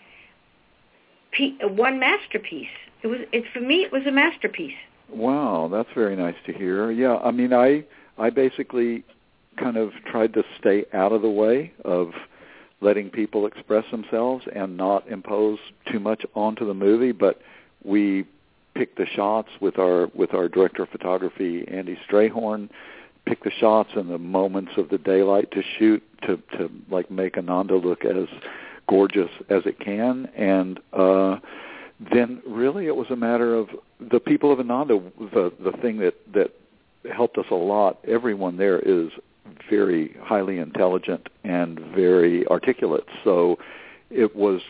one 1.61 1.99
masterpiece. 1.99 2.69
It 3.03 3.07
was 3.07 3.21
it 3.33 3.45
for 3.53 3.61
me. 3.61 3.83
It 3.85 3.93
was 3.93 4.03
a 4.07 4.13
masterpiece. 4.13 4.75
Wow, 5.11 5.69
that's 5.73 5.89
very 5.95 6.17
nice 6.17 6.37
to 6.47 6.53
hear. 6.53 6.91
Yeah, 6.91 7.17
I 7.17 7.31
mean, 7.31 7.53
I 7.53 7.85
I 8.19 8.31
basically 8.31 9.05
kind 9.57 9.77
of 9.77 9.91
tried 10.07 10.35
to 10.35 10.45
stay 10.59 10.85
out 10.93 11.13
of 11.13 11.23
the 11.23 11.31
way 11.31 11.73
of 11.85 12.13
letting 12.81 13.11
people 13.11 13.47
express 13.47 13.85
themselves 13.91 14.45
and 14.55 14.77
not 14.77 15.09
impose 15.09 15.59
too 15.91 15.99
much 15.99 16.25
onto 16.35 16.65
the 16.67 16.75
movie, 16.75 17.13
but 17.13 17.41
we 17.85 18.25
picked 18.79 18.97
the 18.97 19.07
shots 19.07 19.49
with 19.61 19.79
our 19.79 20.09
with 20.15 20.33
our 20.35 20.49
director 20.49 20.85
of 20.85 20.89
photography 20.89 21.67
Andy 21.69 21.99
Strayhorn, 22.09 22.69
pick 23.27 23.43
the 23.43 23.51
shots 23.51 23.91
and 23.97 24.09
the 24.09 24.19
moments 24.19 24.73
of 24.77 24.89
the 24.89 24.99
daylight 24.99 25.51
to 25.51 25.63
shoot 25.79 26.03
to 26.23 26.37
to 26.57 26.71
like 26.91 27.11
make 27.11 27.37
Ananda 27.37 27.77
look 27.77 28.05
as 28.05 28.29
gorgeous 28.89 29.31
as 29.51 29.63
it 29.67 29.79
can 29.81 30.27
and 30.35 30.81
uh 30.95 31.37
then 32.15 32.41
really 32.47 32.87
it 32.87 32.97
was 32.97 33.11
a 33.11 33.17
matter 33.17 33.55
of 33.55 33.69
the 34.01 34.21
people 34.21 34.53
of 34.53 34.61
Ananda 34.61 35.01
the 35.19 35.53
the 35.61 35.73
thing 35.83 35.99
that 35.99 36.15
that 36.33 36.53
helped 37.13 37.39
us 37.39 37.47
a 37.51 37.55
lot. 37.55 37.99
Everyone 38.07 38.57
there 38.57 38.79
is 38.79 39.11
very 39.69 40.17
highly 40.23 40.59
intelligent 40.59 41.29
and 41.45 41.79
very 41.95 42.47
articulate. 42.47 43.07
So 43.25 43.59
it 44.11 44.35
was 44.37 44.61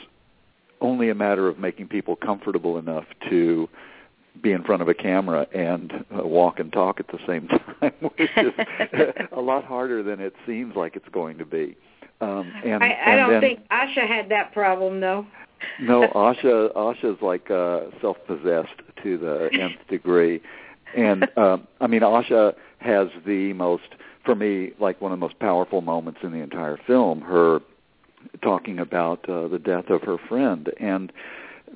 only 0.80 1.10
a 1.10 1.14
matter 1.14 1.48
of 1.48 1.58
making 1.58 1.88
people 1.88 2.16
comfortable 2.16 2.78
enough 2.78 3.04
to 3.28 3.68
be 4.42 4.52
in 4.52 4.62
front 4.62 4.82
of 4.82 4.88
a 4.88 4.94
camera 4.94 5.46
and 5.54 6.04
uh, 6.16 6.26
walk 6.26 6.58
and 6.58 6.72
talk 6.72 7.00
at 7.00 7.08
the 7.08 7.18
same 7.26 7.48
time, 7.80 7.92
which 8.00 8.30
is 8.36 8.52
a 9.32 9.40
lot 9.40 9.64
harder 9.64 10.02
than 10.02 10.20
it 10.20 10.34
seems 10.46 10.76
like 10.76 10.96
it's 10.96 11.08
going 11.10 11.38
to 11.38 11.44
be. 11.44 11.76
Um, 12.20 12.52
and, 12.64 12.82
I, 12.82 12.88
I 12.88 12.90
and 12.90 13.18
don't 13.18 13.30
then, 13.32 13.40
think 13.40 13.68
Asha 13.68 14.06
had 14.06 14.28
that 14.30 14.52
problem, 14.52 15.00
though. 15.00 15.26
no, 15.80 16.08
Asha 16.14 16.72
Asha's 16.74 17.20
like 17.22 17.50
uh, 17.50 17.90
self-possessed 18.00 18.82
to 19.02 19.18
the 19.18 19.48
nth 19.52 19.86
degree, 19.88 20.40
and 20.96 21.28
um, 21.36 21.66
I 21.80 21.86
mean, 21.86 22.00
Asha 22.00 22.54
has 22.78 23.08
the 23.24 23.52
most, 23.52 23.94
for 24.24 24.34
me, 24.34 24.72
like 24.80 25.00
one 25.00 25.12
of 25.12 25.18
the 25.18 25.24
most 25.24 25.38
powerful 25.38 25.80
moments 25.80 26.20
in 26.22 26.32
the 26.32 26.38
entire 26.38 26.78
film. 26.86 27.20
Her 27.20 27.60
talking 28.42 28.80
about 28.80 29.28
uh, 29.28 29.46
the 29.46 29.58
death 29.58 29.88
of 29.88 30.02
her 30.02 30.18
friend, 30.28 30.72
and 30.80 31.12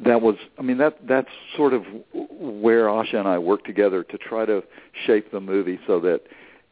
that 0.04 0.22
was, 0.22 0.36
I 0.58 0.62
mean, 0.62 0.78
that 0.78 0.98
that's 1.06 1.30
sort 1.56 1.74
of 1.74 1.84
where 2.12 2.86
Asha 2.86 3.14
and 3.14 3.28
I 3.28 3.38
worked 3.38 3.66
together 3.66 4.02
to 4.04 4.18
try 4.18 4.44
to 4.46 4.62
shape 5.06 5.30
the 5.30 5.40
movie 5.40 5.78
so 5.86 6.00
that 6.00 6.22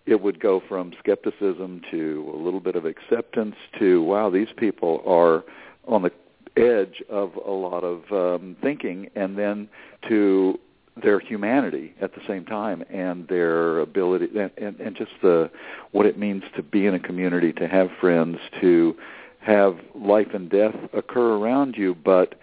it 0.06 0.20
would 0.20 0.40
go 0.40 0.62
from 0.68 0.92
skepticism 0.98 1.82
to 1.90 2.30
a 2.34 2.36
little 2.36 2.60
bit 2.60 2.76
of 2.76 2.84
acceptance 2.84 3.54
to 3.78 4.02
wow, 4.02 4.30
these 4.30 4.48
people 4.56 5.02
are 5.06 5.44
on 5.86 6.02
the 6.02 6.12
edge 6.56 7.02
of 7.08 7.36
a 7.36 7.50
lot 7.50 7.84
of 7.84 8.10
um, 8.12 8.56
thinking, 8.62 9.08
and 9.14 9.38
then 9.38 9.68
to 10.08 10.58
their 11.00 11.20
humanity 11.20 11.94
at 12.00 12.14
the 12.14 12.20
same 12.26 12.44
time 12.44 12.82
and 12.90 13.26
their 13.28 13.78
ability 13.78 14.26
and, 14.38 14.50
and, 14.58 14.78
and 14.80 14.96
just 14.96 15.12
the 15.22 15.50
what 15.92 16.06
it 16.06 16.18
means 16.18 16.42
to 16.56 16.62
be 16.62 16.86
in 16.86 16.94
a 16.94 17.00
community, 17.00 17.52
to 17.52 17.68
have 17.68 17.88
friends, 18.00 18.38
to 18.60 18.96
have 19.40 19.78
life 19.94 20.28
and 20.34 20.50
death 20.50 20.74
occur 20.92 21.36
around 21.36 21.76
you, 21.76 21.94
but 21.94 22.34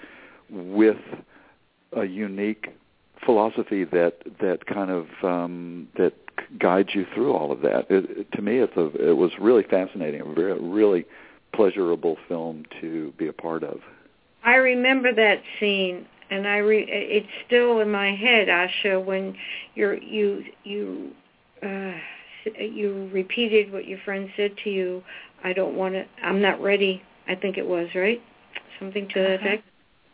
with 0.50 0.98
a 1.94 2.06
unique 2.06 2.74
philosophy 3.26 3.84
that 3.84 4.20
that 4.40 4.66
kind 4.66 4.92
of 4.92 5.08
um, 5.24 5.88
that 5.98 6.14
guides 6.60 6.90
you 6.94 7.06
through 7.14 7.34
all 7.34 7.52
of 7.52 7.62
that. 7.62 7.90
It, 7.90 8.10
it, 8.10 8.32
to 8.34 8.42
me, 8.42 8.58
it's 8.58 8.76
a, 8.78 9.10
it 9.10 9.18
was 9.18 9.32
really 9.40 9.64
fascinating, 9.64 10.22
a 10.22 10.34
very 10.34 10.60
really 10.60 11.06
pleasurable 11.54 12.18
film 12.28 12.66
to 12.82 13.14
be 13.18 13.28
a 13.28 13.34
part 13.34 13.64
of. 13.64 13.80
I 14.44 14.56
remember 14.56 15.14
that 15.14 15.42
scene 15.60 16.06
and 16.30 16.48
I 16.48 16.58
re- 16.58 16.88
it's 16.88 17.28
still 17.46 17.80
in 17.80 17.92
my 17.92 18.16
head, 18.16 18.48
Asha, 18.48 19.04
when 19.04 19.36
you're 19.76 19.96
you 19.96 20.44
you 20.64 21.12
uh, 21.64 21.94
you 22.60 23.10
repeated 23.14 23.72
what 23.72 23.88
your 23.88 24.00
friend 24.00 24.30
said 24.36 24.56
to 24.64 24.70
you. 24.70 25.04
I 25.44 25.54
don't 25.54 25.76
want 25.76 25.94
to. 25.94 26.06
I'm 26.24 26.42
not 26.42 26.62
ready. 26.62 27.02
I 27.28 27.36
think 27.36 27.58
it 27.58 27.66
was 27.66 27.88
right, 27.96 28.22
something 28.80 29.08
to 29.10 29.20
that 29.22 29.36
uh-huh. 29.36 29.48
effect. 29.48 29.64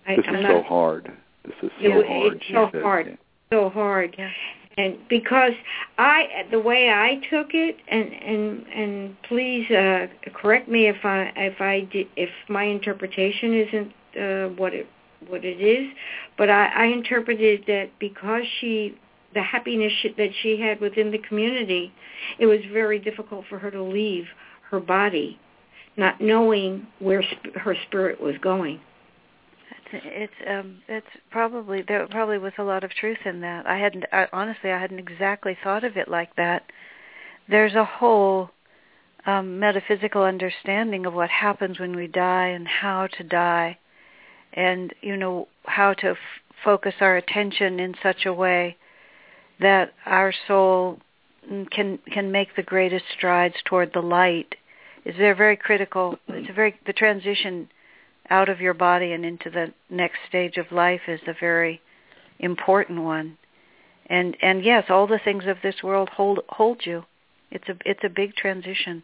I, 0.08 0.16
this 0.16 0.26
I'm 0.28 0.36
is 0.36 0.44
not, 0.44 0.52
so 0.52 0.64
hard. 0.64 1.12
This 1.46 1.56
is 1.64 1.72
so 1.82 2.00
it, 2.00 2.08
hard. 2.08 2.34
It's 2.34 2.46
so 2.52 2.70
said, 2.72 2.82
hard. 2.82 3.08
Yeah. 3.08 3.16
So 3.52 3.70
hard. 3.70 4.16
Yeah. 4.18 4.30
And 4.76 4.98
because 5.08 5.54
I, 6.00 6.46
the 6.50 6.60
way 6.60 6.90
I 6.90 7.22
took 7.30 7.54
it, 7.54 7.78
and 7.88 8.12
and 8.12 8.68
and 8.68 9.22
please 9.24 9.70
uh, 9.70 10.08
correct 10.34 10.68
me 10.68 10.88
if 10.88 11.04
I 11.04 11.32
if 11.36 11.62
I 11.62 11.82
did, 11.92 12.08
if 12.16 12.30
my 12.50 12.64
interpretation 12.64 13.54
isn't 13.54 13.94
uh, 14.20 14.48
what 14.56 14.74
it 14.74 14.88
what 15.28 15.46
it 15.46 15.62
is, 15.62 15.94
but 16.38 16.50
I, 16.50 16.68
I 16.68 16.86
interpreted 16.86 17.66
that 17.68 17.92
because 18.00 18.44
she 18.60 18.98
the 19.34 19.42
happiness 19.42 19.92
she, 20.02 20.10
that 20.18 20.30
she 20.42 20.60
had 20.60 20.80
within 20.80 21.12
the 21.12 21.18
community, 21.20 21.92
it 22.40 22.46
was 22.46 22.60
very 22.72 23.00
difficult 23.00 23.46
for 23.50 23.60
her 23.60 23.72
to 23.72 23.82
leave 23.82 24.26
her 24.70 24.80
body, 24.80 25.40
not 25.98 26.20
knowing 26.22 26.88
where 27.00 27.24
sp- 27.24 27.56
her 27.56 27.76
spirit 27.88 28.20
was 28.20 28.36
going. 28.42 28.80
It's 29.94 30.34
um 30.48 30.80
it's 30.88 31.08
probably 31.30 31.84
there 31.88 32.08
probably 32.08 32.38
was 32.38 32.54
a 32.58 32.64
lot 32.64 32.84
of 32.84 32.92
truth 32.92 33.20
in 33.26 33.42
that. 33.42 33.68
I 33.68 33.78
hadn't 33.78 34.06
I, 34.12 34.28
honestly 34.34 34.72
I 34.72 34.80
hadn't 34.80 35.00
exactly 35.00 35.58
thought 35.64 35.84
of 35.84 35.98
it 35.98 36.08
like 36.08 36.36
that. 36.36 36.64
There's 37.48 37.76
a 37.76 37.86
whole 37.86 38.50
um 39.26 39.60
metaphysical 39.60 40.24
understanding 40.24 41.06
of 41.06 41.14
what 41.14 41.30
happens 41.30 41.80
when 41.80 41.96
we 41.96 42.08
die 42.08 42.48
and 42.48 42.68
how 42.68 43.08
to 43.18 43.24
die 43.24 43.78
and 44.54 44.94
you 45.02 45.18
know 45.18 45.48
how 45.66 45.94
to 45.94 46.12
f- 46.12 46.18
focus 46.64 46.96
our 47.00 47.18
attention 47.18 47.80
in 47.80 47.96
such 48.02 48.26
a 48.26 48.34
way 48.34 48.78
that 49.60 49.94
our 50.06 50.34
soul 50.48 51.00
can 51.72 52.00
can 52.12 52.32
make 52.32 52.56
the 52.56 52.64
greatest 52.64 53.06
strides 53.16 53.56
toward 53.66 53.92
the 53.94 54.02
light 54.02 54.56
is 55.06 55.16
there 55.18 55.36
very 55.36 55.58
critical 55.58 56.18
it's 56.30 56.50
a 56.50 56.54
very 56.54 56.76
the 56.86 56.94
transition 56.94 57.68
out 58.30 58.50
of 58.50 58.62
your 58.62 58.74
body 58.74 59.12
and 59.12 59.26
into 59.26 59.50
the 59.50 59.74
next 59.90 60.20
stage 60.28 60.58
of 60.58 60.72
life 60.72 61.02
is 61.08 61.22
a 61.28 61.34
very 61.40 61.82
important 62.40 63.02
one 63.02 63.38
and 64.08 64.36
and 64.42 64.64
yes 64.64 64.86
all 64.90 65.08
the 65.08 65.20
things 65.24 65.44
of 65.46 65.58
this 65.62 65.84
world 65.84 66.10
hold 66.10 66.40
hold 66.50 66.86
you 66.86 67.04
it's 67.52 67.70
a 67.70 67.76
it's 67.86 68.04
a 68.04 68.10
big 68.10 68.36
transition 68.36 69.04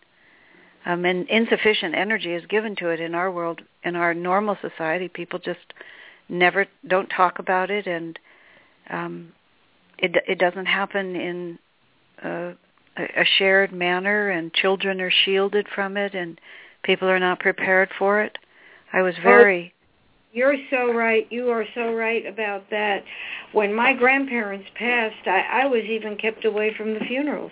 um, 0.85 1.05
and 1.05 1.27
insufficient 1.29 1.95
energy 1.95 2.33
is 2.33 2.45
given 2.45 2.75
to 2.77 2.89
it 2.89 2.99
in 2.99 3.13
our 3.13 3.31
world. 3.31 3.61
In 3.83 3.95
our 3.95 4.13
normal 4.13 4.57
society, 4.61 5.07
people 5.07 5.39
just 5.39 5.73
never 6.29 6.67
don't 6.87 7.09
talk 7.09 7.39
about 7.39 7.69
it, 7.69 7.85
and 7.87 8.17
um, 8.89 9.33
it 9.97 10.15
it 10.27 10.39
doesn't 10.39 10.67
happen 10.67 11.15
in 11.15 11.59
a, 12.23 12.53
a 12.97 13.25
shared 13.37 13.71
manner, 13.71 14.29
and 14.29 14.53
children 14.53 15.01
are 15.01 15.11
shielded 15.11 15.67
from 15.73 15.97
it, 15.97 16.13
and 16.13 16.39
people 16.83 17.09
are 17.09 17.19
not 17.19 17.39
prepared 17.39 17.89
for 17.97 18.21
it. 18.21 18.37
I 18.93 19.01
was 19.01 19.15
very. 19.23 19.73
You're 20.31 20.57
so 20.69 20.93
right. 20.93 21.27
You 21.31 21.49
are 21.49 21.65
so 21.73 21.93
right 21.93 22.25
about 22.25 22.69
that. 22.69 23.03
When 23.51 23.73
my 23.73 23.93
grandparents 23.93 24.67
passed, 24.75 25.27
I, 25.27 25.63
I 25.63 25.65
was 25.65 25.83
even 25.83 26.17
kept 26.17 26.45
away 26.45 26.73
from 26.75 26.93
the 26.93 26.99
funerals. 26.99 27.51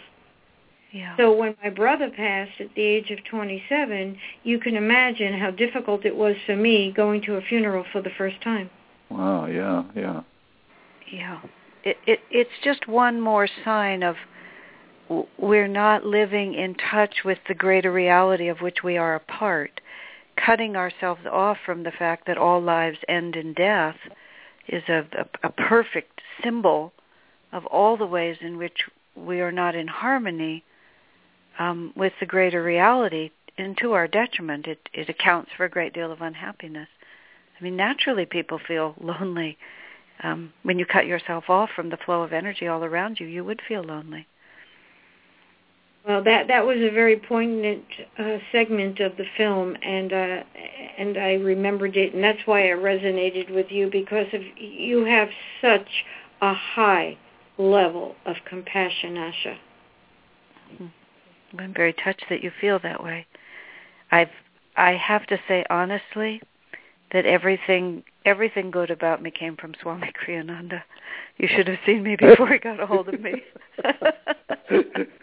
Yeah. 0.92 1.18
So 1.18 1.34
when 1.36 1.56
my 1.64 1.70
brother 1.70 2.10
passed 2.10 2.62
at 2.62 2.74
the 2.76 2.82
age 2.82 3.12
of 3.12 3.20
27, 3.30 4.18
you 4.44 4.60
can 4.60 4.76
imagine 4.76 5.38
how 5.38 5.52
difficult 5.52 6.06
it 6.06 6.16
was 6.16 6.36
for 6.46 6.56
me 6.56 6.92
going 6.92 7.22
to 7.24 7.36
a 7.36 7.42
funeral 7.42 7.84
for 7.92 8.02
the 8.02 8.12
first 8.18 8.42
time. 8.42 8.70
Wow, 9.10 9.48
yeah, 9.48 9.84
yeah. 9.96 10.22
Yeah. 11.12 11.42
It 11.84 11.98
it 12.06 12.20
it's 12.30 12.50
just 12.64 12.88
one 12.88 13.22
more 13.22 13.48
sign 13.64 14.04
of 14.04 14.16
we're 15.38 15.70
not 15.70 16.06
living 16.06 16.54
in 16.54 16.76
touch 16.76 17.24
with 17.24 17.38
the 17.48 17.54
greater 17.54 17.92
reality 17.92 18.50
of 18.50 18.60
which 18.60 18.84
we 18.84 18.98
are 18.98 19.16
a 19.16 19.20
part. 19.20 19.80
Cutting 20.46 20.76
ourselves 20.76 21.22
off 21.30 21.58
from 21.66 21.84
the 21.84 21.92
fact 21.92 22.28
that 22.28 22.38
all 22.38 22.62
lives 22.62 23.00
end 23.10 23.36
in 23.36 23.54
death 23.54 23.98
is 24.68 24.84
a, 24.88 25.06
a, 25.18 25.48
a 25.48 25.50
perfect 25.50 26.22
symbol 26.44 26.94
of 27.52 27.66
all 27.66 27.98
the 27.98 28.06
ways 28.06 28.38
in 28.42 28.58
which 28.58 28.84
we 29.16 29.42
are 29.42 29.52
not 29.52 29.76
in 29.76 29.88
harmony 29.88 30.64
um, 31.60 31.92
with 31.96 32.14
the 32.20 32.26
greater 32.26 32.62
reality, 32.62 33.32
and 33.58 33.78
to 33.78 33.94
our 33.94 34.08
detriment, 34.08 34.68
it, 34.68 34.90
it 34.94 35.10
accounts 35.10 35.50
for 35.58 35.66
a 35.66 35.70
great 35.70 35.94
deal 35.94 36.12
of 36.12 36.22
unhappiness. 36.22 36.90
I 37.60 37.64
mean, 37.64 37.76
naturally, 37.76 38.26
people 38.26 38.60
feel 38.60 38.94
lonely. 39.02 39.58
Um, 40.22 40.54
when 40.64 40.78
you 40.78 40.86
cut 40.86 41.08
yourself 41.08 41.46
off 41.50 41.70
from 41.76 41.90
the 41.90 41.98
flow 41.98 42.22
of 42.22 42.34
energy 42.34 42.68
all 42.68 42.84
around 42.84 43.20
you, 43.20 43.28
you 43.28 43.44
would 43.44 43.62
feel 43.68 43.84
lonely. 43.84 44.28
Well, 46.08 46.24
that 46.24 46.48
that 46.48 46.66
was 46.66 46.78
a 46.78 46.90
very 46.90 47.18
poignant 47.18 47.84
uh, 48.18 48.38
segment 48.54 49.02
of 49.02 49.18
the 49.18 49.26
film, 49.36 49.76
and 49.82 50.14
uh, 50.14 50.44
and 50.98 51.18
I 51.18 51.34
remembered 51.34 51.98
it, 51.98 52.14
and 52.14 52.24
that's 52.24 52.40
why 52.46 52.62
it 52.62 52.78
resonated 52.78 53.54
with 53.54 53.70
you 53.70 53.90
because 53.92 54.28
of 54.32 54.42
you 54.58 55.04
have 55.04 55.28
such 55.60 56.06
a 56.42 56.54
high 56.54 57.18
level 57.58 58.16
of 58.26 58.38
compassion, 58.48 59.16
Asha. 59.16 59.58
Mm-hmm. 60.74 61.60
I'm 61.60 61.74
very 61.74 61.92
touched 61.92 62.26
that 62.30 62.42
you 62.42 62.52
feel 62.62 62.80
that 62.84 63.04
way. 63.04 63.26
I've 64.10 64.32
I 64.78 64.92
have 64.94 65.26
to 65.28 65.38
say 65.46 65.66
honestly 65.70 66.42
that 67.12 67.26
everything 67.26 68.04
everything 68.26 68.72
good 68.72 68.92
about 68.92 69.22
me 69.22 69.32
came 69.32 69.56
from 69.56 69.74
Swami 69.82 70.12
Kriyananda. 70.12 70.84
You 71.38 71.48
should 71.48 71.68
have 71.68 71.78
seen 71.86 72.04
me 72.04 72.16
before 72.16 72.50
he 72.50 72.60
got 72.60 72.80
a 72.80 72.86
hold 72.86 73.08
of 73.10 73.22
me. 73.22 73.34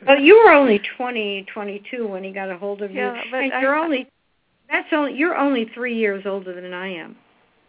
well, 0.07 0.19
you 0.19 0.43
were 0.45 0.53
only 0.53 0.81
twenty, 0.97 1.47
twenty-two 1.53 2.07
when 2.07 2.25
he 2.25 2.31
got 2.31 2.51
a 2.51 2.57
hold 2.57 2.83
of 2.83 2.91
you, 2.91 2.99
yeah, 2.99 3.23
but 3.31 3.43
and 3.43 3.53
I, 3.53 3.61
you're 3.61 3.75
only 3.75 4.09
that's 4.71 4.89
only 4.93 5.15
you're 5.15 5.37
only 5.37 5.71
three 5.75 5.97
years 5.97 6.25
older 6.27 6.59
than 6.59 6.73
I 6.73 6.89
am. 6.89 7.17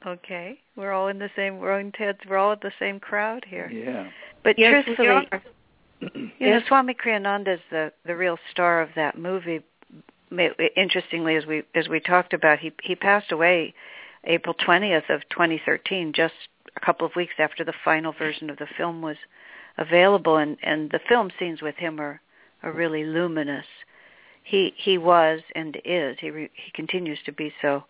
Okay, 0.05 0.59
we're 0.75 0.91
all 0.91 1.07
in 1.07 1.19
the 1.19 1.29
same. 1.35 1.57
We're 1.59 1.79
in 1.79 1.91
Ted's. 1.91 2.19
We're 2.29 2.37
all 2.37 2.51
at 2.51 2.61
the 2.61 2.71
same 2.79 2.99
crowd 2.99 3.43
here. 3.47 3.69
Yeah. 3.69 4.09
But 4.43 4.59
yes, 4.59 4.85
truthfully, 4.85 5.27
you 6.01 6.31
yes. 6.39 6.61
know, 6.61 6.67
Swami 6.67 6.93
Kriyananda 6.93 7.55
is 7.55 7.61
the 7.71 7.91
the 8.05 8.15
real 8.15 8.37
star 8.51 8.81
of 8.81 8.89
that 8.95 9.17
movie. 9.17 9.61
Interestingly, 10.75 11.35
as 11.35 11.45
we 11.45 11.63
as 11.73 11.87
we 11.87 11.99
talked 11.99 12.33
about, 12.33 12.59
he 12.59 12.71
he 12.83 12.95
passed 12.95 13.31
away 13.31 13.73
April 14.25 14.55
twentieth 14.55 15.09
of 15.09 15.21
2013, 15.29 16.13
just 16.13 16.33
a 16.75 16.79
couple 16.79 17.05
of 17.05 17.15
weeks 17.15 17.35
after 17.37 17.63
the 17.63 17.73
final 17.83 18.11
version 18.11 18.49
of 18.49 18.57
the 18.57 18.67
film 18.77 19.01
was 19.01 19.17
available, 19.77 20.37
and 20.37 20.57
and 20.63 20.91
the 20.91 20.99
film 21.07 21.29
scenes 21.37 21.61
with 21.61 21.75
him 21.75 21.99
are 21.99 22.21
are 22.63 22.71
really 22.71 23.03
luminous. 23.03 23.65
He 24.43 24.73
he 24.77 24.97
was 24.97 25.41
and 25.55 25.79
is 25.85 26.17
he 26.19 26.29
re, 26.31 26.49
he 26.53 26.71
continues 26.71 27.19
to 27.25 27.31
be 27.31 27.53
so, 27.61 27.83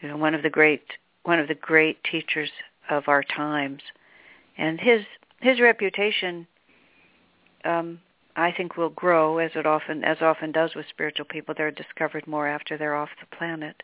you 0.00 0.08
know, 0.08 0.16
one 0.16 0.34
of 0.34 0.42
the 0.42 0.50
great 0.50 0.82
one 1.24 1.38
of 1.38 1.48
the 1.48 1.54
great 1.54 2.02
teachers 2.04 2.50
of 2.90 3.08
our 3.08 3.22
times, 3.22 3.82
and 4.56 4.80
his 4.80 5.02
his 5.40 5.60
reputation, 5.60 6.46
um, 7.64 8.00
I 8.36 8.52
think, 8.52 8.76
will 8.76 8.90
grow 8.90 9.38
as 9.38 9.52
it 9.54 9.66
often 9.66 10.04
as 10.04 10.18
often 10.20 10.52
does 10.52 10.74
with 10.74 10.86
spiritual 10.88 11.26
people. 11.26 11.54
They're 11.56 11.70
discovered 11.70 12.26
more 12.26 12.46
after 12.46 12.76
they're 12.76 12.96
off 12.96 13.10
the 13.20 13.36
planet. 13.36 13.82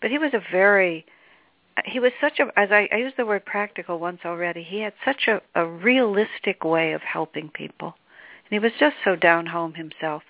But 0.00 0.10
he 0.10 0.18
was 0.18 0.32
a 0.32 0.42
very 0.52 1.04
he 1.84 2.00
was 2.00 2.12
such 2.20 2.38
a 2.40 2.46
as 2.58 2.70
I, 2.70 2.88
I 2.92 2.96
used 2.96 3.16
the 3.16 3.26
word 3.26 3.44
practical 3.44 3.98
once 3.98 4.20
already. 4.24 4.62
He 4.62 4.80
had 4.80 4.94
such 5.04 5.28
a, 5.28 5.40
a 5.54 5.66
realistic 5.66 6.64
way 6.64 6.92
of 6.92 7.02
helping 7.02 7.48
people, 7.48 7.88
and 7.88 8.50
he 8.50 8.58
was 8.58 8.72
just 8.78 8.96
so 9.04 9.16
down 9.16 9.46
home 9.46 9.74
himself, 9.74 10.22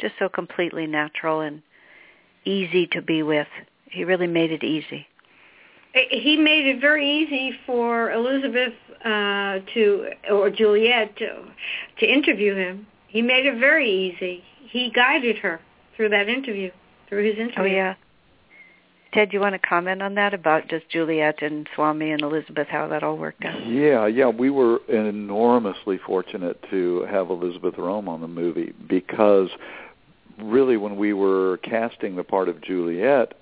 just 0.00 0.14
so 0.18 0.28
completely 0.28 0.86
natural 0.86 1.40
and 1.40 1.62
easy 2.44 2.86
to 2.88 3.02
be 3.02 3.22
with. 3.22 3.48
He 3.90 4.04
really 4.04 4.26
made 4.26 4.50
it 4.50 4.64
easy 4.64 5.06
he 6.10 6.36
made 6.36 6.66
it 6.66 6.80
very 6.80 7.08
easy 7.08 7.52
for 7.64 8.10
Elizabeth 8.12 8.74
uh, 9.04 9.58
to 9.74 10.08
or 10.30 10.50
Juliet 10.50 11.16
to, 11.16 11.44
to 12.00 12.06
interview 12.06 12.54
him. 12.54 12.86
He 13.08 13.22
made 13.22 13.46
it 13.46 13.58
very 13.58 13.88
easy. 13.88 14.42
He 14.68 14.90
guided 14.90 15.38
her 15.38 15.60
through 15.96 16.10
that 16.10 16.28
interview, 16.28 16.70
through 17.08 17.24
his 17.24 17.38
interview. 17.38 17.62
Oh 17.62 17.64
yeah. 17.64 17.94
Ted, 19.12 19.32
you 19.32 19.40
want 19.40 19.54
to 19.54 19.58
comment 19.58 20.02
on 20.02 20.14
that 20.16 20.34
about 20.34 20.68
just 20.68 20.88
Juliet 20.88 21.40
and 21.40 21.68
Swami 21.74 22.10
and 22.10 22.22
Elizabeth, 22.22 22.68
how 22.68 22.88
that 22.88 23.02
all 23.02 23.16
worked 23.16 23.44
out? 23.44 23.66
Yeah, 23.66 24.06
yeah, 24.06 24.28
we 24.28 24.50
were 24.50 24.80
enormously 24.88 25.98
fortunate 25.98 26.62
to 26.70 27.06
have 27.10 27.30
Elizabeth 27.30 27.74
Rohm 27.76 28.08
on 28.08 28.20
the 28.20 28.28
movie 28.28 28.74
because 28.88 29.48
really 30.38 30.76
when 30.76 30.96
we 30.96 31.12
were 31.12 31.58
casting 31.58 32.16
the 32.16 32.24
part 32.24 32.48
of 32.48 32.60
Juliet, 32.60 33.34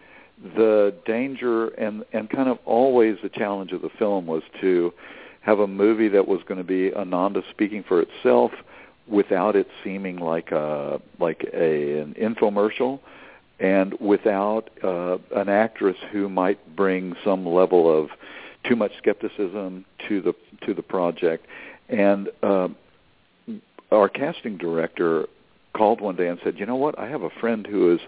the 0.56 0.94
danger 1.06 1.68
and 1.68 2.04
and 2.12 2.28
kind 2.28 2.48
of 2.48 2.58
always 2.64 3.16
the 3.22 3.28
challenge 3.28 3.72
of 3.72 3.82
the 3.82 3.90
film 3.98 4.26
was 4.26 4.42
to 4.60 4.92
have 5.40 5.58
a 5.58 5.66
movie 5.66 6.08
that 6.08 6.26
was 6.26 6.40
going 6.46 6.58
to 6.58 6.64
be 6.64 6.92
Ananda 6.94 7.42
speaking 7.50 7.84
for 7.86 8.00
itself 8.00 8.50
without 9.06 9.54
it 9.54 9.68
seeming 9.82 10.16
like 10.16 10.50
a 10.50 11.00
like 11.20 11.44
a 11.52 12.00
an 12.00 12.14
infomercial 12.14 13.00
and 13.60 13.94
without 14.00 14.70
uh, 14.82 15.18
an 15.36 15.48
actress 15.48 15.96
who 16.12 16.28
might 16.28 16.76
bring 16.76 17.14
some 17.24 17.46
level 17.46 17.90
of 17.90 18.10
too 18.68 18.76
much 18.76 18.92
skepticism 18.98 19.84
to 20.08 20.20
the 20.20 20.34
to 20.66 20.74
the 20.74 20.82
project 20.82 21.46
and 21.88 22.28
uh, 22.42 22.68
our 23.92 24.08
casting 24.08 24.56
director 24.56 25.26
called 25.76 26.00
one 26.00 26.16
day 26.16 26.28
and 26.28 26.38
said, 26.42 26.58
"You 26.58 26.66
know 26.66 26.76
what? 26.76 26.98
I 26.98 27.08
have 27.08 27.22
a 27.22 27.30
friend 27.30 27.66
who 27.66 27.94
is 27.94 28.00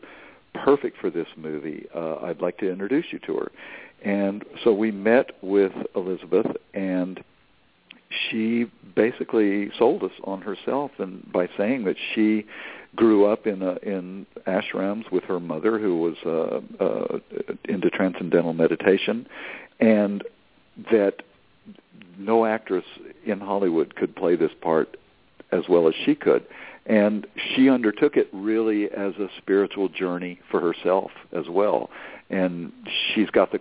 perfect 0.64 0.98
for 0.98 1.10
this 1.10 1.28
movie. 1.36 1.86
Uh, 1.94 2.16
I'd 2.16 2.40
like 2.40 2.58
to 2.58 2.70
introduce 2.70 3.06
you 3.10 3.18
to 3.20 3.36
her. 3.36 3.52
And 4.04 4.44
so 4.64 4.72
we 4.72 4.90
met 4.90 5.32
with 5.42 5.72
Elizabeth, 5.94 6.46
and 6.74 7.22
she 8.30 8.70
basically 8.94 9.70
sold 9.78 10.02
us 10.02 10.12
on 10.24 10.42
herself, 10.42 10.92
and 10.98 11.30
by 11.32 11.48
saying 11.56 11.84
that 11.84 11.96
she 12.14 12.46
grew 12.96 13.26
up 13.26 13.46
in 13.46 13.62
a, 13.62 13.74
in 13.82 14.26
ashrams 14.46 15.10
with 15.12 15.24
her 15.24 15.38
mother, 15.38 15.78
who 15.78 15.98
was 15.98 16.16
uh, 16.24 16.84
uh, 16.84 17.18
into 17.66 17.90
transcendental 17.90 18.54
meditation, 18.54 19.26
and 19.78 20.24
that 20.90 21.22
no 22.18 22.46
actress 22.46 22.84
in 23.24 23.40
Hollywood 23.40 23.94
could 23.94 24.16
play 24.16 24.36
this 24.36 24.52
part 24.60 24.96
as 25.52 25.64
well 25.68 25.86
as 25.88 25.94
she 26.04 26.14
could. 26.14 26.44
And 26.86 27.26
she 27.36 27.68
undertook 27.68 28.16
it 28.16 28.28
really 28.32 28.86
as 28.86 29.14
a 29.16 29.28
spiritual 29.38 29.88
journey 29.88 30.40
for 30.50 30.60
herself 30.60 31.10
as 31.32 31.48
well. 31.48 31.90
And 32.30 32.72
she's 33.14 33.30
got 33.30 33.52
the 33.52 33.60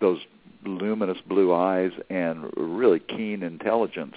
those 0.00 0.20
luminous 0.64 1.18
blue 1.26 1.54
eyes 1.54 1.92
and 2.10 2.50
really 2.56 2.98
keen 2.98 3.42
intelligence 3.42 4.16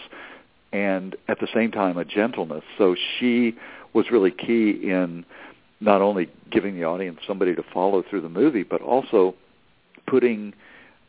and 0.71 1.15
at 1.27 1.39
the 1.39 1.47
same 1.53 1.71
time 1.71 1.97
a 1.97 2.05
gentleness. 2.05 2.63
So 2.77 2.95
she 3.19 3.55
was 3.93 4.11
really 4.11 4.31
key 4.31 4.71
in 4.83 5.25
not 5.81 6.01
only 6.01 6.29
giving 6.49 6.75
the 6.75 6.83
audience 6.83 7.19
somebody 7.25 7.55
to 7.55 7.63
follow 7.73 8.03
through 8.09 8.21
the 8.21 8.29
movie 8.29 8.63
but 8.63 8.81
also 8.81 9.33
putting 10.07 10.53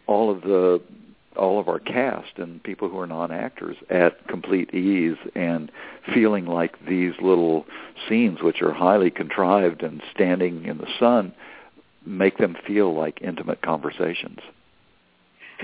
all 0.06 0.30
of 0.30 0.42
the 0.42 0.80
all 1.36 1.60
of 1.60 1.68
our 1.68 1.78
cast 1.78 2.38
and 2.38 2.62
people 2.62 2.88
who 2.88 2.98
are 2.98 3.06
non-actors 3.06 3.76
at 3.88 4.26
complete 4.26 4.74
ease 4.74 5.16
and 5.34 5.70
feeling 6.12 6.46
like 6.46 6.74
these 6.86 7.12
little 7.22 7.66
scenes, 8.08 8.42
which 8.42 8.60
are 8.60 8.72
highly 8.72 9.10
contrived 9.10 9.82
and 9.82 10.02
standing 10.12 10.64
in 10.64 10.78
the 10.78 10.88
sun, 10.98 11.32
make 12.04 12.38
them 12.38 12.56
feel 12.66 12.94
like 12.94 13.20
intimate 13.22 13.62
conversations. 13.62 14.40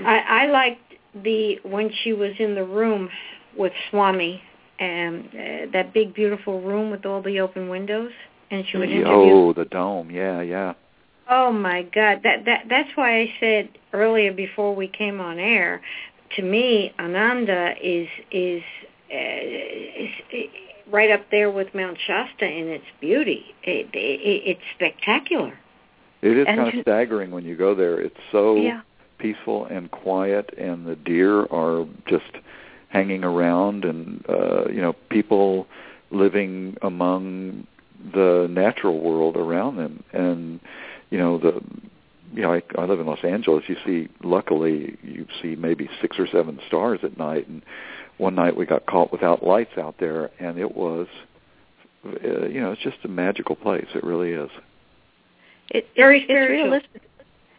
I, 0.05 0.19
I 0.19 0.45
liked 0.47 0.93
the 1.13 1.59
when 1.63 1.91
she 2.03 2.13
was 2.13 2.33
in 2.39 2.55
the 2.55 2.63
room 2.63 3.09
with 3.57 3.73
Swami, 3.89 4.41
and 4.79 5.25
uh, 5.27 5.71
that 5.73 5.93
big 5.93 6.13
beautiful 6.13 6.61
room 6.61 6.91
with 6.91 7.05
all 7.05 7.21
the 7.21 7.39
open 7.39 7.69
windows, 7.69 8.11
and 8.51 8.65
she 8.69 8.77
would 8.77 8.89
interview. 8.89 9.33
Oh, 9.33 9.53
the 9.53 9.65
dome, 9.65 10.11
yeah, 10.11 10.41
yeah. 10.41 10.73
Oh 11.29 11.51
my 11.51 11.83
God, 11.83 12.21
that 12.23 12.45
that 12.45 12.65
that's 12.69 12.89
why 12.95 13.19
I 13.21 13.33
said 13.39 13.69
earlier 13.93 14.31
before 14.31 14.75
we 14.75 14.87
came 14.87 15.19
on 15.19 15.39
air. 15.39 15.81
To 16.35 16.41
me, 16.41 16.93
Ananda 16.99 17.73
is 17.81 18.07
is, 18.31 18.61
uh, 19.11 19.15
is, 19.15 20.09
is 20.31 20.45
right 20.91 21.11
up 21.11 21.29
there 21.31 21.51
with 21.51 21.73
Mount 21.73 21.97
Shasta 22.05 22.45
in 22.45 22.67
its 22.67 22.85
beauty. 23.01 23.45
It, 23.63 23.87
it, 23.93 24.41
it's 24.45 24.61
spectacular. 24.75 25.57
It 26.21 26.37
is 26.37 26.47
And 26.47 26.57
kind 26.59 26.73
of 26.77 26.81
staggering 26.81 27.31
when 27.31 27.45
you 27.45 27.55
go 27.55 27.75
there. 27.75 27.99
It's 27.99 28.15
so 28.31 28.55
Yeah. 28.55 28.81
peaceful 29.19 29.65
and 29.65 29.91
quiet, 29.91 30.53
and 30.57 30.85
the 30.85 30.95
deer 30.95 31.41
are 31.51 31.85
just 32.07 32.31
hanging 32.89 33.23
around, 33.23 33.85
and 33.85 34.23
uh, 34.29 34.67
you 34.69 34.81
know 34.81 34.93
people 35.09 35.67
living 36.11 36.77
among 36.81 37.67
the 38.13 38.47
natural 38.49 38.99
world 38.99 39.35
around 39.35 39.77
them. 39.77 40.03
And 40.13 40.59
you 41.09 41.17
know 41.17 41.37
the 41.37 41.61
you 42.33 42.41
know 42.41 42.53
I, 42.53 42.61
I 42.77 42.85
live 42.85 42.99
in 42.99 43.05
Los 43.07 43.23
Angeles. 43.23 43.63
You 43.67 43.75
see 43.85 44.09
luckily 44.23 44.97
you 45.03 45.25
see 45.41 45.55
maybe 45.55 45.89
six 46.01 46.17
or 46.19 46.27
seven 46.27 46.59
stars 46.67 46.99
at 47.03 47.17
night. 47.17 47.47
And 47.47 47.63
one 48.17 48.35
night 48.35 48.55
we 48.55 48.65
got 48.65 48.85
caught 48.85 49.11
without 49.11 49.43
lights 49.43 49.77
out 49.77 49.95
there 49.99 50.31
and 50.39 50.57
it 50.57 50.75
was 50.75 51.07
uh, 52.05 52.47
you 52.47 52.61
know 52.61 52.71
it's 52.71 52.81
just 52.81 52.97
a 53.03 53.07
magical 53.07 53.55
place. 53.55 53.87
It 53.95 54.03
really 54.03 54.31
is. 54.31 54.49
It, 55.69 55.87
Very 55.95 56.21
it's 56.21 56.29
realistic 56.29 57.06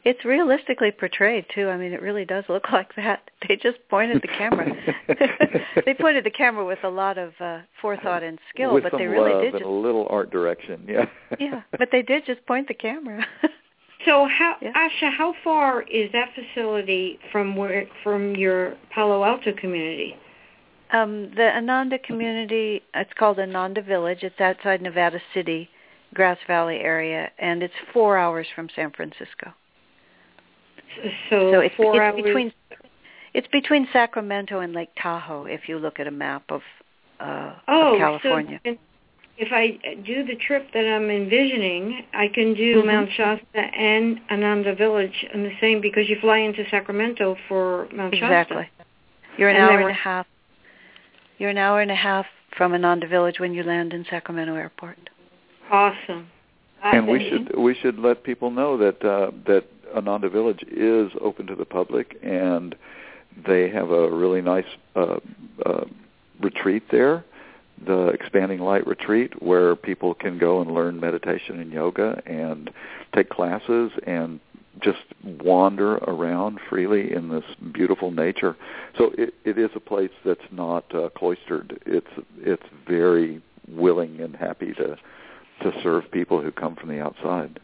it's 0.08 0.24
realistically 0.24 0.90
portrayed 0.90 1.44
too. 1.54 1.68
I 1.68 1.76
mean, 1.76 1.92
it 1.92 2.00
really 2.00 2.24
does 2.24 2.44
look 2.48 2.64
like 2.72 2.94
that. 2.96 3.30
They 3.46 3.56
just 3.56 3.76
pointed 3.90 4.22
the 4.22 4.28
camera. 4.28 4.72
they 5.84 5.92
pointed 5.92 6.24
the 6.24 6.30
camera 6.30 6.64
with 6.64 6.78
a 6.82 6.88
lot 6.88 7.18
of 7.18 7.34
uh, 7.38 7.60
forethought 7.82 8.22
and 8.22 8.38
skill, 8.48 8.72
with 8.72 8.84
but 8.84 8.92
some 8.92 9.00
they 9.00 9.06
really 9.06 9.32
love 9.32 9.42
did 9.42 9.54
and 9.54 9.60
just 9.60 9.68
a 9.68 9.70
little 9.70 10.06
art 10.08 10.30
direction. 10.30 10.82
Yeah. 10.88 11.04
yeah, 11.38 11.60
but 11.78 11.90
they 11.92 12.00
did 12.00 12.24
just 12.24 12.44
point 12.46 12.68
the 12.68 12.74
camera. 12.74 13.24
so, 14.06 14.26
how, 14.26 14.56
Yeah. 14.62 14.72
Asha, 14.72 15.12
how 15.12 15.34
far 15.44 15.82
is 15.82 16.10
that 16.12 16.30
facility 16.34 17.18
from 17.30 17.54
where 17.54 17.84
from 18.02 18.34
your 18.34 18.76
Palo 18.94 19.22
Alto 19.24 19.52
community? 19.52 20.16
um, 20.90 21.30
the 21.36 21.54
Ananda 21.54 21.98
community, 21.98 22.82
it's 22.94 23.12
called 23.18 23.38
Ananda 23.38 23.82
Village. 23.82 24.20
It's 24.22 24.40
outside 24.40 24.80
Nevada 24.80 25.20
City, 25.34 25.68
Grass 26.14 26.38
Valley 26.46 26.76
area, 26.76 27.30
and 27.38 27.62
it's 27.62 27.74
four 27.92 28.16
hours 28.16 28.46
from 28.54 28.70
San 28.74 28.90
Francisco. 28.92 29.52
So, 31.30 31.52
So 31.52 31.60
it's, 31.60 31.74
four 31.76 31.94
it's 31.94 32.00
hours. 32.00 32.22
between 32.22 32.52
it's 33.34 33.48
between 33.48 33.86
Sacramento 33.92 34.60
and 34.60 34.72
Lake 34.72 34.90
Tahoe. 35.00 35.44
If 35.44 35.68
you 35.68 35.78
look 35.78 36.00
at 36.00 36.06
a 36.06 36.10
map 36.10 36.44
of, 36.48 36.62
uh, 37.20 37.54
oh, 37.68 37.92
of 37.94 37.98
California. 37.98 38.60
So 38.64 38.76
if 39.36 39.52
I 39.52 39.78
do 40.04 40.24
the 40.24 40.34
trip 40.34 40.66
that 40.72 40.84
I'm 40.84 41.10
envisioning, 41.10 42.04
I 42.12 42.28
can 42.28 42.54
do 42.54 42.82
Mhm. 42.82 42.86
Mount 42.86 43.12
Shasta 43.12 43.58
and 43.58 44.20
Ananda 44.30 44.74
Village 44.74 45.24
in 45.32 45.44
the 45.44 45.52
same 45.60 45.80
because 45.80 46.08
you 46.08 46.16
fly 46.16 46.38
into 46.38 46.68
Sacramento 46.70 47.36
for 47.46 47.86
Mount 47.92 48.14
Shasta. 48.14 48.26
Exactly. 48.26 48.68
You're 49.36 49.50
an 49.50 49.56
And 49.56 49.70
hour 49.70 49.80
and 49.80 49.90
a 49.90 49.92
half. 49.92 50.26
You're 51.38 51.50
an 51.50 51.58
hour 51.58 51.80
and 51.80 51.90
a 51.92 51.94
half 51.94 52.26
from 52.56 52.72
Ananda 52.74 53.06
Village 53.06 53.38
when 53.38 53.54
you 53.54 53.62
land 53.62 53.92
in 53.92 54.04
Sacramento 54.06 54.54
Airport. 54.56 54.98
Awesome. 55.70 56.28
And 56.82 57.06
we 57.06 57.28
should 57.28 57.56
we 57.56 57.74
should 57.74 57.98
let 57.98 58.24
people 58.24 58.50
know 58.50 58.76
that 58.78 59.04
uh, 59.04 59.30
that 59.46 59.64
Ananda 59.94 60.28
Village 60.28 60.62
is 60.70 61.12
open 61.20 61.46
to 61.46 61.54
the 61.54 61.64
public, 61.64 62.18
and 62.22 62.74
they 63.46 63.68
have 63.70 63.90
a 63.90 64.10
really 64.10 64.40
nice 64.40 64.66
uh, 64.96 65.18
uh, 65.64 65.84
retreat 66.40 66.84
there, 66.90 67.24
the 67.84 68.08
Expanding 68.08 68.60
Light 68.60 68.86
Retreat, 68.86 69.40
where 69.42 69.76
people 69.76 70.14
can 70.14 70.38
go 70.38 70.60
and 70.60 70.72
learn 70.72 70.98
meditation 70.98 71.60
and 71.60 71.72
yoga 71.72 72.22
and 72.26 72.70
take 73.14 73.28
classes 73.30 73.92
and 74.06 74.40
just 74.80 74.98
wander 75.24 75.96
around 75.96 76.60
freely 76.68 77.12
in 77.12 77.28
this 77.28 77.44
beautiful 77.72 78.10
nature. 78.10 78.56
So 78.96 79.12
it, 79.16 79.34
it 79.44 79.58
is 79.58 79.70
a 79.74 79.80
place 79.80 80.10
that's 80.24 80.40
not 80.50 80.92
uh, 80.94 81.08
cloistered. 81.10 81.80
It's 81.84 82.06
it's 82.38 82.62
very 82.86 83.42
willing 83.68 84.20
and 84.20 84.36
happy 84.36 84.72
to 84.74 84.96
to 85.62 85.82
serve 85.82 86.10
people 86.10 86.40
who 86.40 86.52
come 86.52 86.76
from 86.76 86.88
the 86.88 87.00
outside. 87.00 87.58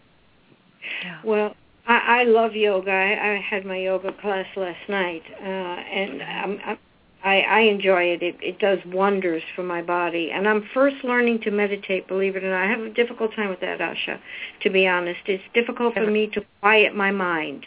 Yeah. 1.02 1.20
Well, 1.24 1.54
I, 1.86 2.20
I 2.20 2.24
love 2.24 2.54
yoga. 2.54 2.90
I, 2.90 3.34
I 3.34 3.40
had 3.40 3.64
my 3.64 3.78
yoga 3.78 4.12
class 4.12 4.46
last 4.56 4.88
night, 4.88 5.22
uh, 5.40 5.44
and 5.44 6.22
I'm, 6.22 6.58
I'm, 6.64 6.78
I, 7.24 7.40
I 7.40 7.60
enjoy 7.60 8.04
it. 8.04 8.22
it. 8.22 8.36
It 8.40 8.58
does 8.58 8.78
wonders 8.86 9.42
for 9.56 9.62
my 9.62 9.80
body. 9.80 10.30
And 10.32 10.46
I'm 10.46 10.68
first 10.74 10.96
learning 11.04 11.40
to 11.42 11.50
meditate, 11.50 12.06
believe 12.06 12.36
it 12.36 12.44
or 12.44 12.50
not. 12.50 12.64
I 12.64 12.66
have 12.66 12.80
a 12.80 12.90
difficult 12.90 13.34
time 13.34 13.48
with 13.48 13.60
that, 13.60 13.80
Asha, 13.80 14.20
to 14.62 14.70
be 14.70 14.86
honest. 14.86 15.20
It's 15.26 15.42
difficult 15.54 15.94
for 15.94 16.06
me 16.06 16.26
to 16.34 16.42
quiet 16.60 16.94
my 16.94 17.10
mind. 17.10 17.66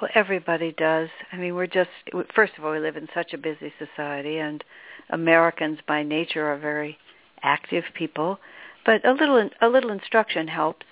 Well, 0.00 0.10
everybody 0.14 0.72
does. 0.72 1.08
I 1.32 1.36
mean, 1.36 1.54
we're 1.54 1.66
just 1.66 1.90
first 2.34 2.52
of 2.58 2.64
all, 2.64 2.72
we 2.72 2.78
live 2.78 2.96
in 2.96 3.08
such 3.14 3.32
a 3.34 3.38
busy 3.38 3.72
society, 3.78 4.38
and 4.38 4.64
Americans 5.10 5.78
by 5.86 6.02
nature 6.02 6.46
are 6.46 6.58
very 6.58 6.96
active 7.42 7.84
people. 7.94 8.38
But 8.86 9.04
a 9.06 9.12
little 9.12 9.50
a 9.60 9.68
little 9.68 9.90
instruction 9.90 10.48
helps. 10.48 10.86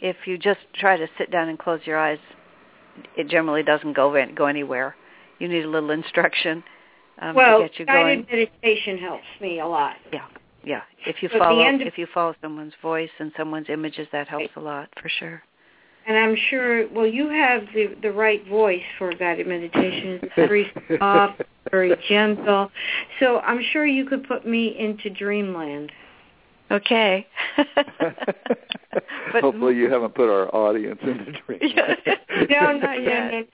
If 0.00 0.16
you 0.26 0.38
just 0.38 0.60
try 0.74 0.96
to 0.96 1.06
sit 1.18 1.30
down 1.30 1.48
and 1.48 1.58
close 1.58 1.80
your 1.84 1.98
eyes, 1.98 2.18
it 3.16 3.28
generally 3.28 3.62
doesn't 3.62 3.94
go 3.94 4.16
go 4.34 4.46
anywhere. 4.46 4.96
You 5.38 5.48
need 5.48 5.64
a 5.64 5.68
little 5.68 5.90
instruction 5.90 6.62
um, 7.20 7.34
well, 7.34 7.60
to 7.60 7.68
get 7.68 7.78
you 7.78 7.86
going. 7.86 7.96
Well, 7.96 8.16
guided 8.16 8.28
meditation 8.62 8.98
helps 8.98 9.24
me 9.40 9.60
a 9.60 9.66
lot. 9.66 9.96
Yeah, 10.12 10.26
yeah. 10.64 10.82
If 11.06 11.22
you 11.22 11.28
So 11.32 11.38
follow 11.38 11.66
of- 11.66 11.80
if 11.80 11.98
you 11.98 12.06
follow 12.12 12.34
someone's 12.40 12.74
voice 12.82 13.10
and 13.18 13.32
someone's 13.36 13.68
images, 13.68 14.06
that 14.12 14.28
helps 14.28 14.50
a 14.56 14.60
lot 14.60 14.88
for 15.00 15.08
sure. 15.08 15.42
And 16.06 16.16
I'm 16.16 16.34
sure, 16.34 16.88
well, 16.88 17.06
you 17.06 17.28
have 17.28 17.62
the 17.74 17.94
the 18.02 18.10
right 18.10 18.46
voice 18.48 18.82
for 18.98 19.12
guided 19.12 19.46
meditation. 19.46 20.20
It's 20.22 20.34
very 20.34 20.72
soft, 20.98 21.42
very 21.70 21.94
gentle. 22.08 22.70
So 23.20 23.38
I'm 23.40 23.62
sure 23.72 23.86
you 23.86 24.06
could 24.06 24.26
put 24.26 24.46
me 24.46 24.78
into 24.78 25.10
dreamland. 25.10 25.92
Okay. 26.70 27.26
but 27.56 29.42
Hopefully, 29.42 29.76
you 29.76 29.90
haven't 29.90 30.14
put 30.14 30.28
our 30.30 30.54
audience 30.54 30.98
in 31.02 31.10
into 31.10 31.32
dream. 31.46 31.60
No, 32.48 32.72
no, 32.72 32.78
no, 32.78 32.98
no, 33.02 33.44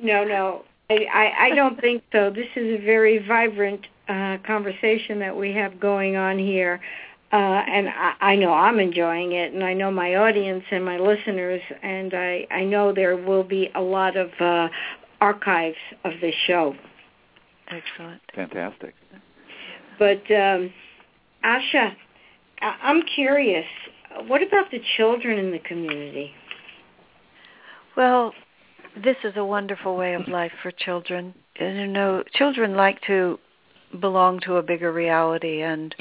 no, 0.00 0.24
no. 0.24 0.64
I, 0.90 0.94
I, 1.12 1.46
I 1.46 1.54
don't 1.54 1.80
think 1.80 2.02
so. 2.12 2.30
This 2.30 2.46
is 2.56 2.80
a 2.80 2.84
very 2.84 3.18
vibrant 3.26 3.86
uh, 4.08 4.38
conversation 4.46 5.18
that 5.18 5.36
we 5.36 5.52
have 5.52 5.78
going 5.80 6.16
on 6.16 6.38
here. 6.38 6.80
Uh, 7.32 7.36
and 7.36 7.88
I, 7.88 8.14
I 8.20 8.36
know 8.36 8.52
I'm 8.52 8.78
enjoying 8.80 9.32
it, 9.32 9.52
and 9.52 9.62
I 9.62 9.74
know 9.74 9.90
my 9.90 10.14
audience 10.14 10.64
and 10.70 10.82
my 10.84 10.96
listeners, 10.98 11.60
and 11.82 12.14
I, 12.14 12.46
I 12.50 12.64
know 12.64 12.92
there 12.92 13.16
will 13.16 13.44
be 13.44 13.70
a 13.74 13.80
lot 13.82 14.16
of 14.16 14.30
uh, 14.40 14.68
archives 15.20 15.76
of 16.04 16.12
this 16.22 16.34
show. 16.46 16.74
Excellent. 17.68 18.22
Fantastic. 18.34 18.94
But 19.98 20.22
um, 20.30 20.72
Asha, 21.44 21.92
I- 21.92 21.96
I'm 22.60 23.02
curious. 23.02 23.66
What 24.26 24.42
about 24.42 24.70
the 24.70 24.80
children 24.96 25.38
in 25.38 25.50
the 25.52 25.58
community? 25.58 26.32
Well, 27.96 28.32
this 29.02 29.16
is 29.24 29.34
a 29.36 29.44
wonderful 29.44 29.96
way 29.96 30.14
of 30.14 30.28
life 30.28 30.52
for 30.62 30.70
children. 30.70 31.34
You 31.58 31.86
know, 31.86 32.24
children 32.34 32.74
like 32.74 33.00
to 33.02 33.38
belong 34.00 34.40
to 34.40 34.56
a 34.56 34.62
bigger 34.62 34.92
reality 34.92 35.62
and 35.62 35.94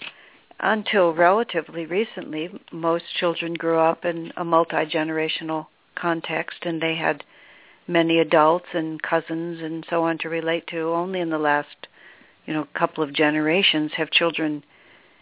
until 0.59 1.13
relatively 1.13 1.85
recently, 1.85 2.49
most 2.71 3.05
children 3.19 3.53
grew 3.53 3.79
up 3.79 4.05
in 4.05 4.33
a 4.35 4.43
multi-generational 4.43 5.67
context 5.95 6.59
and 6.63 6.81
they 6.81 6.95
had 6.95 7.23
many 7.87 8.19
adults 8.19 8.65
and 8.73 9.01
cousins 9.01 9.61
and 9.61 9.85
so 9.89 10.03
on 10.03 10.17
to 10.19 10.29
relate 10.29 10.65
to. 10.67 10.89
Only 10.89 11.19
in 11.19 11.29
the 11.29 11.37
last, 11.37 11.87
you 12.45 12.53
know, 12.53 12.67
couple 12.73 13.03
of 13.03 13.13
generations 13.13 13.91
have 13.97 14.09
children 14.09 14.63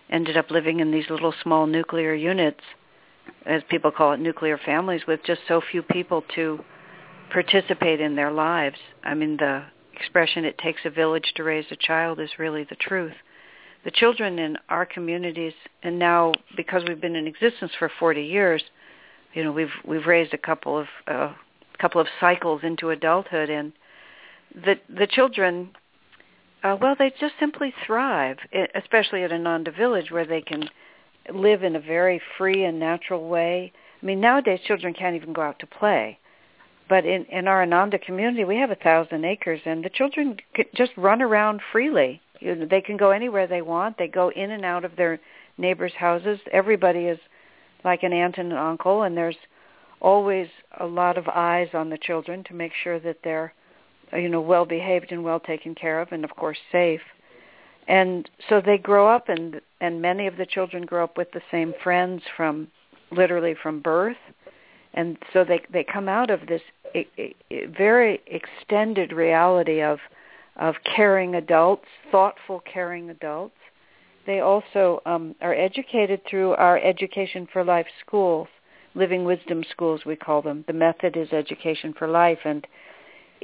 ended 0.10 0.38
up 0.38 0.52
living 0.52 0.80
in 0.80 0.92
these 0.92 1.10
little 1.10 1.34
small 1.42 1.68
nuclear 1.68 2.14
units, 2.14 2.62
as 3.46 3.62
people 3.70 3.92
call 3.92 4.14
it, 4.14 4.20
nuclear 4.20 4.58
families, 4.58 5.02
with 5.08 5.20
just 5.26 5.42
so 5.48 5.62
few 5.62 5.82
people 5.82 6.24
to 6.36 6.60
participate 7.32 8.00
in 8.00 8.16
their 8.16 8.32
lives. 8.32 8.78
I 9.04 9.14
mean, 9.14 9.38
the 9.38 9.64
expression 9.94 10.46
"it 10.46 10.58
takes 10.58 10.82
a 10.86 10.90
village 10.90 11.34
to 11.36 11.44
raise 11.44 11.66
a 11.72 11.76
child" 11.76 12.20
is 12.20 12.30
really 12.38 12.64
the 12.64 12.76
truth. 12.76 13.16
The 13.84 13.92
children 13.92 14.40
in 14.40 14.58
our 14.70 14.86
communities, 14.86 15.54
and 15.84 16.00
now 16.00 16.34
because 16.56 16.84
we've 16.88 17.02
been 17.02 17.16
in 17.16 17.28
existence 17.28 17.72
for 17.78 17.90
40 18.00 18.24
years, 18.24 18.64
you 19.34 19.44
know, 19.44 19.52
we've 19.52 19.74
we've 19.84 20.06
raised 20.06 20.34
a 20.34 20.38
couple 20.38 20.78
of 20.78 20.88
uh, 21.08 21.34
couple 21.80 22.02
of 22.02 22.08
cycles 22.20 22.62
into 22.64 22.90
adulthood, 22.90 23.50
and 23.50 23.74
the 24.54 24.76
the 24.90 25.08
children 25.08 25.72
uh, 26.66 26.76
well, 26.82 26.96
they 26.98 27.12
just 27.20 27.36
simply 27.40 27.72
thrive, 27.86 28.38
especially 28.74 29.22
at 29.24 29.32
Ananda 29.32 29.72
Village 29.72 30.10
where 30.10 30.26
they 30.26 30.42
can 30.42 30.68
live 31.32 31.64
in 31.64 31.76
a 31.76 31.80
very 31.80 32.20
free 32.40 32.64
and 32.64 32.80
natural 32.80 33.30
way. 33.30 33.72
I 34.02 34.06
mean, 34.06 34.20
nowadays 34.20 34.62
children 34.66 34.96
can't 34.96 35.16
even 35.16 35.32
go 35.32 35.44
out 35.44 35.60
to 35.60 35.68
play. 35.68 36.18
But 36.90 37.06
in, 37.06 37.26
in 37.26 37.48
our 37.48 37.62
Ananda 37.62 38.00
community, 38.00 38.46
we 38.46 38.58
have 38.58 38.72
a 38.72 38.76
thousand 38.76 39.26
acres, 39.26 39.62
and 39.66 39.86
the 39.86 39.92
children 39.92 40.38
just 40.74 40.92
run 40.98 41.22
around 41.22 41.62
freely. 41.72 42.20
You 42.40 42.56
know, 42.56 42.66
they 42.66 42.82
can 42.82 42.98
go 42.98 43.12
anywhere 43.12 43.46
they 43.46 43.62
want. 43.62 44.00
They 44.00 44.08
go 44.08 44.30
in 44.32 44.50
and 44.50 44.66
out 44.66 44.86
of 44.86 44.96
their 44.96 45.20
neighbors' 45.60 45.94
houses. 45.96 46.40
Everybody 46.52 47.06
is 47.06 47.20
like 47.84 48.02
an 48.02 48.12
aunt 48.12 48.40
and 48.40 48.52
an 48.52 48.58
uncle, 48.58 49.04
and 49.04 49.16
there's 49.16 49.38
always 50.02 50.48
a 50.80 50.86
lot 50.88 51.20
of 51.20 51.28
eyes 51.28 51.70
on 51.76 51.92
the 51.92 51.98
children 52.00 52.44
to 52.46 52.56
make 52.56 52.72
sure 52.84 53.00
that 53.00 53.20
they're 53.24 53.54
you 54.14 54.30
know 54.30 54.42
well 54.42 54.66
behaved 54.66 55.12
and 55.12 55.24
well 55.24 55.40
taken 55.40 55.76
care 55.76 56.02
of 56.02 56.12
and 56.12 56.24
of 56.24 56.36
course 56.36 56.58
safe. 56.72 57.02
And 57.88 58.30
so 58.50 58.62
they 58.62 58.78
grow 58.78 59.08
up 59.08 59.30
and 59.30 59.62
and 59.82 60.02
many 60.02 60.28
of 60.28 60.38
the 60.38 60.46
children 60.46 60.86
grow 60.86 61.04
up 61.04 61.18
with 61.18 61.32
the 61.32 61.42
same 61.52 61.74
friends 61.84 62.24
from 62.36 62.68
literally 63.12 63.56
from 63.62 63.82
birth. 63.82 64.18
And 64.94 65.18
so 65.34 65.44
they 65.44 65.62
they 65.72 65.84
come 65.84 66.10
out 66.10 66.30
of 66.30 66.42
this 66.48 66.62
very 67.78 68.22
extended 68.28 69.12
reality 69.12 69.82
of 69.82 70.00
of 70.56 70.76
caring 70.96 71.36
adults 71.36 71.86
thoughtful 72.12 72.62
caring 72.62 73.10
adults. 73.10 73.56
They 74.26 74.40
also 74.40 75.02
um, 75.06 75.36
are 75.42 75.54
educated 75.54 76.22
through 76.28 76.54
our 76.54 76.80
Education 76.80 77.48
for 77.52 77.64
Life 77.64 77.86
schools, 78.06 78.48
Living 78.96 79.24
Wisdom 79.24 79.64
schools 79.70 80.02
we 80.06 80.16
call 80.16 80.42
them. 80.42 80.64
The 80.66 80.74
method 80.74 81.16
is 81.16 81.32
Education 81.32 81.94
for 81.94 82.08
Life, 82.08 82.40
and 82.44 82.66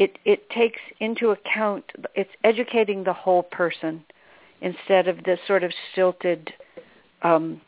it 0.02 0.18
it 0.26 0.50
takes 0.50 0.82
into 1.00 1.30
account 1.30 1.86
it's 2.16 2.32
educating 2.44 3.04
the 3.04 3.14
whole 3.14 3.44
person 3.44 4.04
instead 4.60 5.08
of 5.08 5.24
this 5.26 5.40
sort 5.46 5.64
of 5.64 5.72
stilted. 5.92 6.52
Um, 7.22 7.62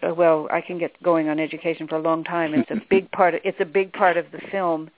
uh, 0.00 0.14
well, 0.14 0.48
I 0.52 0.60
can 0.60 0.78
get 0.78 1.00
going 1.02 1.28
on 1.28 1.40
education 1.40 1.88
for 1.88 1.96
a 1.96 2.00
long 2.00 2.22
time. 2.22 2.54
It's 2.54 2.70
a 2.70 2.80
big 2.90 3.10
part. 3.10 3.34
Of, 3.34 3.40
it's 3.42 3.60
a 3.60 3.64
big 3.64 3.92
part 3.92 4.16
of 4.16 4.26
the 4.30 4.40
film 4.52 4.90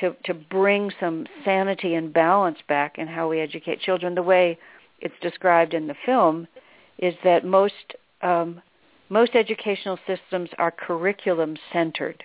to 0.00 0.16
to 0.24 0.32
bring 0.32 0.90
some 0.98 1.26
sanity 1.44 1.94
and 1.94 2.14
balance 2.14 2.58
back 2.66 2.96
in 2.96 3.08
how 3.08 3.28
we 3.28 3.40
educate 3.40 3.80
children. 3.80 4.14
The 4.14 4.22
way 4.22 4.58
it's 5.00 5.20
described 5.20 5.74
in 5.74 5.86
the 5.86 5.96
film 6.06 6.48
is 6.96 7.14
that 7.24 7.44
most 7.44 7.94
um, 8.22 8.62
most 9.10 9.34
educational 9.34 9.98
systems 10.06 10.48
are 10.56 10.70
curriculum 10.70 11.58
centered, 11.74 12.24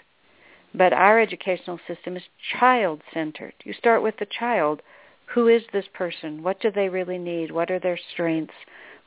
but 0.74 0.94
our 0.94 1.20
educational 1.20 1.80
system 1.88 2.16
is 2.16 2.24
child 2.60 3.02
centered. 3.14 3.54
You 3.64 3.74
start 3.74 4.04
with 4.04 4.16
the 4.18 4.28
child. 4.28 4.82
Who 5.34 5.48
is 5.48 5.64
this 5.74 5.86
person? 5.94 6.44
What 6.44 6.60
do 6.62 6.72
they 6.72 6.90
really 6.90 7.18
need? 7.18 7.52
What 7.52 7.72
are 7.72 7.80
their 7.80 8.00
strengths? 8.14 8.54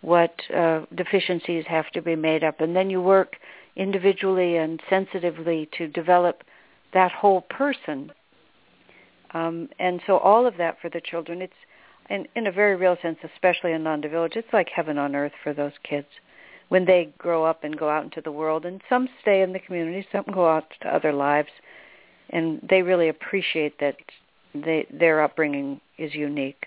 What 0.01 0.35
uh, 0.55 0.83
deficiencies 0.95 1.65
have 1.67 1.91
to 1.93 2.03
be 2.03 2.17
made 2.17 2.45
up? 2.45 2.61
And 2.61 2.77
then 2.77 2.91
you 2.91 3.01
work 3.01 3.37
individually 3.77 4.57
and 4.57 4.83
sensitively 4.89 5.69
to 5.79 5.89
develop 5.89 6.45
that 6.93 7.13
whole 7.13 7.43
person. 7.43 8.13
Um, 9.33 9.69
and 9.79 10.01
so 10.07 10.19
all 10.19 10.47
of 10.47 10.57
that 10.59 10.81
for 10.81 10.89
the 10.91 11.01
children, 11.01 11.43
it's 11.43 11.53
in, 12.11 12.29
in 12.37 12.47
a 12.47 12.53
very 12.53 12.77
real 12.77 12.97
sense, 13.01 13.19
especially 13.25 13.73
in 13.73 13.87
Ananda 13.87 14.09
Village, 14.11 14.35
it's 14.37 14.53
like 14.53 14.69
heaven 14.69 14.99
on 14.99 15.17
earth 15.17 15.33
for 15.43 15.55
those 15.55 15.73
kids 15.83 16.07
when 16.75 16.87
they 16.87 17.09
grow 17.19 17.45
up 17.45 17.63
and 17.63 17.79
go 17.79 17.89
out 17.89 18.03
into 18.03 18.21
the 18.21 18.33
world. 18.33 18.65
And 18.65 18.81
some 18.89 19.09
stay 19.23 19.43
in 19.43 19.53
the 19.53 19.61
community, 19.61 20.05
some 20.11 20.25
go 20.35 20.49
out 20.49 20.65
to 20.81 20.89
other 20.89 21.13
lives, 21.13 21.51
and 22.31 22.61
they 22.69 22.83
really 22.83 23.09
appreciate 23.09 23.79
that 23.79 23.95
they, 24.57 24.85
their 24.91 25.23
upbringing 25.23 25.81
is 25.99 26.17
unique 26.17 26.67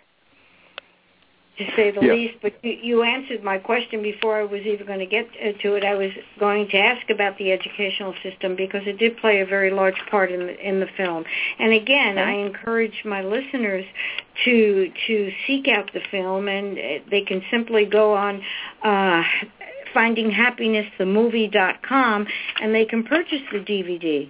to 1.58 1.66
say 1.76 1.92
the 1.92 2.02
Yeah. 2.02 2.14
least. 2.14 2.36
But 2.42 2.54
you, 2.64 2.72
you 2.72 3.04
answered 3.04 3.44
my 3.44 3.58
question 3.58 4.02
before 4.02 4.40
I 4.40 4.44
was 4.44 4.62
even 4.62 4.86
going 4.86 5.00
to 5.00 5.06
get 5.06 5.28
uh, 5.44 5.52
to 5.64 5.76
it. 5.76 5.84
I 5.84 5.96
was 5.96 6.12
going 6.40 6.70
to 6.70 6.78
ask 6.78 7.10
about 7.10 7.38
the 7.38 7.52
educational 7.52 8.14
system 8.24 8.56
because 8.56 8.84
it 8.86 8.98
did 8.98 9.18
play 9.18 9.42
a 9.42 9.46
very 9.46 9.72
large 9.72 10.00
part 10.10 10.32
in 10.32 10.42
the, 10.42 10.68
in 10.68 10.80
the 10.80 10.88
film. 10.96 11.26
And 11.60 11.74
again, 11.74 12.18
I 12.18 12.32
encourage 12.34 13.04
my 13.04 13.24
listeners 13.24 13.86
to 14.46 14.92
to 15.08 15.32
seek 15.46 15.68
out 15.68 15.92
the 15.94 16.02
film, 16.12 16.48
and 16.48 16.78
uh, 16.78 16.82
they 17.10 17.22
can 17.22 17.42
simply 17.50 17.86
go 17.86 18.16
on. 18.16 18.42
Uh, 18.84 19.24
findinghappinessthemovie.com 19.96 22.28
and 22.62 22.74
they 22.76 22.86
can 22.86 23.04
purchase 23.04 23.42
the 23.52 23.60
DVD 23.60 24.30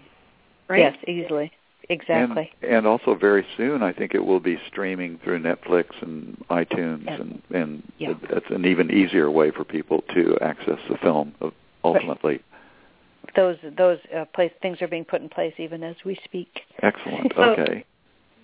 right 0.68 0.80
Yes, 0.80 0.98
easily. 1.08 1.52
Exactly. 1.90 2.52
And, 2.62 2.72
and 2.80 2.88
also 2.88 3.16
very 3.16 3.46
soon, 3.56 3.82
I 3.82 3.94
think 3.94 4.14
it 4.14 4.26
will 4.26 4.42
be 4.42 4.60
streaming 4.68 5.20
through 5.24 5.40
Netflix 5.42 5.86
and 6.02 6.36
iTunes, 6.50 7.06
Yeah. 7.06 7.14
and 7.16 7.42
and 7.52 7.84
Yeah. 7.98 8.14
that's 8.30 8.50
an 8.50 8.66
even 8.66 8.92
easier 8.92 9.32
way 9.32 9.52
for 9.52 9.64
people 9.64 10.02
to 10.14 10.38
access 10.42 10.80
the 10.90 10.98
film. 10.98 11.34
uh, 11.42 11.50
Ultimately, 11.86 12.42
Those 13.36 13.56
those 13.78 14.00
uh, 14.14 14.26
place 14.26 14.52
things 14.62 14.82
are 14.82 14.88
being 14.90 15.06
put 15.06 15.22
in 15.22 15.30
place 15.30 15.54
even 15.58 15.82
as 15.84 15.96
we 16.04 16.16
speak. 16.26 16.60
excellent. 16.84 17.32
So- 17.36 17.42
Okay. 17.52 17.86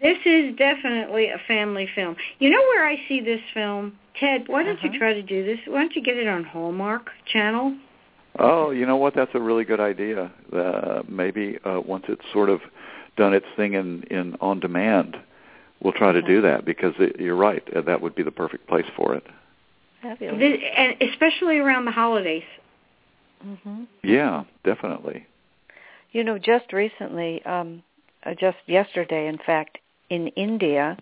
This 0.02 0.18
is 0.26 0.56
definitely 0.58 1.28
a 1.30 1.38
family 1.48 1.88
film. 1.96 2.16
You 2.40 2.50
know 2.50 2.60
where 2.60 2.86
I 2.86 2.98
see 3.08 3.22
this 3.22 3.40
film? 3.54 3.98
Ted, 4.20 4.48
why 4.48 4.64
don't 4.64 4.78
Uh-huh. 4.78 4.90
you 4.92 5.00
try 5.00 5.14
to 5.14 5.22
do 5.22 5.44
this? 5.44 5.60
Why 5.68 5.80
don't 5.80 5.96
you 5.96 6.02
get 6.02 6.18
it 6.18 6.28
on 6.28 6.44
Hallmark 6.44 7.10
Channel? 7.26 7.76
Oh, 8.40 8.72
you 8.72 8.86
know 8.86 8.98
what? 8.98 9.14
That's 9.14 9.34
a 9.36 9.40
really 9.40 9.64
good 9.64 9.80
idea. 9.80 10.32
Uh, 10.52 11.04
maybe 11.08 11.58
uh, 11.66 11.82
once 11.86 12.06
it's 12.08 12.24
sort 12.32 12.50
of 12.50 12.62
done 13.16 13.34
its 13.34 13.46
thing 13.56 13.74
in, 13.74 14.04
in 14.04 14.36
on 14.42 14.60
demand, 14.60 15.18
we'll 15.82 15.94
try 15.94 16.12
to 16.12 16.22
do 16.22 16.42
that 16.42 16.66
because 16.66 16.94
it, 17.00 17.20
you're 17.20 17.36
right. 17.36 17.64
Uh, 17.76 17.82
that 17.82 18.02
would 18.02 18.16
be 18.16 18.24
the 18.24 18.32
perfect 18.32 18.68
place 18.68 18.86
for 18.96 19.14
it. 19.14 19.24
Fabulous. 20.02 20.40
This, 20.40 20.60
and 20.76 20.96
especially 21.02 21.58
around 21.58 21.86
the 21.86 21.92
holidays. 21.92 22.44
Mm-hmm. 23.46 23.84
Yeah, 24.04 24.46
definitely. 24.64 25.28
You 26.12 26.24
know, 26.24 26.38
just 26.38 26.74
recently, 26.74 27.44
um, 27.46 27.84
uh, 28.26 28.34
just 28.40 28.58
yesterday, 28.66 29.28
in 29.28 29.38
fact, 29.38 29.78
in 30.10 30.28
India, 30.30 30.98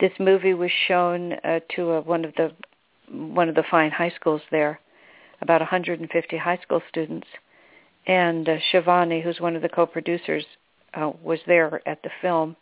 this 0.00 0.12
movie 0.18 0.54
was 0.54 0.70
shown 0.86 1.32
uh, 1.32 1.60
to 1.74 1.92
uh, 1.92 2.00
one 2.02 2.24
of 2.24 2.34
the 2.34 2.52
one 3.10 3.48
of 3.48 3.54
the 3.54 3.64
fine 3.70 3.90
high 3.90 4.12
schools 4.18 4.42
there, 4.50 4.80
about 5.40 5.60
150 5.60 6.36
high 6.36 6.58
school 6.58 6.82
students, 6.88 7.28
and 8.06 8.48
uh, 8.48 8.56
Shivani, 8.72 9.22
who's 9.22 9.40
one 9.40 9.54
of 9.54 9.62
the 9.62 9.68
co-producers, 9.68 10.44
uh, 10.94 11.12
was 11.22 11.38
there 11.46 11.80
at 11.86 12.02
the 12.02 12.10
film. 12.20 12.56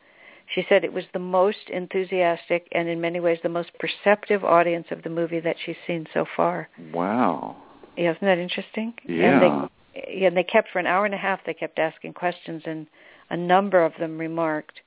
She 0.54 0.66
said 0.68 0.84
it 0.84 0.92
was 0.92 1.04
the 1.12 1.18
most 1.18 1.70
enthusiastic 1.72 2.68
and 2.72 2.88
in 2.88 3.00
many 3.00 3.20
ways 3.20 3.38
the 3.42 3.48
most 3.48 3.70
perceptive 3.78 4.44
audience 4.44 4.86
of 4.90 5.02
the 5.02 5.08
movie 5.08 5.40
that 5.40 5.56
she's 5.64 5.76
seen 5.86 6.06
so 6.12 6.26
far. 6.36 6.68
Wow. 6.92 7.56
Yeah, 7.96 8.10
isn't 8.10 8.26
that 8.26 8.38
interesting? 8.38 8.92
Yeah. 9.06 9.30
And 9.30 9.42
they, 9.42 10.12
yeah, 10.18 10.28
and 10.28 10.36
they 10.36 10.44
kept 10.44 10.68
for 10.70 10.80
an 10.80 10.86
hour 10.86 11.06
and 11.06 11.14
a 11.14 11.18
half. 11.18 11.40
They 11.46 11.54
kept 11.54 11.78
asking 11.78 12.12
questions, 12.12 12.62
and 12.66 12.86
a 13.30 13.36
number 13.36 13.82
of 13.82 13.92
them 13.98 14.18
remarked 14.18 14.80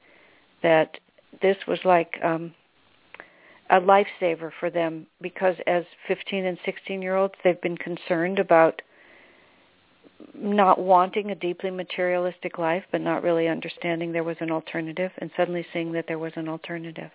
that 0.61 0.99
this 1.41 1.57
was 1.67 1.79
like 1.83 2.13
um, 2.23 2.53
a 3.69 3.79
lifesaver 3.79 4.51
for 4.59 4.69
them 4.69 5.07
because, 5.21 5.55
as 5.67 5.83
15 6.07 6.45
and 6.45 6.57
16 6.65 7.01
year 7.01 7.15
olds, 7.15 7.33
they've 7.43 7.61
been 7.61 7.77
concerned 7.77 8.39
about 8.39 8.81
not 10.33 10.79
wanting 10.79 11.31
a 11.31 11.35
deeply 11.35 11.69
materialistic 11.69 12.57
life, 12.57 12.83
but 12.91 13.01
not 13.01 13.23
really 13.23 13.47
understanding 13.47 14.11
there 14.11 14.23
was 14.23 14.37
an 14.39 14.51
alternative, 14.51 15.11
and 15.19 15.29
suddenly 15.37 15.65
seeing 15.73 15.91
that 15.91 16.05
there 16.07 16.19
was 16.19 16.33
an 16.35 16.47
alternative. 16.47 17.11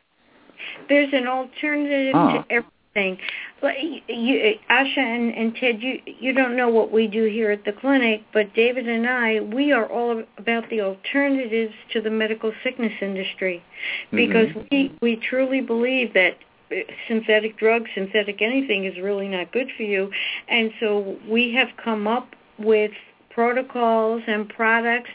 There's 0.89 1.13
an 1.13 1.27
alternative 1.27 2.15
Huh. 2.15 2.45
to 2.49 2.63
everything. 2.95 3.19
But 3.61 3.75
you, 3.81 4.55
Asha 4.71 4.99
and, 4.99 5.35
and 5.35 5.55
Ted, 5.55 5.83
you 5.83 6.01
you 6.05 6.33
don't 6.33 6.57
know 6.57 6.69
what 6.69 6.91
we 6.93 7.07
do 7.07 7.25
here 7.25 7.51
at 7.51 7.65
the 7.65 7.73
clinic, 7.73 8.23
but 8.33 8.53
David 8.55 8.89
and 8.89 9.09
I, 9.09 9.41
we 9.41 9.73
are 9.73 9.87
all 9.87 10.23
about 10.39 10.69
the 10.71 10.81
alternatives 10.81 11.75
to 11.93 12.01
the 12.01 12.11
medical 12.11 12.53
sickness 12.63 12.93
industry, 13.01 13.63
because 14.11 14.49
Mhm. 14.49 14.71
we 14.71 14.93
we 15.01 15.17
truly 15.17 15.61
believe 15.61 16.13
that 16.15 16.37
uh, 16.71 16.77
synthetic 17.09 17.57
drugs, 17.57 17.91
synthetic 17.95 18.43
anything 18.43 18.85
is 18.85 18.99
really 18.99 19.29
not 19.29 19.53
good 19.53 19.71
for 19.77 19.85
you, 19.85 20.11
and 20.49 20.73
so 20.81 21.17
we 21.29 21.53
have 21.53 21.69
come 21.77 22.07
up 22.07 22.35
with 22.59 22.93
protocols 23.31 24.23
and 24.27 24.47
products 24.51 25.09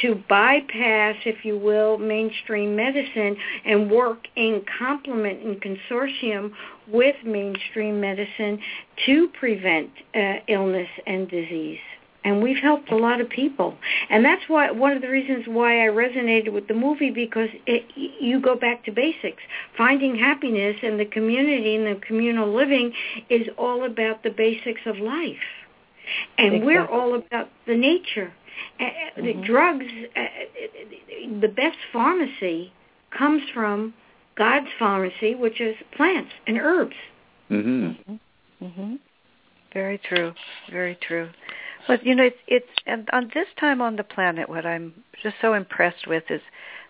to 0.00 0.14
bypass, 0.28 1.16
if 1.24 1.44
you 1.44 1.58
will, 1.58 1.98
mainstream 1.98 2.76
medicine 2.76 3.36
and 3.64 3.90
work 3.90 4.28
in 4.36 4.62
complement 4.78 5.42
and 5.42 5.60
consortium 5.60 6.52
with 6.88 7.16
mainstream 7.24 8.00
medicine 8.00 8.60
to 9.06 9.28
prevent 9.28 9.90
uh, 10.14 10.34
illness 10.48 10.88
and 11.06 11.28
disease. 11.28 11.78
And 12.24 12.42
we've 12.42 12.56
helped 12.62 12.90
a 12.90 12.96
lot 12.96 13.20
of 13.20 13.28
people. 13.28 13.76
And 14.08 14.24
that's 14.24 14.42
why 14.48 14.70
one 14.70 14.92
of 14.92 15.02
the 15.02 15.10
reasons 15.10 15.44
why 15.46 15.84
I 15.84 15.88
resonated 15.88 16.52
with 16.52 16.68
the 16.68 16.74
movie 16.74 17.10
because 17.10 17.50
it, 17.66 17.84
you 17.96 18.40
go 18.40 18.56
back 18.56 18.84
to 18.86 18.92
basics. 18.92 19.42
Finding 19.76 20.16
happiness 20.16 20.76
and 20.82 20.98
the 20.98 21.04
community 21.04 21.76
and 21.76 21.86
the 21.86 22.00
communal 22.00 22.54
living 22.54 22.94
is 23.28 23.46
all 23.58 23.84
about 23.84 24.22
the 24.22 24.30
basics 24.30 24.80
of 24.86 24.96
life. 24.98 25.36
And 26.38 26.64
we're 26.64 26.86
all 26.86 27.14
about 27.14 27.50
the 27.66 27.76
nature. 27.76 28.32
Uh, 28.80 28.86
The 29.16 29.34
drugs, 29.44 29.84
uh, 30.16 30.20
the 31.40 31.48
best 31.48 31.78
pharmacy 31.92 32.72
comes 33.10 33.42
from 33.52 33.94
God's 34.36 34.68
pharmacy, 34.78 35.34
which 35.34 35.60
is 35.60 35.76
plants 35.96 36.32
and 36.46 36.58
herbs. 36.58 36.96
Mhm. 37.50 38.18
hmm 38.60 38.96
Very 39.72 39.98
true. 39.98 40.32
Very 40.70 40.94
true. 40.96 41.30
But 41.86 42.04
you 42.04 42.14
know, 42.14 42.24
it's 42.24 42.38
it's 42.46 42.72
and 42.86 43.08
on 43.12 43.30
this 43.34 43.48
time 43.58 43.80
on 43.80 43.96
the 43.96 44.04
planet, 44.04 44.48
what 44.48 44.64
I'm 44.64 44.94
just 45.22 45.36
so 45.40 45.54
impressed 45.54 46.06
with 46.06 46.24
is 46.30 46.40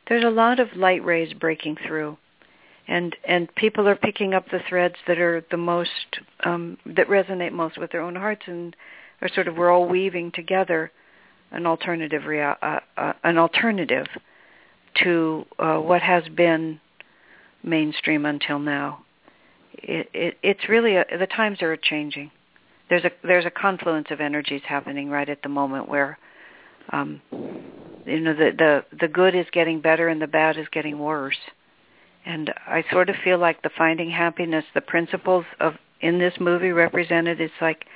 there's 0.08 0.24
a 0.24 0.30
lot 0.30 0.60
of 0.60 0.76
light 0.76 1.04
rays 1.04 1.32
breaking 1.32 1.76
through, 1.86 2.16
and 2.86 3.16
and 3.24 3.52
people 3.56 3.88
are 3.88 3.96
picking 3.96 4.34
up 4.34 4.50
the 4.50 4.60
threads 4.68 4.96
that 5.06 5.18
are 5.18 5.44
the 5.50 5.56
most 5.56 6.20
um, 6.44 6.78
that 6.86 7.08
resonate 7.08 7.52
most 7.52 7.78
with 7.78 7.90
their 7.90 8.02
own 8.02 8.14
hearts, 8.14 8.42
and 8.46 8.76
are 9.20 9.28
sort 9.28 9.48
of 9.48 9.56
we're 9.56 9.70
all 9.70 9.88
weaving 9.88 10.30
together 10.32 10.92
an 11.50 11.66
alternative 11.66 12.24
rea- 12.26 12.54
uh, 12.62 12.80
uh, 12.96 13.12
an 13.24 13.38
alternative 13.38 14.06
to 15.02 15.44
uh, 15.58 15.78
what 15.78 16.02
has 16.02 16.22
been 16.28 16.80
mainstream 17.64 18.26
until 18.26 18.58
now. 18.58 19.04
It, 19.74 20.08
it, 20.12 20.38
it's 20.42 20.68
really 20.68 20.96
a, 20.96 21.04
the 21.18 21.26
times 21.26 21.62
are 21.62 21.76
changing. 21.76 22.30
There's 22.88 23.04
a 23.04 23.10
there's 23.22 23.46
a 23.46 23.50
confluence 23.50 24.08
of 24.10 24.20
energies 24.20 24.62
happening 24.66 25.08
right 25.08 25.28
at 25.28 25.42
the 25.42 25.48
moment 25.48 25.88
where, 25.88 26.18
um, 26.90 27.20
you 27.32 28.20
know, 28.20 28.34
the 28.34 28.52
the 28.56 28.84
the 29.00 29.08
good 29.08 29.34
is 29.34 29.46
getting 29.52 29.80
better 29.80 30.08
and 30.08 30.20
the 30.20 30.26
bad 30.26 30.58
is 30.58 30.66
getting 30.70 30.98
worse. 30.98 31.38
And 32.26 32.52
I 32.66 32.84
sort 32.90 33.10
of 33.10 33.16
feel 33.24 33.38
like 33.38 33.62
the 33.62 33.70
finding 33.76 34.10
happiness, 34.10 34.64
the 34.74 34.80
principles 34.80 35.44
of 35.60 35.74
in 36.00 36.18
this 36.18 36.34
movie 36.38 36.72
represented. 36.72 37.40
It's 37.40 37.52
like 37.60 37.86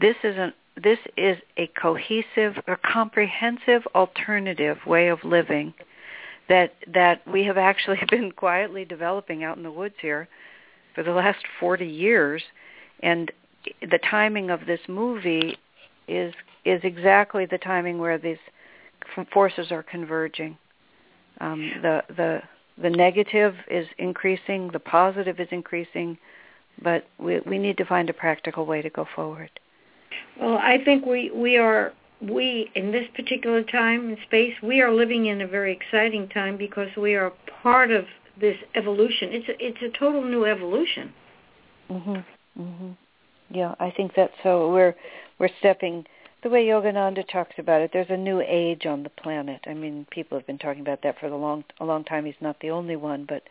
this 0.00 0.16
isn't 0.22 0.54
this 0.82 0.98
is 1.16 1.38
a 1.56 1.68
cohesive 1.80 2.62
or 2.66 2.78
comprehensive 2.84 3.82
alternative 3.94 4.78
way 4.86 5.08
of 5.08 5.24
living 5.24 5.72
that 6.48 6.72
that 6.92 7.26
we 7.30 7.44
have 7.44 7.58
actually 7.58 7.98
been 8.10 8.32
quietly 8.32 8.84
developing 8.84 9.44
out 9.44 9.56
in 9.56 9.62
the 9.62 9.70
woods 9.70 9.94
here 10.00 10.28
for 10.94 11.02
the 11.02 11.12
last 11.12 11.44
40 11.60 11.86
years. 11.86 12.42
And 13.02 13.30
the 13.82 13.98
timing 14.10 14.50
of 14.50 14.66
this 14.66 14.80
movie 14.88 15.58
is 16.08 16.34
is 16.64 16.80
exactly 16.82 17.46
the 17.46 17.58
timing 17.58 17.98
where 17.98 18.18
these 18.18 18.38
forces 19.32 19.70
are 19.70 19.82
converging. 19.82 20.56
Um, 21.40 21.72
the 21.82 22.02
the 22.08 22.42
the 22.78 22.90
negative 22.90 23.54
is 23.70 23.86
increasing 23.98 24.70
the 24.72 24.80
positive 24.80 25.40
is 25.40 25.48
increasing 25.50 26.18
but 26.82 27.06
we 27.18 27.40
we 27.40 27.58
need 27.58 27.76
to 27.78 27.84
find 27.84 28.10
a 28.10 28.12
practical 28.12 28.66
way 28.66 28.82
to 28.82 28.90
go 28.90 29.06
forward. 29.14 29.50
Well, 30.40 30.58
I 30.58 30.78
think 30.84 31.06
we 31.06 31.30
we 31.30 31.56
are 31.56 31.92
we 32.20 32.70
in 32.74 32.92
this 32.92 33.06
particular 33.14 33.62
time 33.62 34.08
and 34.08 34.18
space 34.26 34.54
we 34.62 34.80
are 34.80 34.92
living 34.92 35.26
in 35.26 35.42
a 35.42 35.46
very 35.46 35.72
exciting 35.72 36.28
time 36.28 36.56
because 36.56 36.88
we 36.96 37.14
are 37.14 37.32
part 37.62 37.90
of 37.90 38.06
this 38.40 38.56
evolution. 38.74 39.30
It's 39.32 39.48
a, 39.48 39.64
it's 39.64 39.82
a 39.82 39.98
total 39.98 40.22
new 40.22 40.44
evolution. 40.44 41.12
Mhm. 41.90 42.24
Mhm. 42.58 42.96
Yeah, 43.50 43.74
I 43.78 43.90
think 43.90 44.14
that's 44.14 44.34
so. 44.42 44.72
We're 44.72 44.94
we're 45.38 45.50
stepping 45.58 46.06
the 46.42 46.50
way 46.50 46.66
Yogananda 46.66 47.26
talks 47.28 47.58
about 47.58 47.80
it. 47.80 47.90
There's 47.92 48.10
a 48.10 48.16
new 48.16 48.40
age 48.40 48.86
on 48.86 49.02
the 49.02 49.10
planet. 49.10 49.60
I 49.66 49.74
mean, 49.74 50.06
people 50.10 50.38
have 50.38 50.46
been 50.46 50.58
talking 50.58 50.82
about 50.82 51.02
that 51.02 51.18
for 51.18 51.26
a 51.26 51.36
long 51.36 51.64
a 51.80 51.84
long 51.84 52.04
time. 52.04 52.24
He's 52.24 52.34
not 52.40 52.60
the 52.60 52.70
only 52.70 52.96
one, 52.96 53.24
but 53.24 53.42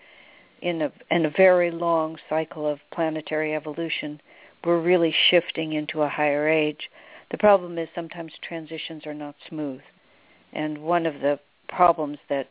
in 0.61 0.81
a 0.81 0.91
in 1.11 1.25
a 1.25 1.29
very 1.29 1.71
long 1.71 2.17
cycle 2.29 2.67
of 2.67 2.79
planetary 2.91 3.53
evolution, 3.55 4.21
we're 4.63 4.79
really 4.79 5.13
shifting 5.29 5.73
into 5.73 6.01
a 6.01 6.09
higher 6.09 6.47
age. 6.47 6.89
The 7.35 7.39
problem 7.39 7.77
is 7.77 7.89
sometimes 7.93 8.31
transitions 8.47 9.05
are 9.05 9.13
not 9.13 9.35
smooth. 9.49 9.81
And 10.53 10.77
one 10.77 11.05
of 11.05 11.15
the 11.15 11.37
problems 11.67 12.17
that 12.29 12.47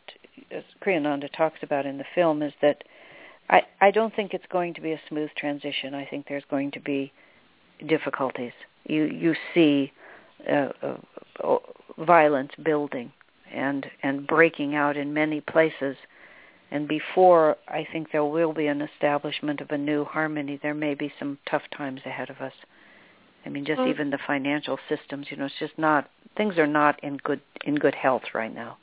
Kriyananda 0.83 1.35
talks 1.35 1.61
about 1.63 1.87
in 1.87 1.97
the 1.97 2.05
film 2.15 2.43
is 2.43 2.53
that 2.61 2.85
I, 3.49 3.63
I 3.81 3.91
don't 3.91 4.15
think 4.15 4.35
it's 4.35 4.45
going 4.53 4.75
to 4.75 4.83
be 4.83 4.93
a 4.93 5.01
smooth 5.09 5.31
transition. 5.39 5.95
I 5.95 6.05
think 6.05 6.27
there's 6.29 6.45
going 6.51 6.71
to 6.73 6.81
be 6.81 7.15
difficulties. 7.87 8.53
You 8.85 9.05
you 9.05 9.35
see 9.55 9.91
uh, 10.47 10.69
uh, 10.83 11.57
violence 11.97 12.53
building 12.63 13.11
and 13.51 13.87
and 14.03 14.27
breaking 14.27 14.75
out 14.75 14.99
in 14.99 15.15
many 15.15 15.41
places 15.41 15.97
and 16.71 16.87
before 16.87 17.57
I 17.69 17.87
think 17.91 18.13
there 18.13 18.27
will 18.27 18.53
be 18.53 18.67
an 18.67 18.83
establishment 18.83 19.63
of 19.63 19.71
a 19.71 19.79
new 19.79 20.05
harmony, 20.05 20.59
there 20.63 20.75
may 20.75 20.95
be 20.95 21.11
some 21.19 21.39
tough 21.51 21.63
times 21.75 22.03
ahead 22.05 22.29
of 22.29 22.43
us. 22.43 22.53
I 23.45 23.49
mean, 23.49 23.65
just 23.65 23.81
even 23.81 24.11
the 24.11 24.19
financial 24.27 24.79
systems, 24.89 25.27
you 25.31 25.37
know, 25.37 25.47
it's 25.47 25.55
just 25.59 25.79
not 25.79 26.09
things 26.37 26.59
are 26.59 26.67
not 26.67 27.03
in 27.03 27.19
good 27.19 27.41
in 27.65 27.77
good 27.77 27.95
health 27.95 28.23
right 28.35 28.55
now. 28.55 28.79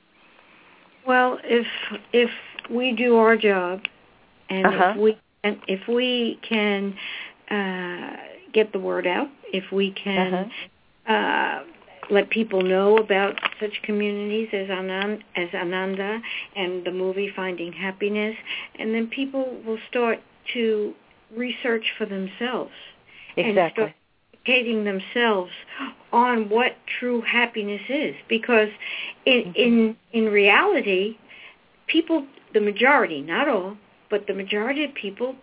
Well, 1.05 1.39
if 1.43 1.68
if 2.14 2.30
we 2.70 2.93
do 2.93 3.18
our 3.18 3.36
job, 3.36 3.82
and 4.49 4.68
uh-huh. 4.68 4.93
if 4.95 4.97
we 4.97 5.18
and 5.43 5.57
if 5.68 5.88
we 5.88 6.39
can 6.47 6.95
uh, 7.49 8.18
get 8.53 8.72
the 8.72 8.80
word 8.80 9.07
out, 9.07 9.30
if 9.51 9.72
we 9.72 9.91
can 9.91 10.34
uh-huh. 11.07 11.14
uh, 11.14 11.64
let 12.12 12.30
people 12.30 12.62
know 12.62 12.97
about 12.97 13.39
such 13.59 13.82
communities 13.84 14.49
as 14.53 14.68
Anand, 14.68 15.22
as 15.36 15.49
Ananda 15.53 16.22
and 16.55 16.86
the 16.86 16.91
movie 16.91 17.32
Finding 17.36 17.74
Happiness, 17.74 18.36
and 18.78 18.93
then 18.93 19.07
people 19.07 19.59
will 19.66 19.80
start 19.89 20.20
to 20.53 20.93
research 21.36 21.86
for 21.97 22.05
themselves 22.05 22.72
exactly. 23.38 23.95
Educating 24.46 24.84
themselves 24.84 25.52
on 26.12 26.50
what 26.50 26.76
true 27.00 27.22
happiness 27.22 27.82
is. 27.89 28.16
Because 28.28 28.70
in 29.26 29.44
mm-hmm. 29.44 29.52
in 29.56 29.98
in 30.14 30.26
reality, 30.26 31.18
people, 31.88 32.26
the 32.54 32.62
majority, 32.62 33.22
not 33.22 33.48
all, 33.48 33.78
but 34.10 34.28
the 34.28 34.34
majority 34.34 34.84
of 34.84 34.94
people 34.94 35.36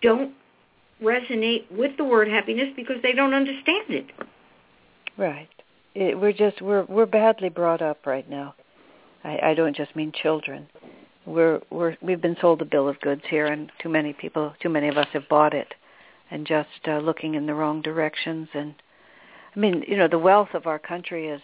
don't 0.00 0.34
resonate 1.02 1.70
with 1.70 1.96
the 1.96 2.04
word 2.04 2.28
happiness 2.28 2.68
because 2.76 2.96
they 3.02 3.12
don't 3.12 3.34
understand 3.34 3.90
it. 3.90 4.06
Right 5.16 5.48
it, 5.94 6.18
we're 6.18 6.32
just 6.32 6.60
we're 6.62 6.84
we're 6.84 7.06
badly 7.06 7.48
brought 7.48 7.82
up 7.82 8.06
right 8.06 8.28
now. 8.28 8.54
I, 9.24 9.38
I 9.42 9.54
don't 9.54 9.76
just 9.76 9.94
mean 9.94 10.12
children. 10.12 10.66
We're 11.26 11.60
we're 11.70 11.96
we've 12.00 12.20
been 12.20 12.36
sold 12.40 12.62
a 12.62 12.64
bill 12.64 12.88
of 12.88 13.00
goods 13.00 13.22
here, 13.28 13.46
and 13.46 13.70
too 13.80 13.88
many 13.88 14.12
people, 14.12 14.54
too 14.60 14.68
many 14.68 14.88
of 14.88 14.96
us 14.96 15.08
have 15.12 15.28
bought 15.28 15.54
it, 15.54 15.72
and 16.32 16.46
just 16.46 16.88
uh, 16.88 16.98
looking 16.98 17.34
in 17.34 17.46
the 17.46 17.54
wrong 17.54 17.82
directions. 17.82 18.48
And 18.54 18.74
I 19.54 19.58
mean, 19.58 19.84
you 19.86 19.96
know, 19.96 20.08
the 20.08 20.18
wealth 20.18 20.54
of 20.54 20.66
our 20.66 20.78
country 20.78 21.28
is 21.28 21.42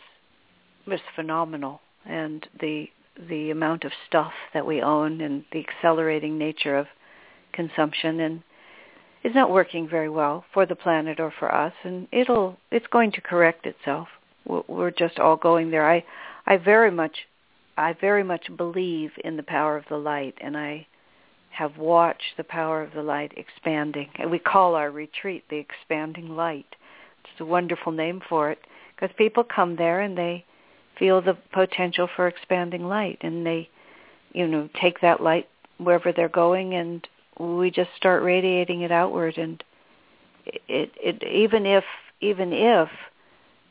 is 0.86 1.00
phenomenal, 1.14 1.80
and 2.06 2.46
the 2.60 2.88
the 3.28 3.50
amount 3.50 3.84
of 3.84 3.92
stuff 4.06 4.32
that 4.54 4.66
we 4.66 4.80
own 4.80 5.20
and 5.20 5.44
the 5.52 5.64
accelerating 5.68 6.38
nature 6.38 6.76
of 6.76 6.86
consumption 7.52 8.20
and 8.20 8.42
is 9.24 9.34
not 9.34 9.50
working 9.50 9.88
very 9.88 10.08
well 10.08 10.44
for 10.54 10.64
the 10.64 10.76
planet 10.76 11.18
or 11.18 11.32
for 11.36 11.52
us 11.52 11.72
and 11.82 12.06
it'll 12.12 12.56
it's 12.70 12.86
going 12.86 13.10
to 13.10 13.20
correct 13.20 13.66
itself 13.66 14.06
we're 14.48 14.90
just 14.90 15.18
all 15.18 15.36
going 15.36 15.70
there. 15.70 15.88
I 15.88 16.04
I 16.46 16.56
very 16.56 16.90
much 16.90 17.26
I 17.76 17.92
very 17.92 18.24
much 18.24 18.46
believe 18.56 19.12
in 19.22 19.36
the 19.36 19.42
power 19.42 19.76
of 19.76 19.84
the 19.88 19.98
light 19.98 20.36
and 20.40 20.56
I 20.56 20.86
have 21.50 21.76
watched 21.76 22.36
the 22.36 22.44
power 22.44 22.82
of 22.82 22.92
the 22.92 23.02
light 23.02 23.32
expanding. 23.36 24.08
And 24.16 24.30
we 24.30 24.38
call 24.38 24.74
our 24.74 24.90
retreat 24.90 25.44
the 25.48 25.56
expanding 25.56 26.36
light. 26.36 26.76
It's 27.24 27.40
a 27.40 27.44
wonderful 27.44 27.92
name 27.92 28.22
for 28.28 28.50
it 28.50 28.58
because 28.94 29.14
people 29.16 29.44
come 29.44 29.76
there 29.76 30.00
and 30.00 30.16
they 30.16 30.44
feel 30.98 31.20
the 31.20 31.36
potential 31.52 32.08
for 32.16 32.26
expanding 32.26 32.84
light 32.84 33.18
and 33.20 33.46
they 33.46 33.68
you 34.32 34.46
know 34.48 34.68
take 34.80 35.00
that 35.00 35.22
light 35.22 35.48
wherever 35.78 36.12
they're 36.12 36.28
going 36.28 36.74
and 36.74 37.06
we 37.38 37.70
just 37.70 37.90
start 37.96 38.24
radiating 38.24 38.80
it 38.80 38.90
outward 38.90 39.38
and 39.38 39.62
it 40.44 40.90
it 41.00 41.22
even 41.22 41.66
if 41.66 41.84
even 42.20 42.52
if 42.52 42.88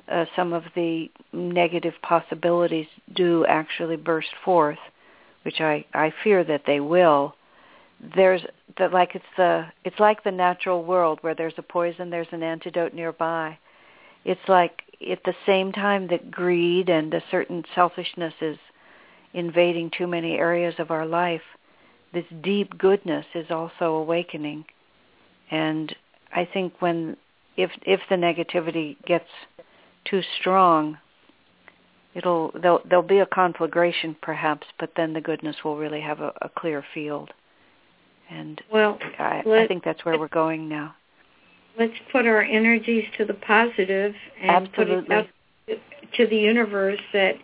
uh, 0.10 0.26
some 0.36 0.54
of 0.54 0.64
the 0.76 1.12
negative 1.34 1.94
possibilities 2.02 2.88
do 3.14 3.46
actually 3.46 3.98
burst 3.98 4.30
forth, 4.44 4.78
which 5.44 5.60
I, 5.60 5.86
I 5.94 6.14
fear 6.24 6.44
that 6.46 6.64
they 6.66 6.80
will, 6.80 7.36
there's 8.16 8.42
that 8.78 8.94
like 8.94 9.16
it's 9.16 9.26
the 9.38 9.66
it's 9.84 10.00
like 10.00 10.24
the 10.24 10.32
natural 10.32 10.84
world 10.84 11.20
where 11.22 11.36
there's 11.36 11.54
a 11.58 11.64
poison, 11.64 12.10
there's 12.10 12.28
an 12.32 12.44
antidote 12.44 12.94
nearby. 12.94 13.58
It's 14.26 14.48
like 14.48 14.84
at 15.10 15.24
the 15.24 15.34
same 15.46 15.72
time 15.72 16.08
that 16.08 16.32
greed 16.32 16.90
and 16.90 17.14
a 17.14 17.24
certain 17.32 17.64
selfishness 17.74 18.34
is 18.42 18.58
invading 19.34 19.92
too 19.98 20.08
many 20.08 20.34
areas 20.36 20.76
of 20.80 20.92
our 20.92 21.06
life, 21.06 21.42
this 22.14 22.26
deep 22.42 22.78
goodness 22.78 23.26
is 23.36 23.48
also 23.50 23.96
awakening. 23.96 24.66
And 25.52 25.96
I 26.34 26.46
think 26.52 26.82
when 26.82 27.18
if 27.56 27.72
if 27.84 28.02
the 28.10 28.16
negativity 28.16 28.96
gets 29.06 29.30
too 30.06 30.22
strong, 30.40 30.98
it'll 32.14 32.52
there'll, 32.62 32.82
there'll 32.88 33.04
be 33.04 33.20
a 33.20 33.26
conflagration 33.26 34.16
perhaps, 34.22 34.68
but 34.80 34.92
then 34.96 35.14
the 35.14 35.22
goodness 35.22 35.58
will 35.64 35.78
really 35.78 36.02
have 36.02 36.22
a, 36.22 36.32
a 36.42 36.50
clear 36.50 36.84
field. 36.94 37.32
And 38.30 38.62
well, 38.72 38.98
I, 39.20 39.44
I 39.46 39.68
think 39.68 39.84
that's 39.84 40.04
where 40.04 40.20
we're 40.20 40.28
going 40.28 40.68
now. 40.68 40.96
Let's 41.80 41.94
put 42.12 42.26
our 42.26 42.42
energies 42.42 43.06
to 43.18 43.26
the 43.26 43.36
positive 43.36 44.14
and 44.42 44.68
Absolutely. 44.68 44.96
put 44.96 45.08
it 45.08 45.12
out 45.12 45.28
to 46.16 46.28
the 46.28 46.36
universe 46.36 47.00
that 47.14 47.36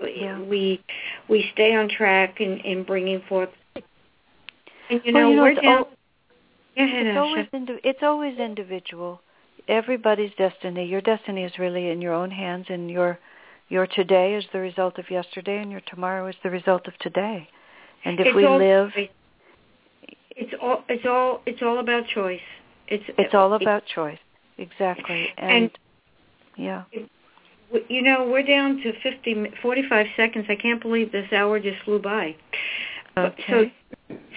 yeah. 0.00 0.40
we 0.40 0.82
we 1.28 1.50
stay 1.52 1.74
on 1.74 1.88
track 1.88 2.40
in, 2.40 2.58
in 2.58 2.84
bringing 2.84 3.22
forth. 3.28 3.50
And 4.88 5.00
you 5.04 5.12
know, 5.12 5.20
well, 5.20 5.30
you 5.30 5.36
know 5.36 5.42
we're 5.42 5.50
it's, 5.50 5.60
down. 5.60 5.78
al- 5.78 5.88
it's 6.76 7.18
always 7.18 7.46
indi- 7.52 7.80
it's 7.84 8.02
always 8.02 8.38
individual 8.38 9.20
everybody's 9.68 10.32
destiny. 10.36 10.86
Your 10.86 11.00
destiny 11.00 11.44
is 11.44 11.58
really 11.58 11.90
in 11.90 12.00
your 12.00 12.12
own 12.12 12.30
hands, 12.30 12.66
and 12.68 12.90
your 12.90 13.18
your 13.68 13.86
today 13.86 14.34
is 14.34 14.44
the 14.52 14.60
result 14.60 14.98
of 14.98 15.10
yesterday, 15.10 15.60
and 15.60 15.70
your 15.70 15.80
tomorrow 15.86 16.28
is 16.28 16.36
the 16.42 16.50
result 16.50 16.86
of 16.86 16.96
today. 16.98 17.48
And 18.04 18.20
if 18.20 18.28
it's 18.28 18.36
we 18.36 18.44
all, 18.44 18.58
live, 18.58 18.90
it's 20.36 20.52
all 20.60 20.84
it's 20.88 21.06
all 21.06 21.40
it's 21.46 21.62
all 21.62 21.78
about 21.78 22.06
choice. 22.06 22.40
It's 22.88 23.04
it's 23.18 23.34
all 23.34 23.54
about 23.54 23.86
choice, 23.86 24.18
exactly. 24.58 25.32
And, 25.36 25.50
and 25.52 25.78
yeah, 26.56 26.84
you 27.88 28.02
know 28.02 28.28
we're 28.28 28.42
down 28.42 28.76
to 28.82 28.92
50, 29.00 29.52
45 29.62 30.06
seconds. 30.16 30.46
I 30.48 30.56
can't 30.56 30.80
believe 30.80 31.10
this 31.10 31.32
hour 31.32 31.58
just 31.58 31.82
flew 31.82 31.98
by. 32.00 32.36
Okay. 33.18 33.44
So 33.48 33.70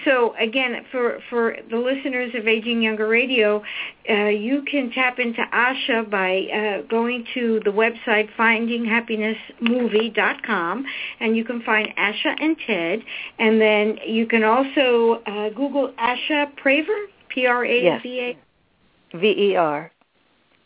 so 0.04 0.34
again, 0.40 0.84
for 0.90 1.20
for 1.28 1.54
the 1.70 1.76
listeners 1.76 2.34
of 2.34 2.48
Aging 2.48 2.80
Younger 2.82 3.06
Radio, 3.06 3.62
uh, 4.08 4.28
you 4.28 4.62
can 4.62 4.90
tap 4.90 5.18
into 5.18 5.42
Asha 5.52 6.08
by 6.10 6.46
uh, 6.52 6.80
going 6.88 7.26
to 7.34 7.60
the 7.64 7.70
website 7.70 8.30
findinghappinessmovie.com, 8.38 10.86
and 11.20 11.36
you 11.36 11.44
can 11.44 11.60
find 11.62 11.88
Asha 11.98 12.34
and 12.40 12.56
Ted, 12.66 13.02
and 13.38 13.60
then 13.60 13.98
you 14.06 14.26
can 14.26 14.42
also 14.44 15.22
uh, 15.26 15.50
Google 15.50 15.92
Asha 15.98 16.50
Praver, 16.56 17.04
P 17.28 17.46
R 17.46 17.62
A 17.64 18.00
V 18.02 18.20
A. 18.20 18.38
V-E-R. 19.12 19.90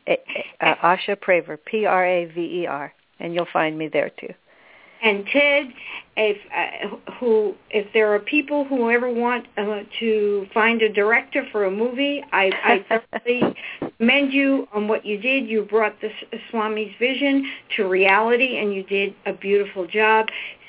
Uh, 0.07 0.15
Asha 0.61 1.17
Praver, 1.17 1.57
P-R-A-V-E-R, 1.65 2.93
and 3.21 3.35
you'll 3.35 3.47
find 3.53 3.79
me 3.79 3.89
there 3.89 4.11
too. 4.21 4.35
And 5.03 5.27
Ted, 5.27 5.73
if 6.17 6.39
uh, 6.55 7.13
who 7.19 7.55
if 7.71 7.93
there 7.93 8.15
are 8.15 8.21
people 8.21 8.65
who 8.65 8.91
ever 8.91 9.13
want 9.13 9.47
uh, 9.57 9.81
to 10.01 10.47
find 10.55 10.81
a 10.83 10.93
director 10.93 11.47
for 11.51 11.65
a 11.65 11.71
movie, 11.71 12.23
I, 12.33 12.53
I 12.65 13.03
thoroughly 13.13 13.57
commend 13.99 14.33
you 14.33 14.69
on 14.73 14.89
what 14.89 15.05
you 15.05 15.19
did. 15.19 15.49
You 15.49 15.63
brought 15.63 16.01
the 16.01 16.11
Swami's 16.51 16.95
vision 16.99 17.51
to 17.77 17.89
reality, 17.89 18.59
and 18.59 18.75
you 18.75 18.83
did 18.85 19.15
a 19.27 19.33
beautiful 19.33 19.87
job. 19.87 20.29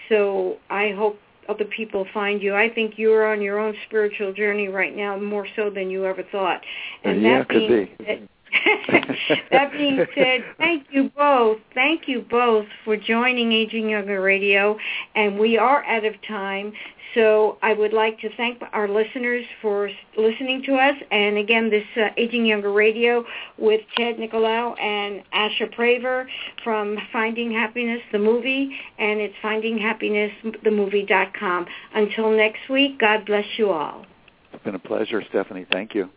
So 0.10 0.58
I 0.70 0.92
hope 0.92 1.20
other 1.48 1.66
people 1.66 2.08
find 2.14 2.42
you. 2.42 2.56
I 2.56 2.70
think 2.70 2.98
you're 2.98 3.32
on 3.32 3.42
your 3.42 3.60
own 3.60 3.76
spiritual 3.88 4.34
journey 4.34 4.68
right 4.68 4.96
now, 4.96 5.18
more 5.18 5.48
so 5.56 5.70
than 5.70 5.90
you 5.90 6.06
ever 6.06 6.24
thought. 6.32 6.62
And 7.04 7.22
yeah, 7.22 7.40
that 7.40 7.50
could 7.50 7.68
be. 7.68 7.96
Said, 8.06 8.30
that 9.52 9.72
being 9.72 10.06
said, 10.16 10.44
thank 10.58 10.88
you 10.92 11.12
both. 11.16 11.60
Thank 11.74 12.08
you 12.08 12.26
both 12.30 12.66
for 12.84 12.98
joining 12.98 13.52
Aging 13.52 13.90
Younger 13.90 14.22
Radio. 14.22 14.78
And 15.16 15.40
we 15.40 15.58
are 15.58 15.84
out 15.86 16.06
of 16.06 16.14
time. 16.28 16.74
So 17.16 17.58
I 17.62 17.74
would 17.74 17.94
like 17.94 18.20
to 18.20 18.30
thank 18.36 18.62
our 18.74 18.90
listeners 18.90 19.46
for 19.62 19.90
listening 20.18 20.64
to 20.66 20.76
us. 20.76 20.96
And 21.12 21.38
again, 21.38 21.70
this 21.70 21.86
uh, 21.96 22.10
Aging 22.18 22.46
Younger 22.46 22.74
Radio 22.74 23.24
with 23.58 23.80
Ted 23.96 24.18
Nicolaou 24.18 24.78
and 24.82 25.24
Asha 25.34 25.74
Praver 25.74 26.26
from 26.64 26.98
Finding 27.14 27.54
Happiness, 27.54 28.02
the 28.12 28.20
movie, 28.20 28.78
and 29.00 29.22
it's 29.22 29.34
findinghappinessthemovie.com. 29.42 31.66
Until 31.94 32.32
next 32.32 32.68
week, 32.70 33.00
God 33.00 33.26
bless 33.26 33.46
you 33.58 33.72
all. 33.72 34.06
It's 34.52 34.66
been 34.66 34.76
a 34.76 34.80
pleasure, 34.80 35.24
Stephanie. 35.30 35.66
Thank 35.72 35.96
you. 35.96 36.10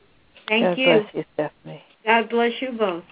Thank 0.49 0.64
God 0.64 0.78
you. 0.78 0.86
bless 0.86 1.14
you, 1.14 1.24
Stephanie. 1.34 1.84
God 2.09 2.30
bless 2.30 2.52
you 2.62 2.72
both. 2.72 3.04